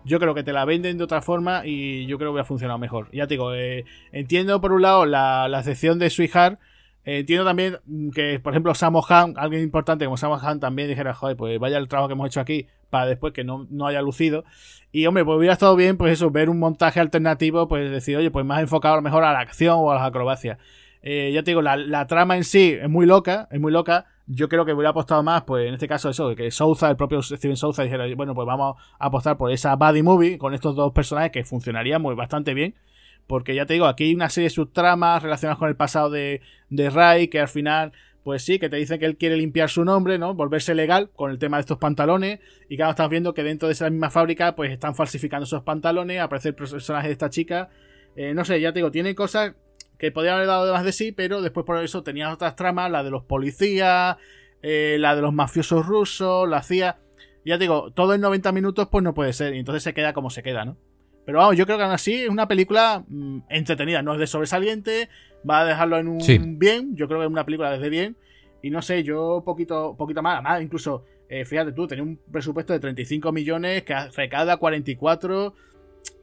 yo 0.05 0.21
creo 0.21 0.35
que 0.35 0.45
te 0.45 0.53
la 0.53 0.65
venden 0.65 0.99
de 0.99 1.05
otra 1.05 1.21
forma 1.21 1.63
y 1.65 2.07
yo 2.07 2.17
creo 2.19 2.31
que 2.31 2.35
hubiera 2.35 2.45
funcionado 2.45 2.79
mejor. 2.79 3.09
Ya 3.13 3.27
te 3.27 3.35
digo, 3.35 3.55
eh, 3.55 3.85
entiendo 4.13 4.61
por 4.61 4.73
un 4.73 4.83
lado 4.83 5.05
la, 5.05 5.49
la 5.49 5.63
sección 5.63 5.99
de 5.99 6.11
Sweetheart, 6.11 6.61
eh, 7.07 7.21
entiendo 7.21 7.45
también 7.45 7.79
que, 8.13 8.41
por 8.41 8.53
ejemplo, 8.53 8.75
Samo 8.75 9.05
Han, 9.09 9.35
alguien 9.37 9.63
importante 9.63 10.05
como 10.05 10.17
Samo 10.17 10.35
Han 10.37 10.59
también 10.59 10.89
dijera, 10.89 11.15
joder, 11.15 11.37
pues 11.37 11.59
vaya 11.61 11.79
el 11.79 11.87
trabajo 11.87 12.09
que 12.09 12.15
hemos 12.15 12.27
hecho 12.27 12.41
aquí 12.41 12.67
para 12.91 13.07
después 13.07 13.33
que 13.33 13.45
no, 13.45 13.67
no 13.71 13.87
haya 13.87 14.03
lucido. 14.03 14.45
Y, 14.91 15.07
hombre, 15.07 15.25
pues 15.25 15.39
hubiera 15.39 15.53
estado 15.53 15.77
bien, 15.77 15.97
pues 15.97 16.13
eso, 16.13 16.31
ver 16.31 16.51
un 16.51 16.59
montaje 16.59 16.99
alternativo, 16.99 17.69
pues 17.69 17.91
decir, 17.93 18.17
oye, 18.17 18.33
pues 18.33 18.45
más 18.45 18.61
enfocado 18.61 18.95
a 18.95 18.97
lo 18.97 19.03
mejor 19.03 19.23
a 19.23 19.33
la 19.33 19.39
acción 19.39 19.77
o 19.79 19.93
a 19.93 19.95
las 19.95 20.05
acrobacias. 20.05 20.59
Eh, 21.03 21.31
ya 21.33 21.43
te 21.43 21.53
digo, 21.53 21.63
la, 21.63 22.07
trama 22.07 22.37
en 22.37 22.45
sí 22.45 22.77
es 22.81 22.89
muy 22.89 23.07
loca, 23.07 23.49
es 23.51 23.61
muy 23.61 23.73
loca. 23.73 24.07
Yo 24.27 24.49
creo 24.49 24.65
que 24.65 24.73
hubiera 24.73 24.91
apostado 24.91 25.23
más, 25.23 25.45
pues 25.45 25.69
en 25.69 25.75
este 25.75 25.87
caso 25.87 26.11
eso, 26.11 26.35
que 26.35 26.51
Souza, 26.51 26.91
el 26.91 26.97
propio 26.97 27.23
Steven 27.23 27.57
Souza 27.57 27.85
dijera, 27.85 28.07
bueno, 28.17 28.35
pues 28.35 28.47
vamos 28.47 28.77
a 28.99 29.07
apostar 29.07 29.37
por 29.37 29.53
esa 29.53 29.77
buddy 29.77 30.03
movie 30.03 30.39
con 30.39 30.53
estos 30.53 30.75
dos 30.75 30.93
personajes 30.93 31.31
que 31.31 31.45
funcionaría 31.45 31.99
muy 31.99 32.15
bastante 32.15 32.55
bien. 32.55 32.75
Porque 33.27 33.55
ya 33.55 33.67
te 33.67 33.75
digo, 33.75 33.87
aquí 33.87 34.05
hay 34.05 34.15
una 34.15 34.31
serie 34.31 34.47
de 34.47 34.55
subtramas 34.55 35.23
relacionadas 35.23 35.59
con 35.59 35.69
el 35.69 35.77
pasado 35.77 36.11
de, 36.11 36.41
de 36.71 36.91
Ray, 36.91 37.29
que 37.29 37.41
al 37.41 37.49
final, 37.49 37.93
pues 38.23 38.43
sí, 38.43 38.59
que 38.59 38.69
te 38.69 38.77
dicen 38.77 38.99
que 38.99 39.07
él 39.07 39.17
quiere 39.17 39.37
limpiar 39.37 39.69
su 39.69 39.85
nombre, 39.85 40.19
¿no? 40.19 40.35
Volverse 40.35 40.75
legal 40.75 41.11
con 41.15 41.31
el 41.31 41.39
tema 41.39 41.57
de 41.57 41.63
estos 41.63 41.79
pantalones. 41.79 42.41
Y 42.69 42.77
claro, 42.77 42.91
estás 42.91 43.09
viendo 43.09 43.35
que 43.35 43.43
dentro 43.43 43.69
de 43.69 43.73
esa 43.73 43.91
misma 43.91 44.11
fábrica, 44.11 44.55
pues 44.55 44.71
están 44.71 44.95
falsificando 44.95 45.45
esos 45.45 45.63
pantalones, 45.63 46.21
aparece 46.21 46.51
el 46.51 46.55
personaje 46.55 47.09
de 47.09 47.13
esta 47.13 47.31
chica. 47.31 47.69
Eh, 48.15 48.33
no 48.33 48.45
sé, 48.45 48.61
ya 48.61 48.73
te 48.73 48.79
digo, 48.79 48.91
tiene 48.91 49.15
cosas 49.15 49.55
que 49.99 50.13
podía 50.13 50.35
haber 50.35 50.47
dado 50.47 50.67
de 50.67 50.73
más 50.73 50.85
de 50.85 50.93
sí, 50.93 51.13
pero 51.13 51.43
después 51.43 51.65
por 51.65 51.83
eso 51.83 52.03
tenía 52.03 52.33
otras 52.33 52.57
tramas, 52.57 52.91
la 52.91 53.03
de 53.03 53.11
los 53.11 53.25
policías, 53.25 54.17
eh, 54.63 54.97
la 55.01 55.15
de 55.15 55.23
los 55.23 55.33
mafiosos 55.33 55.87
rusos, 55.87 56.49
la 56.49 56.63
CIA. 56.63 56.99
Ya 57.45 57.59
digo, 57.59 57.93
todo 57.93 58.15
en 58.15 58.21
90 58.21 58.53
minutos 58.53 58.89
pues 58.91 59.05
no 59.05 59.15
puede 59.15 59.33
ser, 59.33 59.55
y 59.55 59.59
entonces 59.59 59.83
se 59.83 59.95
queda 59.95 60.13
como 60.13 60.31
se 60.31 60.43
queda, 60.43 60.65
¿no? 60.65 60.77
Pero 61.25 61.39
vamos, 61.39 61.57
yo 61.57 61.67
creo 61.67 61.77
que 61.79 61.85
aún 61.85 61.93
así 61.93 62.23
es 62.23 62.29
una 62.29 62.49
película 62.49 63.05
mm, 63.09 63.39
entretenida, 63.49 64.03
no 64.03 64.15
es 64.15 64.21
de 64.21 64.27
sobresaliente, 64.27 65.09
va 65.49 65.61
a 65.61 65.65
dejarlo 65.65 65.99
en 65.99 66.09
un 66.09 66.59
bien, 66.59 66.97
yo 66.97 67.09
creo 67.09 67.21
que 67.21 67.27
es 67.27 67.31
una 67.31 67.45
película 67.45 67.71
desde 67.71 67.89
bien, 67.89 68.17
y 68.63 68.71
no 68.71 68.83
sé, 68.83 69.03
yo 69.03 69.43
poquito, 69.45 69.95
poquito 69.97 70.23
más, 70.23 70.43
más 70.43 70.61
incluso, 70.63 71.05
eh, 71.29 71.45
fíjate 71.45 71.73
tú, 71.73 71.87
tenía 71.87 72.05
un 72.05 72.19
presupuesto 72.31 72.73
de 72.73 72.81
35 72.81 73.33
millones, 73.33 73.85
que 73.85 73.95
recauda 74.17 74.57
44, 74.57 75.55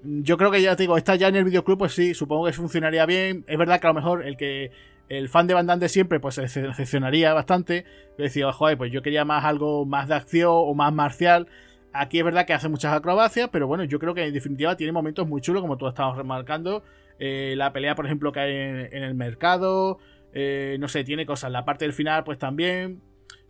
yo 0.03 0.37
creo 0.37 0.51
que 0.51 0.61
ya 0.61 0.75
te 0.75 0.83
digo, 0.83 0.97
está 0.97 1.15
ya 1.15 1.27
en 1.27 1.35
el 1.35 1.45
videoclub, 1.45 1.77
pues 1.77 1.93
sí, 1.93 2.13
supongo 2.13 2.45
que 2.45 2.53
funcionaría 2.53 3.05
bien. 3.05 3.45
Es 3.47 3.57
verdad 3.57 3.79
que 3.79 3.87
a 3.87 3.89
lo 3.91 3.95
mejor 3.95 4.25
el 4.25 4.37
que 4.37 4.71
el 5.09 5.29
fan 5.29 5.47
de 5.47 5.53
Van 5.53 5.67
Damme 5.67 5.81
de 5.81 5.89
siempre, 5.89 6.19
pues 6.19 6.35
se 6.35 6.61
decepcionaría 6.61 7.33
bastante. 7.33 7.85
Decía, 8.17 8.51
joder, 8.51 8.77
pues 8.77 8.91
yo 8.91 9.01
quería 9.01 9.25
más 9.25 9.45
algo 9.45 9.85
más 9.85 10.07
de 10.07 10.15
acción 10.15 10.51
o 10.51 10.73
más 10.73 10.93
marcial. 10.93 11.47
Aquí 11.93 12.19
es 12.19 12.25
verdad 12.25 12.45
que 12.45 12.53
hace 12.53 12.69
muchas 12.69 12.93
acrobacias, 12.93 13.49
pero 13.51 13.67
bueno, 13.67 13.83
yo 13.83 13.99
creo 13.99 14.13
que 14.13 14.25
en 14.25 14.33
definitiva 14.33 14.75
tiene 14.75 14.91
momentos 14.91 15.27
muy 15.27 15.41
chulos, 15.41 15.61
como 15.61 15.77
tú 15.77 15.87
estabas 15.87 16.17
remarcando. 16.17 16.83
Eh, 17.19 17.53
la 17.55 17.71
pelea, 17.71 17.95
por 17.95 18.05
ejemplo, 18.05 18.31
que 18.31 18.39
hay 18.39 18.55
en, 18.55 19.03
el 19.03 19.13
mercado. 19.13 19.99
Eh, 20.33 20.77
no 20.79 20.87
sé, 20.87 21.03
tiene 21.03 21.25
cosas. 21.25 21.51
La 21.51 21.65
parte 21.65 21.85
del 21.85 21.93
final, 21.93 22.23
pues 22.23 22.39
también. 22.39 23.01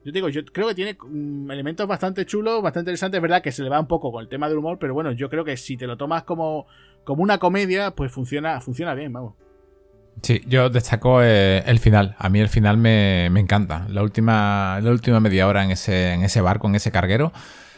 Yo 0.05 0.11
digo, 0.11 0.29
yo 0.29 0.43
creo 0.45 0.67
que 0.67 0.75
tiene 0.75 0.97
mm, 1.01 1.49
elementos 1.49 1.87
bastante 1.87 2.25
chulos, 2.25 2.61
bastante 2.61 2.91
interesantes. 2.91 3.17
Es 3.17 3.21
verdad 3.21 3.41
que 3.41 3.51
se 3.51 3.63
le 3.63 3.69
va 3.69 3.79
un 3.79 3.87
poco 3.87 4.11
con 4.11 4.21
el 4.21 4.27
tema 4.27 4.49
del 4.49 4.57
humor, 4.57 4.77
pero 4.79 4.93
bueno, 4.93 5.11
yo 5.13 5.29
creo 5.29 5.45
que 5.45 5.55
si 5.55 5.77
te 5.77 5.87
lo 5.87 5.97
tomas 5.97 6.23
como, 6.23 6.67
como 7.03 7.23
una 7.23 7.37
comedia, 7.37 7.91
pues 7.91 8.11
funciona, 8.11 8.59
funciona 8.59 8.93
bien, 8.93 9.13
vamos. 9.13 9.35
Sí, 10.21 10.41
yo 10.45 10.69
destaco 10.69 11.23
eh, 11.23 11.63
el 11.65 11.79
final. 11.79 12.15
A 12.19 12.29
mí 12.29 12.39
el 12.39 12.49
final 12.49 12.77
me, 12.77 13.25
encanta. 13.25 13.87
La 13.89 14.03
última, 14.03 14.79
la 14.81 14.91
última 14.91 15.19
media 15.19 15.47
hora 15.47 15.63
en 15.63 15.71
ese, 15.71 16.13
en 16.13 16.23
ese 16.23 16.41
barco, 16.41 16.67
en 16.67 16.75
ese 16.75 16.91
carguero, 16.91 17.31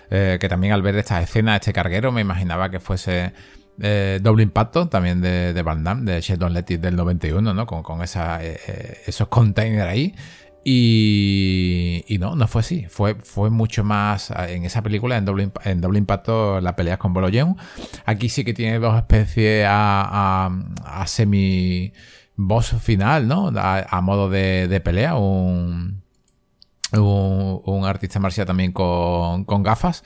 eh, 0.10 0.38
que 0.40 0.50
también 0.50 0.74
al 0.74 0.82
ver 0.82 0.96
esta 0.96 1.22
escena, 1.22 1.56
este 1.56 1.74
carguero, 1.74 2.12
me 2.12 2.22
imaginaba 2.22 2.70
que 2.70 2.80
fuese 2.80 3.34
eh, 3.82 4.20
doble 4.22 4.44
impacto 4.44 4.88
también 4.90 5.22
de, 5.22 5.54
de 5.54 5.62
Van 5.62 5.84
Damme, 5.84 6.12
de 6.12 6.22
Sheldon 6.22 6.54
Letty 6.54 6.78
del 6.78 6.96
91, 6.96 7.54
¿no? 7.54 7.66
Con, 7.66 7.84
con 7.84 8.02
esos 8.04 9.28
containers 9.30 9.90
ahí. 9.90 10.16
Y, 10.68 12.18
no, 12.20 12.36
no 12.36 12.48
fue 12.48 12.62
así. 12.62 12.88
Fue, 12.90 13.14
fue 13.16 13.52
mucho 13.52 13.84
más 13.84 14.32
en 14.32 14.66
esa 14.66 14.82
película, 14.82 15.16
en 15.16 15.26
doble, 15.26 16.00
impacto, 16.00 16.60
la 16.60 16.76
pelea 16.76 16.98
con 16.98 17.14
Bolo 17.14 17.30
Aquí 18.06 18.30
sí 18.30 18.44
que 18.44 18.56
tiene 18.56 18.80
dos 18.80 18.98
especies 18.98 19.66
a, 19.70 20.50
a 20.84 21.08
semi 21.08 21.94
boss 22.36 22.76
final, 22.82 23.28
¿no? 23.28 23.52
A, 23.56 24.02
modo 24.02 24.28
de, 24.30 24.82
pelea, 24.84 25.16
un, 25.16 26.02
un, 26.94 27.86
artista 27.86 28.20
marcial 28.20 28.48
también 28.48 28.72
con, 28.72 29.46
con 29.46 29.62
gafas 29.62 30.04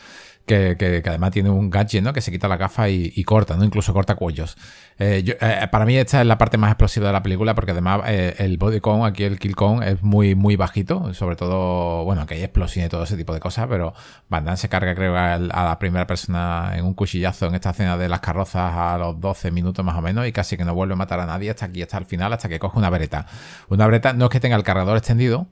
que, 0.49 1.03
además 1.05 1.31
tiene 1.31 1.49
un 1.49 1.69
gadget, 1.69 2.03
¿no? 2.03 2.11
Que 2.13 2.21
se 2.21 2.31
quita 2.31 2.47
la 2.47 2.57
gafa 2.57 2.89
y, 2.89 3.23
corta, 3.23 3.55
¿no? 3.55 3.63
Incluso 3.63 3.93
corta 3.93 4.15
cuellos. 4.15 4.57
Eh, 4.97 5.23
eh, 5.39 5.67
para 5.71 5.85
mí 5.85 5.95
esta 5.95 6.21
es 6.21 6.27
la 6.27 6.37
parte 6.37 6.57
más 6.57 6.71
explosiva 6.71 7.07
de 7.07 7.13
la 7.13 7.23
película 7.23 7.55
porque 7.55 7.71
además 7.71 8.01
eh, 8.07 8.35
el 8.39 8.57
body 8.57 8.81
con, 8.81 9.05
aquí 9.05 9.23
el 9.23 9.39
kill 9.39 9.55
con 9.55 9.83
es 9.83 10.01
muy, 10.01 10.35
muy 10.35 10.55
bajito. 10.55 11.13
Sobre 11.13 11.35
todo, 11.35 12.03
bueno, 12.03 12.25
que 12.25 12.35
hay 12.35 12.43
explosión 12.43 12.85
y 12.85 12.89
todo 12.89 13.03
ese 13.03 13.15
tipo 13.15 13.33
de 13.33 13.39
cosas, 13.39 13.67
pero 13.69 13.93
Van 14.27 14.43
Damme 14.43 14.57
se 14.57 14.69
carga, 14.69 14.95
creo, 14.95 15.15
a, 15.15 15.37
la 15.37 15.77
primera 15.79 16.07
persona 16.07 16.73
en 16.75 16.85
un 16.85 16.95
cuchillazo 16.95 17.47
en 17.47 17.55
esta 17.55 17.69
escena 17.69 17.97
de 17.97 18.09
las 18.09 18.19
carrozas 18.19 18.73
a 18.75 18.97
los 18.97 19.19
12 19.19 19.51
minutos 19.51 19.85
más 19.85 19.97
o 19.97 20.01
menos 20.01 20.25
y 20.27 20.31
casi 20.31 20.57
que 20.57 20.65
no 20.65 20.73
vuelve 20.73 20.93
a 20.93 20.97
matar 20.97 21.19
a 21.19 21.25
nadie 21.25 21.51
hasta 21.51 21.65
aquí, 21.65 21.83
hasta 21.83 21.97
el 21.97 22.05
final, 22.05 22.33
hasta 22.33 22.49
que 22.49 22.57
coge 22.57 22.77
una 22.79 22.89
vereta. 22.89 23.27
Una 23.69 23.85
vereta 23.85 24.13
no 24.13 24.25
es 24.25 24.31
que 24.31 24.39
tenga 24.39 24.55
el 24.55 24.63
cargador 24.63 24.97
extendido, 24.97 25.47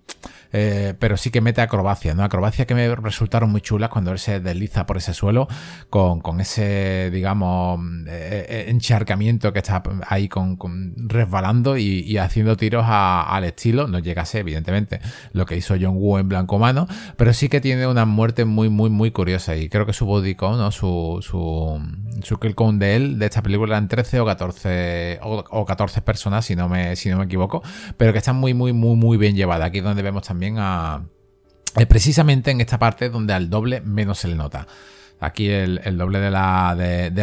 eh, 0.54 0.96
pero 1.00 1.18
sí 1.18 1.30
que 1.30 1.42
mete 1.42 1.62
acrobacia, 1.62 2.16
¿no? 2.16 2.24
Acrobacia 2.24 2.66
que 2.66 2.74
me 2.74 2.96
resultaron 2.96 3.52
muy 3.52 3.62
chulas 3.62 3.90
cuando 3.90 4.12
él 4.12 4.20
se 4.20 4.40
desliza 4.40 4.87
por 4.88 4.98
ese 4.98 5.14
suelo 5.14 5.48
con, 5.90 6.40
ese, 6.40 7.12
digamos, 7.12 7.80
eh, 8.08 8.46
eh, 8.50 8.66
encharcamiento 8.70 9.54
que 9.54 9.60
está 9.60 9.84
ahí 10.08 10.28
con, 10.28 10.58
resbalando 10.96 11.78
y, 11.78 12.18
haciendo 12.18 12.58
tiros 12.58 12.86
al 12.88 13.44
estilo. 13.44 13.88
No 13.88 14.00
llegase, 14.00 14.40
evidentemente, 14.40 15.00
lo 15.34 15.46
que 15.46 15.56
hizo 15.56 15.76
John 15.80 15.98
Woo 15.98 16.18
en 16.18 16.30
blanco 16.30 16.58
mano, 16.58 16.88
pero 17.18 17.34
sí 17.34 17.50
que 17.50 17.62
tiene 17.62 17.86
una 17.86 18.06
muerte 18.06 18.46
muy, 18.46 18.70
muy, 18.70 18.90
muy 18.90 19.12
curiosa 19.12 19.56
y 19.56 19.70
creo 19.70 19.86
que 19.86 19.94
su 19.94 20.06
body 20.06 20.36
¿no? 20.40 20.72
Su, 20.72 21.20
su, 21.22 21.80
su 22.24 22.40
kill 22.40 22.56
count 22.56 22.80
de 22.80 22.96
él, 22.96 23.20
de 23.20 23.26
esta 23.26 23.44
película, 23.44 23.76
eran 23.76 23.88
13 23.88 24.22
o 24.22 24.26
14 24.26 25.20
o, 25.22 25.66
14 25.66 26.02
personas, 26.02 26.46
si 26.46 26.56
no 26.56 26.70
me, 26.70 26.96
si 26.96 27.10
no 27.10 27.18
me 27.18 27.26
equivoco, 27.26 27.62
pero 27.98 28.12
que 28.14 28.20
están 28.20 28.38
muy, 28.38 28.54
muy, 28.54 28.74
muy, 28.74 28.96
muy 28.96 29.18
bien 29.18 29.36
llevadas. 29.36 29.68
Aquí 29.68 29.80
es 29.80 29.84
donde 29.84 30.02
vemos 30.02 30.24
también 30.24 30.38
también 30.38 31.17
a... 31.84 31.86
precisamente 31.86 32.52
en 32.52 32.62
esta 32.62 32.80
parte 32.80 33.10
donde 33.10 33.34
al 33.34 33.50
doble 33.50 33.82
menos 33.82 34.20
se 34.20 34.28
le 34.28 34.36
nota. 34.36 34.68
Aquí 35.20 35.50
el, 35.50 35.98
doble 35.98 36.20
de, 36.20 36.32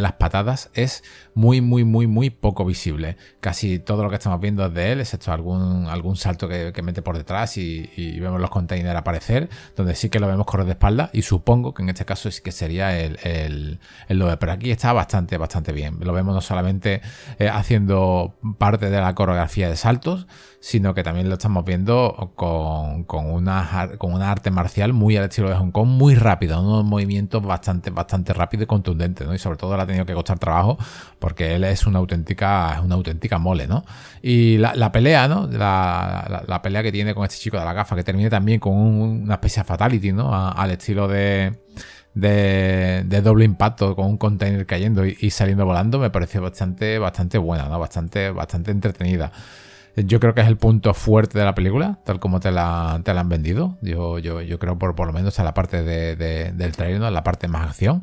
las 0.01 0.13
patadas 0.15 0.71
es 0.75 1.05
muy, 1.35 1.61
muy, 1.61 1.85
muy, 1.85 2.07
muy 2.07 2.31
poco 2.31 2.65
visible. 2.65 3.17
Casi 3.41 3.79
todo 3.79 4.03
lo 4.03 4.11
que 4.11 4.17
estamos 4.17 4.41
viendo 4.41 4.65
es 4.65 4.73
de 4.73 4.93
él, 4.93 5.01
excepto 5.01 5.33
algún, 5.33 5.87
algún 5.87 6.17
salto 6.17 6.49
que, 6.49 6.73
mete 6.83 7.03
por 7.03 7.17
detrás 7.17 7.57
y, 7.57 7.89
vemos 8.21 8.41
los 8.41 8.51
containers 8.51 8.97
aparecer, 8.97 9.49
donde 9.77 9.95
sí 9.95 10.09
que 10.09 10.21
lo 10.21 10.27
vemos 10.27 10.47
correr 10.47 10.67
de 10.67 10.73
espalda 10.73 11.11
y 11.13 11.23
supongo 11.23 11.75
que 11.75 11.83
en 11.83 11.89
este 11.89 12.05
caso 12.05 12.31
sí 12.31 12.43
que 12.43 12.53
sería 12.53 12.99
el, 12.99 13.19
el, 13.25 14.19
doble. 14.19 14.37
Pero 14.37 14.53
aquí 14.53 14.71
está 14.71 14.93
bastante, 14.93 15.37
bastante 15.37 15.73
bien. 15.73 15.99
Lo 16.01 16.13
vemos 16.13 16.35
no 16.35 16.41
solamente 16.41 17.01
eh, 17.39 17.49
haciendo 17.49 18.35
parte 18.59 18.91
de 18.91 19.01
la 19.01 19.15
coreografía 19.15 19.69
de 19.69 19.77
saltos, 19.77 20.27
sino 20.61 20.95
que 20.95 21.03
también 21.03 21.29
lo 21.29 21.35
estamos 21.35 21.63
viendo 21.65 22.33
con, 22.37 23.05
con, 23.05 23.27
una, 23.27 23.91
con 23.99 24.15
una 24.15 24.31
arte 24.31 24.51
marcial 24.51 24.95
muy 24.95 25.15
al 25.17 25.25
estilo 25.25 25.51
de 25.51 25.57
Hong 25.57 25.73
Kong, 25.73 25.89
muy 25.89 26.15
rápido, 26.15 26.59
unos 26.61 26.85
movimientos 26.85 27.43
bastante, 27.43 27.91
bastante 27.91 28.33
rápidos 28.33 28.65
y 28.65 28.67
contundentes, 28.67 29.27
¿no? 29.27 29.35
Y 29.35 29.39
sobre 29.39 29.59
todo 29.59 29.77
le 29.77 29.83
ha 29.83 29.87
tenido 29.87 30.07
que 30.07 30.15
costar 30.15 30.39
trabajo 30.39 30.79
porque 31.25 31.55
él 31.55 31.65
es 31.65 31.87
una 31.87 32.01
auténtica, 32.01 32.83
una 32.85 32.97
auténtica 32.97 33.39
mole, 33.39 33.67
¿no? 33.67 33.83
Y 34.21 34.59
la, 34.59 34.93
pelea, 34.93 35.27
¿no? 35.27 35.47
La, 35.47 36.61
pelea 36.63 36.83
que 36.83 36.93
tiene 36.93 37.15
con 37.15 37.25
este 37.25 37.39
chico 37.39 37.59
de 37.59 37.65
la 37.65 37.73
gafa, 37.73 37.97
que 37.97 38.05
termina 38.05 38.29
también 38.29 38.61
con 38.61 38.75
una 38.75 39.33
especie 39.33 39.63
de 39.63 39.67
fatality, 39.67 40.13
¿no? 40.13 40.35
al 40.35 40.71
estilo 40.73 41.09
de, 41.09 41.55
de, 42.13 43.21
doble 43.23 43.47
impacto 43.47 43.97
con 43.97 44.05
un 44.05 44.19
container 44.19 44.67
cayendo 44.67 45.07
y, 45.07 45.31
saliendo 45.31 45.65
volando, 45.65 45.99
me 45.99 46.11
pareció 46.11 46.43
bastante, 46.43 46.99
bastante 46.99 47.39
buena, 47.39 47.71
¿no? 47.71 47.79
Bastante, 47.79 48.31
bastante 48.31 48.71
entretenida. 48.71 49.33
Yo 49.97 50.21
creo 50.21 50.35
que 50.35 50.43
es 50.43 50.47
el 50.47 50.59
punto 50.59 50.93
fuerte 50.93 51.39
de 51.39 51.47
la 51.47 51.55
película, 51.55 52.01
tal 52.05 52.21
como 52.21 52.39
te 52.39 52.51
la, 52.51 53.01
te 53.03 53.15
la 53.15 53.23
han 53.23 53.31
vendido. 53.31 53.79
Yo, 53.81 54.19
yo, 54.19 54.43
yo 54.43 54.59
creo 54.59 54.79
por, 54.79 55.07
lo 55.07 55.13
menos 55.15 55.39
en 55.39 55.47
la 55.47 55.55
parte 55.55 55.83
de, 55.83 56.17
del 56.53 56.73
trailer, 56.73 57.01
¿no? 57.01 57.11
la 57.11 57.25
parte 57.25 57.49
más 57.49 57.71
acción. 57.71 58.03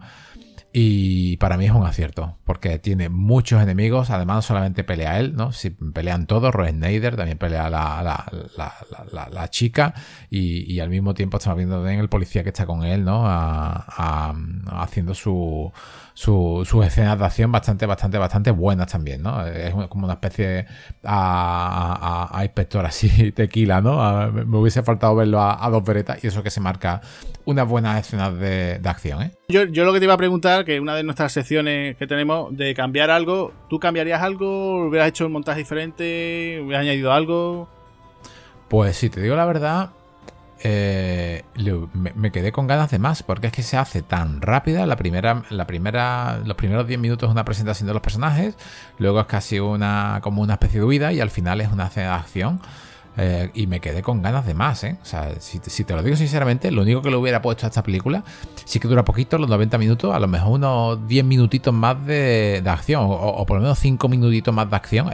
Y 0.74 1.36
para 1.38 1.58
mí 1.58 1.66
es 1.66 1.72
un 1.72 1.86
acierto, 1.86 2.38
porque 2.46 2.80
tiene 2.80 3.10
muchos 3.10 3.62
enemigos, 3.62 4.10
además 4.10 4.46
solamente 4.46 4.86
pelea 4.86 5.20
él, 5.20 5.36
¿no? 5.36 5.52
Si 5.52 5.70
pelean 5.70 6.28
todos, 6.28 6.54
Roy 6.54 6.70
Snyder 6.70 7.18
también 7.18 7.38
pelea 7.38 7.70
la, 7.70 8.02
la, 8.02 8.74
la, 9.12 9.30
la 9.30 9.50
chica 9.50 9.94
y, 10.30 10.72
y, 10.74 10.80
al 10.80 10.90
mismo 10.90 11.14
tiempo 11.14 11.38
estamos 11.38 11.58
viendo 11.58 11.86
en 11.90 12.00
el 12.00 12.08
policía 12.08 12.44
que 12.44 12.50
está 12.50 12.66
con 12.66 12.84
él, 12.84 13.04
¿no? 13.04 13.26
haciendo 13.28 15.14
su, 15.14 15.74
sus 16.14 16.68
su 16.68 16.84
escenas 16.84 17.18
de 17.18 17.26
acción 17.26 17.52
bastante, 17.52 17.86
bastante, 17.86 18.18
bastante 18.18 18.52
buenas 18.52 18.88
también, 18.88 19.22
¿no? 19.24 19.46
Es 19.46 19.74
como 19.90 20.06
una 20.06 20.14
especie 20.14 20.66
a, 21.04 22.30
a, 22.32 22.44
inspector 22.44 22.86
así 22.86 23.32
tequila, 23.36 23.82
¿no? 23.82 24.32
me 24.32 24.58
hubiese 24.58 24.84
faltado 24.84 25.16
verlo 25.16 25.42
a, 25.42 25.70
dos 25.70 25.84
veretas 25.84 26.24
y 26.24 26.28
eso 26.28 26.44
que 26.44 26.50
se 26.50 26.60
marca 26.60 27.02
unas 27.46 27.68
buenas 27.68 28.00
escenas 28.00 28.38
de, 28.38 28.80
de 28.80 28.90
acción, 28.90 29.22
¿eh? 29.24 29.32
Yo, 29.50 29.64
yo, 29.66 29.86
lo 29.86 29.94
que 29.94 30.00
te 30.00 30.06
iba 30.06 30.14
a 30.14 30.18
preguntar, 30.18 30.66
que 30.66 30.80
una 30.80 30.96
de 30.96 31.04
nuestras 31.04 31.32
secciones 31.32 31.96
que 31.98 32.08
tenemos 32.08 32.56
de 32.56 32.74
cambiar 32.74 33.10
algo, 33.10 33.52
¿tú 33.70 33.80
cambiarías 33.80 34.22
algo? 34.22 34.88
¿Hubieras 34.88 35.10
hecho 35.10 35.26
un 35.26 35.34
montaje 35.34 35.60
diferente? 35.60 36.62
¿Hubieras 36.64 36.84
añadido 36.84 37.12
algo? 37.12 37.68
Pues 38.68 38.96
si 38.96 39.10
te 39.10 39.22
digo 39.22 39.36
la 39.36 39.46
verdad, 39.46 39.90
eh, 40.64 41.44
me, 41.94 42.32
quedé 42.32 42.52
con 42.52 42.68
ganas 42.68 42.92
de 42.92 43.00
más, 43.00 43.24
porque 43.24 43.48
es 43.48 43.54
que 43.54 43.64
se 43.64 43.78
hace 43.78 44.02
tan 44.02 44.42
rápida. 44.42 44.86
La 44.86 44.96
primera, 44.96 45.44
la 45.50 45.66
primera, 45.66 46.40
los 46.46 46.56
primeros 46.56 46.88
10 46.88 47.00
minutos 47.00 47.28
es 47.28 47.32
una 47.32 47.46
presentación 47.46 47.88
de 47.88 47.94
los 47.94 48.02
personajes, 48.02 48.56
luego 48.98 49.20
es 49.20 49.26
casi 49.26 49.60
una, 49.60 50.20
como 50.22 50.42
una 50.42 50.54
especie 50.54 50.80
de 50.80 50.86
huida 50.86 51.14
y 51.14 51.20
al 51.20 51.30
final 51.30 51.62
es 51.62 51.72
una 51.72 51.86
acción. 51.86 52.62
Eh, 53.18 53.52
y 53.54 53.68
me 53.68 53.82
quedé 53.82 54.02
con 54.02 54.22
ganas 54.22 54.46
de 54.46 54.54
más, 54.54 54.86
¿eh? 54.86 54.98
O 55.02 55.06
sea, 55.06 55.36
si, 55.40 55.60
te 55.60 55.94
lo 55.94 56.02
digo 56.02 56.16
sinceramente, 56.16 56.72
lo 56.72 56.84
único 56.84 57.02
que 57.02 57.10
le 57.10 57.18
hubiera 57.18 57.42
puesto 57.42 57.66
a 57.66 57.70
esta 57.70 57.84
película, 57.84 58.24
sí 58.64 58.80
que 58.80 58.88
dura 58.88 59.04
poquito, 59.04 59.38
los 59.38 59.50
90 59.50 59.78
minutos, 59.78 60.16
a 60.16 60.20
lo 60.20 60.30
mejor 60.30 60.54
unos 60.54 61.08
10 61.08 61.26
minutitos 61.26 61.74
más 61.74 62.06
de, 62.06 62.64
acción, 62.66 63.06
o, 63.06 63.46
por 63.46 63.58
lo 63.58 63.64
menos 63.64 63.80
5 63.80 64.08
minutitos 64.08 64.54
más 64.54 64.70
de 64.70 64.76
acción. 64.78 65.10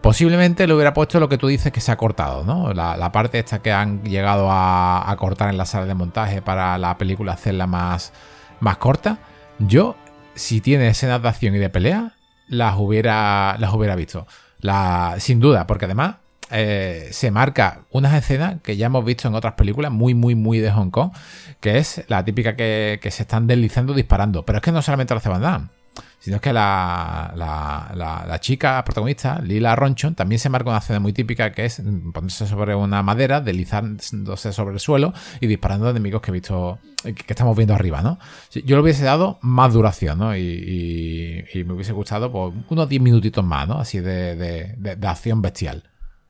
Posiblemente 0.00 0.66
le 0.66 0.72
hubiera 0.72 0.94
puesto 0.94 1.20
lo 1.20 1.28
que 1.28 1.36
tú 1.36 1.48
dices 1.48 1.72
que 1.72 1.80
se 1.82 1.92
ha 1.92 1.96
cortado, 1.96 2.42
¿no? 2.44 2.72
La, 2.72 3.12
parte 3.12 3.38
esta 3.38 3.60
que 3.60 3.70
han 3.70 4.02
llegado 4.02 4.48
a, 4.50 5.14
cortar 5.18 5.50
en 5.50 5.58
la 5.58 5.66
sala 5.66 5.84
de 5.84 5.94
montaje 5.94 6.40
para 6.40 6.78
la 6.78 6.96
película 6.96 7.34
hacerla 7.34 7.66
más, 7.66 8.12
más 8.60 8.78
corta. 8.78 9.18
Yo, 9.58 9.96
si 10.34 10.62
tiene 10.62 10.88
escenas 10.88 11.20
de 11.20 11.28
acción 11.28 11.54
y 11.54 11.58
de 11.58 11.68
pelea, 11.68 12.14
las 12.48 12.76
hubiera, 12.78 13.56
las 13.58 13.74
hubiera 13.74 13.94
visto. 13.94 14.26
La, 14.60 15.16
sin 15.18 15.38
duda, 15.38 15.66
porque 15.66 15.84
además 15.84 16.16
eh, 16.50 17.08
se 17.12 17.30
marca 17.30 17.80
unas 17.90 18.14
escenas 18.14 18.56
que 18.62 18.78
ya 18.78 18.86
hemos 18.86 19.04
visto 19.04 19.28
en 19.28 19.34
otras 19.34 19.52
películas 19.52 19.92
muy, 19.92 20.14
muy, 20.14 20.34
muy 20.34 20.60
de 20.60 20.70
Hong 20.72 20.90
Kong, 20.90 21.12
que 21.60 21.76
es 21.76 22.04
la 22.08 22.24
típica 22.24 22.56
que, 22.56 23.00
que 23.02 23.10
se 23.10 23.24
están 23.24 23.46
deslizando 23.46 23.92
disparando. 23.92 24.46
Pero 24.46 24.58
es 24.58 24.62
que 24.62 24.72
no 24.72 24.80
solamente 24.80 25.12
lo 25.12 25.18
hace 25.18 25.28
Van 25.28 25.42
Damme 25.42 25.79
sino 26.20 26.36
es 26.36 26.42
que 26.42 26.52
la, 26.52 27.32
la, 27.34 28.38
chica 28.40 28.84
protagonista, 28.84 29.40
Lila 29.40 29.74
Ronchon, 29.74 30.14
también 30.14 30.38
se 30.38 30.50
marca 30.50 30.68
una 30.68 30.78
escena 30.78 31.00
muy 31.00 31.14
típica 31.14 31.50
que 31.52 31.64
es 31.64 31.82
ponerse 32.12 32.46
sobre 32.46 32.74
una 32.74 33.02
madera, 33.02 33.40
deslizándose 33.40 34.52
sobre 34.52 34.74
el 34.74 34.80
suelo 34.80 35.14
y 35.40 35.46
disparando 35.46 35.86
a 35.86 35.90
enemigos 35.90 36.20
que 36.20 36.30
he 36.30 36.34
visto, 36.34 36.78
que, 37.02 37.24
estamos 37.26 37.56
viendo 37.56 37.74
arriba, 37.74 38.02
¿no? 38.02 38.18
Yo 38.52 38.76
le 38.76 38.82
hubiese 38.82 39.02
dado 39.02 39.38
más 39.40 39.72
duración, 39.72 40.18
¿no? 40.18 40.36
Y, 40.36 41.42
me 41.66 41.72
hubiese 41.72 41.92
gustado 41.92 42.30
pues, 42.30 42.52
unos 42.68 42.88
10 42.88 43.00
minutitos 43.00 43.44
más, 43.44 43.66
¿no? 43.66 43.78
Así 43.78 44.00
de, 44.00 44.98
acción 45.02 45.40
bestial. 45.40 45.84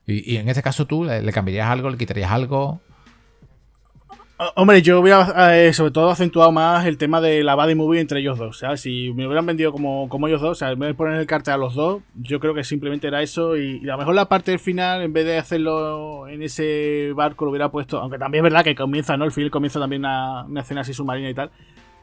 Y, 0.06 0.36
en 0.36 0.48
este 0.48 0.62
caso 0.62 0.86
tú 0.86 1.04
le, 1.04 1.32
cambiarías 1.32 1.68
algo, 1.68 1.90
le 1.90 1.98
quitarías 1.98 2.30
algo. 2.30 2.80
Hombre, 4.55 4.80
yo 4.80 5.01
hubiera 5.01 5.55
eh, 5.55 5.70
sobre 5.74 5.91
todo 5.91 6.09
acentuado 6.09 6.51
más 6.51 6.86
el 6.86 6.97
tema 6.97 7.20
de 7.20 7.45
la 7.45 7.55
body 7.55 7.74
movie 7.74 8.01
entre 8.01 8.20
ellos 8.20 8.38
dos. 8.38 8.57
Sea, 8.57 8.78
si 8.78 9.12
me 9.12 9.26
hubieran 9.26 9.45
vendido 9.45 9.70
como, 9.70 10.09
como 10.09 10.28
ellos 10.28 10.41
dos, 10.41 10.53
o 10.53 10.55
sea, 10.55 10.70
en 10.70 10.78
vez 10.78 10.88
de 10.88 10.95
poner 10.95 11.20
el 11.20 11.26
cartel 11.26 11.55
a 11.55 11.57
los 11.59 11.74
dos, 11.74 12.01
yo 12.14 12.41
creo 12.41 12.55
que 12.55 12.64
simplemente 12.64 13.07
era 13.07 13.20
eso. 13.20 13.59
Y, 13.59 13.82
a 13.82 13.93
lo 13.93 13.99
mejor 13.99 14.14
la 14.14 14.30
parte 14.30 14.53
del 14.53 14.59
final, 14.59 15.03
en 15.03 15.12
vez 15.12 15.26
de 15.26 15.36
hacerlo 15.36 16.26
en 16.26 16.43
ese 16.43 17.12
barco, 17.14 17.45
lo 17.45 17.51
hubiera 17.51 17.70
puesto. 17.70 17.99
Aunque 17.99 18.16
también 18.16 18.43
es 18.43 18.51
verdad 18.51 18.64
que 18.64 18.74
comienza, 18.74 19.14
¿no? 19.18 19.26
El 19.26 19.32
film 19.32 19.51
comienza 19.51 19.78
también 19.78 20.07
una 20.07 20.61
escena 20.61 20.80
así 20.80 20.95
submarina 20.95 21.28
y 21.28 21.34
tal. 21.34 21.51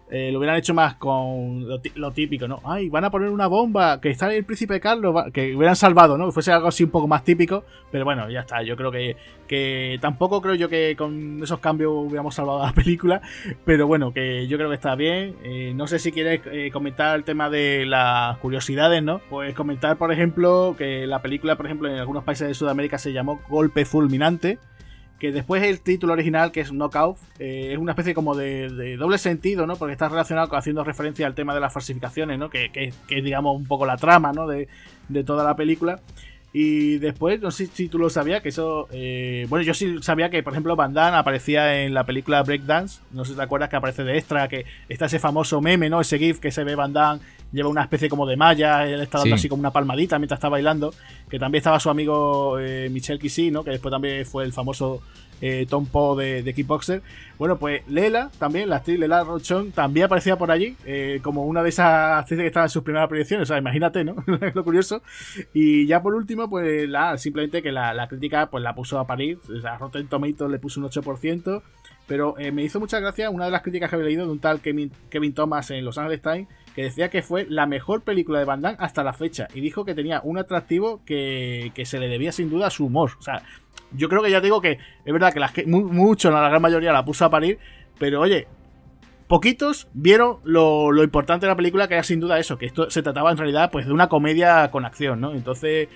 Eh, 0.09 0.31
lo 0.31 0.39
hubieran 0.39 0.57
hecho 0.57 0.73
más 0.73 0.95
con 0.95 1.67
lo, 1.67 2.11
típico, 2.11 2.47
¿no? 2.47 2.61
Ay, 2.63 2.87
van 2.87 3.03
a 3.03 3.11
poner 3.11 3.29
una 3.29 3.47
bomba, 3.47 3.99
que 3.99 4.09
está 4.09 4.33
el 4.33 4.45
príncipe 4.45 4.79
Carlos, 4.79 5.13
que 5.33 5.53
hubieran 5.53 5.75
salvado, 5.75 6.17
¿no? 6.17 6.27
Que 6.27 6.31
fuese 6.31 6.51
algo 6.53 6.69
así 6.69 6.85
un 6.85 6.91
poco 6.91 7.07
más 7.09 7.25
típico, 7.25 7.65
pero 7.91 8.05
bueno, 8.05 8.29
ya 8.29 8.41
está. 8.41 8.63
Yo 8.63 8.77
creo 8.77 8.89
que, 8.89 9.17
que 9.47 9.97
tampoco 9.99 10.41
creo 10.41 10.55
yo 10.55 10.69
que 10.69 10.95
con 10.97 11.43
esos 11.43 11.59
cambios 11.59 11.91
hubiéramos 11.93 12.35
salvado 12.35 12.65
la 12.65 12.71
película, 12.73 13.21
pero 13.65 13.85
bueno, 13.85 14.13
que 14.13 14.47
yo 14.47 14.57
creo 14.57 14.69
que 14.69 14.75
está 14.75 14.95
bien. 14.95 15.35
Eh, 15.43 15.73
no 15.75 15.87
sé 15.87 15.99
si 15.99 16.13
quieres 16.13 16.41
eh, 16.45 16.69
comentar 16.71 17.15
el 17.17 17.25
tema 17.25 17.49
de 17.49 17.85
las 17.85 18.37
curiosidades, 18.37 19.03
¿no? 19.03 19.19
Pues 19.29 19.53
comentar, 19.55 19.97
por 19.97 20.13
ejemplo, 20.13 20.75
que 20.77 21.05
la 21.05 21.21
película, 21.21 21.57
por 21.57 21.65
ejemplo, 21.65 21.89
en 21.89 21.97
algunos 21.97 22.23
países 22.23 22.47
de 22.47 22.53
Sudamérica 22.53 22.97
se 22.97 23.11
llamó 23.11 23.41
Golpe 23.49 23.83
Fulminante 23.83 24.57
que 25.19 25.31
después 25.31 25.63
el 25.63 25.81
título 25.81 26.13
original, 26.13 26.51
que 26.51 26.61
es 26.61 26.71
Knockout, 26.71 27.17
eh, 27.39 27.69
es 27.73 27.77
una 27.77 27.93
especie 27.93 28.13
como 28.13 28.35
de, 28.35 28.97
doble 28.97 29.17
sentido, 29.17 29.65
¿no? 29.65 29.75
Porque 29.75 29.93
está 29.93 30.09
relacionado 30.09 30.55
haciendo 30.55 30.83
referencia 30.83 31.25
al 31.25 31.35
tema 31.35 31.53
de 31.53 31.59
las 31.59 31.73
falsificaciones, 31.73 32.37
¿no? 32.37 32.49
Que, 32.49 32.71
que, 32.71 32.93
que 33.07 33.17
es, 33.17 33.23
digamos, 33.23 33.55
un 33.55 33.65
poco 33.65 33.85
la 33.85 33.97
trama, 33.97 34.31
¿no? 34.33 34.47
De, 34.47 34.67
de 35.09 35.23
toda 35.23 35.43
la 35.43 35.55
película. 35.55 35.99
Y 36.53 36.97
después, 36.97 37.41
no 37.41 37.51
sé 37.51 37.67
si 37.67 37.89
tú 37.89 37.99
lo 37.99 38.09
sabías, 38.09 38.41
que 38.41 38.49
eso. 38.49 38.87
Eh, 38.91 39.45
bueno, 39.49 39.63
yo 39.63 39.73
sí 39.73 39.97
sabía 40.01 40.29
que, 40.29 40.41
por 40.43 40.53
ejemplo, 40.53 40.75
Van 40.75 40.93
Damme 40.93 41.17
aparecía 41.17 41.83
en 41.83 41.93
la 41.93 42.05
película 42.05 42.41
Breakdance. 42.41 43.01
No 43.11 43.25
sé 43.25 43.31
si 43.31 43.37
te 43.37 43.43
acuerdas 43.43 43.69
que 43.69 43.75
aparece 43.75 44.03
de 44.03 44.17
extra, 44.17 44.47
que 44.47 44.65
está 44.87 45.05
ese 45.05 45.19
famoso 45.19 45.61
meme, 45.61 45.89
¿no? 45.89 45.99
Ese 46.01 46.17
GIF 46.17 46.39
que 46.39 46.51
se 46.51 46.63
ve 46.63 46.75
Van 46.75 46.93
Damme, 46.93 47.21
lleva 47.51 47.69
una 47.69 47.83
especie 47.83 48.09
como 48.09 48.25
de 48.25 48.35
malla, 48.35 48.87
él 48.87 49.01
está 49.01 49.19
dando 49.19 49.35
así 49.35 49.49
como 49.49 49.59
una 49.59 49.71
palmadita 49.71 50.19
mientras 50.19 50.37
está 50.37 50.49
bailando. 50.49 50.93
Que 51.29 51.39
también 51.39 51.59
estaba 51.59 51.79
su 51.79 51.89
amigo 51.89 52.59
eh, 52.59 52.89
Michel 52.89 53.19
Kissy, 53.19 53.51
¿no? 53.51 53.63
Que 53.63 53.71
después 53.71 53.91
también 53.91 54.25
fue 54.25 54.43
el 54.43 54.53
famoso 54.53 55.01
eh, 55.41 55.65
Tom 55.69 55.85
Poe 55.85 56.23
de, 56.23 56.43
de, 56.43 56.53
Kickboxer. 56.53 57.01
Bueno, 57.37 57.57
pues 57.57 57.87
Lela 57.87 58.31
también, 58.39 58.69
la 58.69 58.77
actriz 58.77 58.99
Lela 58.99 59.23
Rochon, 59.23 59.71
también 59.71 60.05
aparecía 60.05 60.37
por 60.37 60.51
allí, 60.51 60.75
eh, 60.85 61.19
como 61.21 61.45
una 61.45 61.63
de 61.63 61.69
esas 61.69 62.19
actrices 62.19 62.43
que 62.43 62.47
estaba 62.47 62.65
en 62.65 62.69
sus 62.69 62.83
primeras 62.83 63.07
proyecciones. 63.07 63.43
O 63.43 63.47
sea, 63.47 63.57
imagínate, 63.57 64.03
¿no? 64.03 64.15
lo 64.53 64.63
curioso. 64.63 65.01
Y 65.53 65.85
ya 65.85 66.01
por 66.01 66.15
último, 66.15 66.49
pues 66.49 66.87
la, 66.89 67.17
simplemente 67.17 67.61
que 67.61 67.71
la, 67.71 68.07
crítica 68.07 68.49
pues 68.49 68.63
la 68.63 68.73
puso 68.73 68.99
a 68.99 69.07
parir. 69.07 69.39
O 69.55 69.61
sea, 69.61 69.77
Rotten 69.77 70.07
Tomatoes 70.07 70.51
le 70.51 70.59
puso 70.59 70.79
un 70.79 70.87
8%. 70.87 71.61
Pero 72.07 72.35
eh, 72.39 72.53
me 72.53 72.63
hizo 72.63 72.79
mucha 72.79 73.01
gracia 73.01 73.29
una 73.29 73.45
de 73.45 73.51
las 73.51 73.61
críticas 73.63 73.89
que 73.89 73.97
había 73.97 74.07
leído 74.07 74.25
de 74.25 74.31
un 74.31 74.39
tal 74.39 74.61
Kevin, 74.61 74.89
Kevin 75.09 75.33
Thomas 75.33 75.71
en 75.71 75.83
Los 75.83 75.97
Angeles 75.97 76.21
Times 76.21 76.47
que 76.77 76.83
decía 76.83 77.09
que 77.09 77.23
fue 77.23 77.47
la 77.49 77.65
mejor 77.65 78.03
película 78.03 78.37
de 78.37 78.45
Van 78.45 78.61
Damme 78.61 78.77
hasta 78.79 79.03
la 79.03 79.11
fecha 79.11 79.47
y 79.55 79.61
dijo 79.61 79.83
que 79.83 79.95
tenía 79.95 80.21
un 80.23 80.37
atractivo 80.37 81.01
que, 81.05 81.71
que 81.73 81.87
se 81.87 81.97
le 81.97 82.07
debía 82.07 82.31
sin 82.31 82.51
duda 82.51 82.67
a 82.67 82.69
su 82.69 82.85
humor. 82.85 83.13
O 83.17 83.23
sea, 83.23 83.41
yo 83.93 84.07
creo 84.09 84.21
que 84.21 84.29
ya 84.29 84.41
digo 84.41 84.61
que 84.61 84.77
es 85.03 85.11
verdad 85.11 85.33
que 85.33 85.39
la, 85.39 85.51
mucho, 85.65 86.29
la 86.29 86.47
gran 86.47 86.61
mayoría 86.61 86.93
la 86.93 87.03
puso 87.03 87.25
a 87.25 87.31
parir, 87.31 87.57
pero 87.97 88.21
oye, 88.21 88.47
poquitos 89.27 89.87
vieron 89.95 90.37
lo, 90.43 91.03
importante 91.03 91.47
de 91.47 91.51
la 91.51 91.55
película, 91.55 91.87
que 91.87 91.95
era 91.95 92.03
sin 92.03 92.19
duda 92.19 92.37
eso, 92.37 92.59
que 92.59 92.67
esto 92.67 92.91
se 92.91 93.01
trataba 93.01 93.31
en 93.31 93.37
realidad 93.37 93.71
pues 93.71 93.87
de 93.87 93.91
una 93.91 94.07
comedia 94.07 94.69
con 94.69 94.85
acción, 94.85 95.19
¿no? 95.19 95.33
Entonces, 95.33 95.89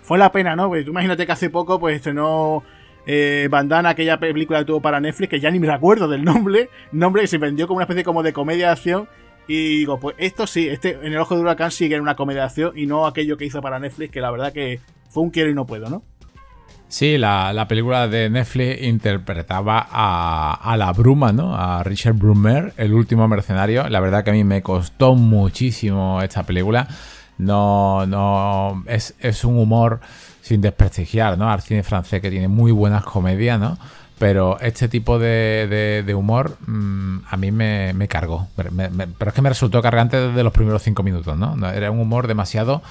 fue 0.00 0.16
la 0.16 0.32
pena, 0.32 0.56
¿no? 0.56 0.68
Porque 0.68 0.84
tú 0.84 0.92
imagínate 0.92 1.26
que 1.26 1.32
hace 1.32 1.50
poco 1.50 1.78
pues 1.78 1.96
estrenó 1.96 2.62
eh, 3.04 3.46
Bandana, 3.50 3.90
aquella 3.90 4.18
película 4.18 4.60
que 4.60 4.64
tuvo 4.64 4.80
para 4.80 5.00
Netflix, 5.00 5.28
que 5.28 5.38
ya 5.38 5.50
ni 5.50 5.58
me 5.58 5.70
acuerdo 5.70 6.08
del 6.08 6.24
nombre, 6.24 6.70
nombre 6.92 7.20
que 7.20 7.28
se 7.28 7.36
vendió 7.36 7.66
como 7.66 7.76
una 7.76 7.84
especie 7.84 8.04
como 8.04 8.22
de 8.22 8.32
comedia 8.32 8.68
de 8.68 8.72
acción. 8.72 9.06
Y 9.52 9.78
digo, 9.78 9.98
pues 9.98 10.14
esto 10.16 10.46
sí, 10.46 10.68
este 10.68 10.90
en 10.90 11.12
el 11.12 11.16
ojo 11.16 11.34
de 11.34 11.40
huracán 11.40 11.72
sigue 11.72 11.96
en 11.96 12.02
una 12.02 12.14
comedia 12.14 12.42
de 12.42 12.46
acción 12.46 12.78
y 12.78 12.86
no 12.86 13.04
aquello 13.04 13.36
que 13.36 13.46
hizo 13.46 13.60
para 13.60 13.80
Netflix, 13.80 14.12
que 14.12 14.20
la 14.20 14.30
verdad 14.30 14.52
que 14.52 14.78
fue 15.08 15.24
un 15.24 15.30
quiero 15.30 15.50
y 15.50 15.54
no 15.54 15.66
puedo, 15.66 15.90
¿no? 15.90 16.04
Sí, 16.86 17.18
la, 17.18 17.66
película 17.68 18.06
de 18.06 18.30
Netflix 18.30 18.80
interpretaba 18.80 19.88
a, 19.90 20.76
la 20.76 20.92
bruma, 20.92 21.32
¿no? 21.32 21.52
A 21.56 21.82
Richard 21.82 22.14
Brumer, 22.14 22.74
el 22.76 22.94
último 22.94 23.26
mercenario. 23.26 23.88
La 23.88 23.98
verdad 23.98 24.22
que 24.22 24.30
a 24.30 24.34
mí 24.34 24.44
me 24.44 24.62
costó 24.62 25.16
muchísimo 25.16 26.22
esta 26.22 26.44
película. 26.44 26.86
No, 27.38 28.06
no, 28.06 28.84
es, 28.86 29.44
un 29.44 29.58
humor 29.58 29.98
sin 30.42 30.60
desprestigiar, 30.60 31.36
¿no? 31.36 31.50
Al 31.50 31.60
cine 31.60 31.82
francés 31.82 32.20
que 32.20 32.30
tiene 32.30 32.46
muy 32.46 32.70
buenas 32.70 33.02
comedias, 33.02 33.58
¿no? 33.58 33.78
Pero 34.20 34.60
este 34.60 34.90
tipo 34.90 35.18
de, 35.18 36.12
humor 36.14 36.58
mm, 36.66 37.20
a 37.26 37.38
mí 37.38 37.50
me, 37.50 38.06
cargó. 38.06 38.48
Pero, 38.54 38.68
es 38.68 39.32
que 39.32 39.40
me 39.40 39.48
resultó 39.48 39.80
cargante 39.80 40.20
desde 40.20 40.42
los 40.42 40.52
primeros 40.52 40.82
cinco 40.82 41.02
minutos, 41.02 41.38
¿no? 41.38 41.56
Era 41.70 41.90
un 41.90 42.00
humor 42.00 42.26
demasiado 42.26 42.82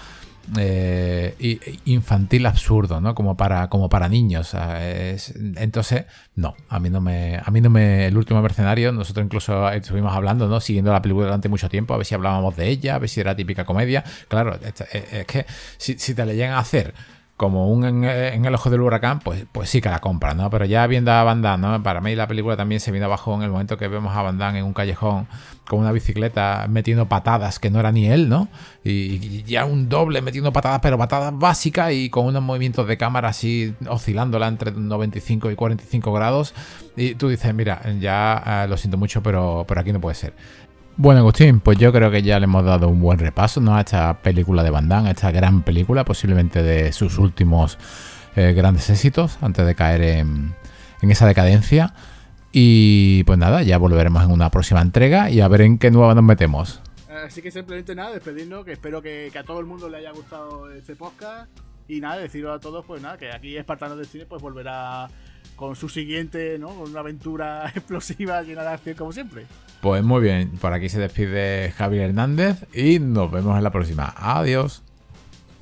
eh, 0.57 1.59
infantil 1.85 2.47
absurdo, 2.47 2.99
¿no? 2.99 3.13
Como 3.13 3.37
para, 3.37 3.69
como 3.69 3.89
para 3.89 4.09
niños. 4.09 4.55
entonces, 5.57 6.05
no, 6.33 6.55
a 6.67 6.79
mí 6.79 6.89
no 6.89 6.99
me. 6.99 7.39
A 7.45 7.51
mí 7.51 7.61
no 7.61 7.69
me. 7.69 8.07
El 8.07 8.17
último 8.17 8.41
mercenario, 8.41 8.91
nosotros 8.91 9.23
incluso 9.23 9.69
estuvimos 9.69 10.15
hablando, 10.15 10.47
¿no? 10.47 10.59
Siguiendo 10.59 10.91
la 10.91 11.03
película 11.03 11.27
durante 11.27 11.47
mucho 11.47 11.69
tiempo, 11.69 11.93
a 11.93 11.97
ver 11.97 12.07
si 12.07 12.15
hablábamos 12.15 12.55
de 12.55 12.69
ella, 12.69 12.95
a 12.95 12.97
ver 12.97 13.07
si 13.07 13.19
era 13.19 13.35
típica 13.35 13.65
comedia. 13.65 14.03
Claro, 14.29 14.57
es, 14.63 15.25
que 15.27 15.45
si, 15.77 15.99
si 15.99 16.15
te 16.15 16.25
le 16.25 16.35
llegan 16.35 16.53
a 16.53 16.59
hacer 16.61 16.95
como 17.39 17.69
un 17.69 17.85
en, 17.85 18.43
el 18.45 18.53
ojo 18.53 18.69
del 18.69 18.81
huracán, 18.81 19.21
pues, 19.21 19.45
pues 19.49 19.69
sí 19.69 19.79
que 19.79 19.87
la 19.87 19.99
compran, 19.99 20.35
¿no? 20.35 20.49
Pero 20.49 20.65
ya 20.65 20.85
viendo 20.87 21.13
a 21.13 21.23
Van 21.23 21.41
¿no? 21.41 21.81
Para 21.81 22.01
mí 22.01 22.13
la 22.13 22.27
película 22.27 22.57
también 22.57 22.81
se 22.81 22.91
viene 22.91 23.05
abajo 23.05 23.33
en 23.33 23.43
el 23.43 23.49
momento 23.49 23.77
que 23.77 23.87
vemos 23.87 24.13
a 24.13 24.21
Van 24.21 24.37
Damme 24.37 24.59
en 24.59 24.65
un 24.65 24.73
callejón 24.73 25.25
con 25.65 25.79
una 25.79 25.93
bicicleta 25.93 26.65
metiendo 26.69 27.07
patadas 27.07 27.57
que 27.57 27.69
no 27.69 27.79
era 27.79 27.93
ni 27.93 28.07
él, 28.07 28.27
¿no? 28.27 28.49
Y, 28.83 29.43
ya 29.43 29.63
un 29.63 29.87
doble 29.87 30.21
metiendo 30.21 30.51
patadas, 30.51 30.81
pero 30.81 30.97
patadas 30.97 31.31
básicas 31.33 31.93
y 31.93 32.09
con 32.09 32.25
unos 32.25 32.43
movimientos 32.43 32.85
de 32.85 32.97
cámara 32.97 33.29
así 33.29 33.73
oscilándola 33.87 34.49
entre 34.49 34.73
95 34.73 35.49
y 35.49 35.55
45 35.55 36.11
grados. 36.11 36.53
Y 36.97 37.15
tú 37.15 37.29
dices, 37.29 37.55
mira, 37.55 37.81
ya 38.01 38.43
eh, 38.45 38.67
lo 38.67 38.75
siento 38.75 38.97
mucho, 38.97 39.23
pero, 39.23 39.63
pero 39.65 39.79
aquí 39.79 39.93
no 39.93 40.01
puede 40.01 40.15
ser. 40.15 40.33
Bueno, 41.01 41.21
Agustín, 41.21 41.61
pues 41.61 41.77
yo 41.77 41.93
creo 41.93 42.11
que 42.11 42.21
ya 42.23 42.41
le 42.41 42.43
hemos 42.43 42.65
dado 42.65 42.89
un 42.89 42.99
buen 42.99 43.19
repaso 43.19 43.61
¿no? 43.61 43.73
a 43.73 43.79
esta 43.79 44.21
película 44.21 44.63
de 44.63 44.69
Van 44.69 44.91
a 44.91 45.11
esta 45.11 45.31
gran 45.31 45.63
película, 45.63 46.03
posiblemente 46.03 46.61
de 46.61 46.91
sus 46.91 47.17
últimos 47.17 47.77
eh, 48.35 48.51
grandes 48.51 48.89
éxitos, 48.89 49.37
antes 49.39 49.65
de 49.65 49.75
caer 49.75 50.01
en, 50.01 50.55
esa 51.01 51.25
decadencia. 51.25 51.93
Y 52.51 53.23
pues 53.23 53.39
nada, 53.39 53.63
ya 53.63 53.77
volveremos 53.77 54.25
en 54.25 54.31
una 54.31 54.51
próxima 54.51 54.81
entrega 54.81 55.29
y 55.29 55.39
a 55.39 55.47
ver 55.47 55.61
en 55.61 55.77
qué 55.77 55.89
nueva 55.89 56.13
nos 56.15 56.25
metemos. 56.25 56.81
Así 57.25 57.41
que 57.41 57.49
simplemente 57.49 57.95
nada, 57.95 58.11
despedirnos, 58.11 58.65
que 58.65 58.73
espero 58.73 59.01
que, 59.01 59.31
a 59.39 59.43
todo 59.43 59.61
el 59.61 59.67
mundo 59.67 59.87
le 59.87 59.99
haya 59.99 60.11
gustado 60.11 60.69
este 60.69 60.97
podcast. 60.97 61.49
Y 61.87 62.01
nada, 62.01 62.17
deciros 62.17 62.53
a 62.53 62.59
todos, 62.59 62.85
pues 62.85 63.01
nada, 63.01 63.17
que 63.17 63.31
aquí 63.31 63.55
Espartanos 63.55 63.97
del 63.97 64.05
Cine 64.05 64.25
pues 64.25 64.41
volverá 64.41 65.07
con 65.55 65.77
su 65.77 65.87
siguiente, 65.87 66.59
¿no? 66.59 66.75
Con 66.75 66.89
una 66.89 66.99
aventura 66.99 67.69
explosiva 67.73 68.41
llena 68.41 68.63
de 68.63 68.67
acción 68.67 68.95
como 68.97 69.13
siempre. 69.13 69.45
Pues 69.81 70.03
muy 70.03 70.21
bien, 70.21 70.51
por 70.59 70.73
aquí 70.73 70.89
se 70.89 70.99
despide 70.99 71.71
Javier 71.71 72.09
Hernández 72.09 72.65
y 72.73 72.99
nos 72.99 73.31
vemos 73.31 73.57
en 73.57 73.63
la 73.63 73.71
próxima. 73.71 74.13
Adiós. 74.17 74.83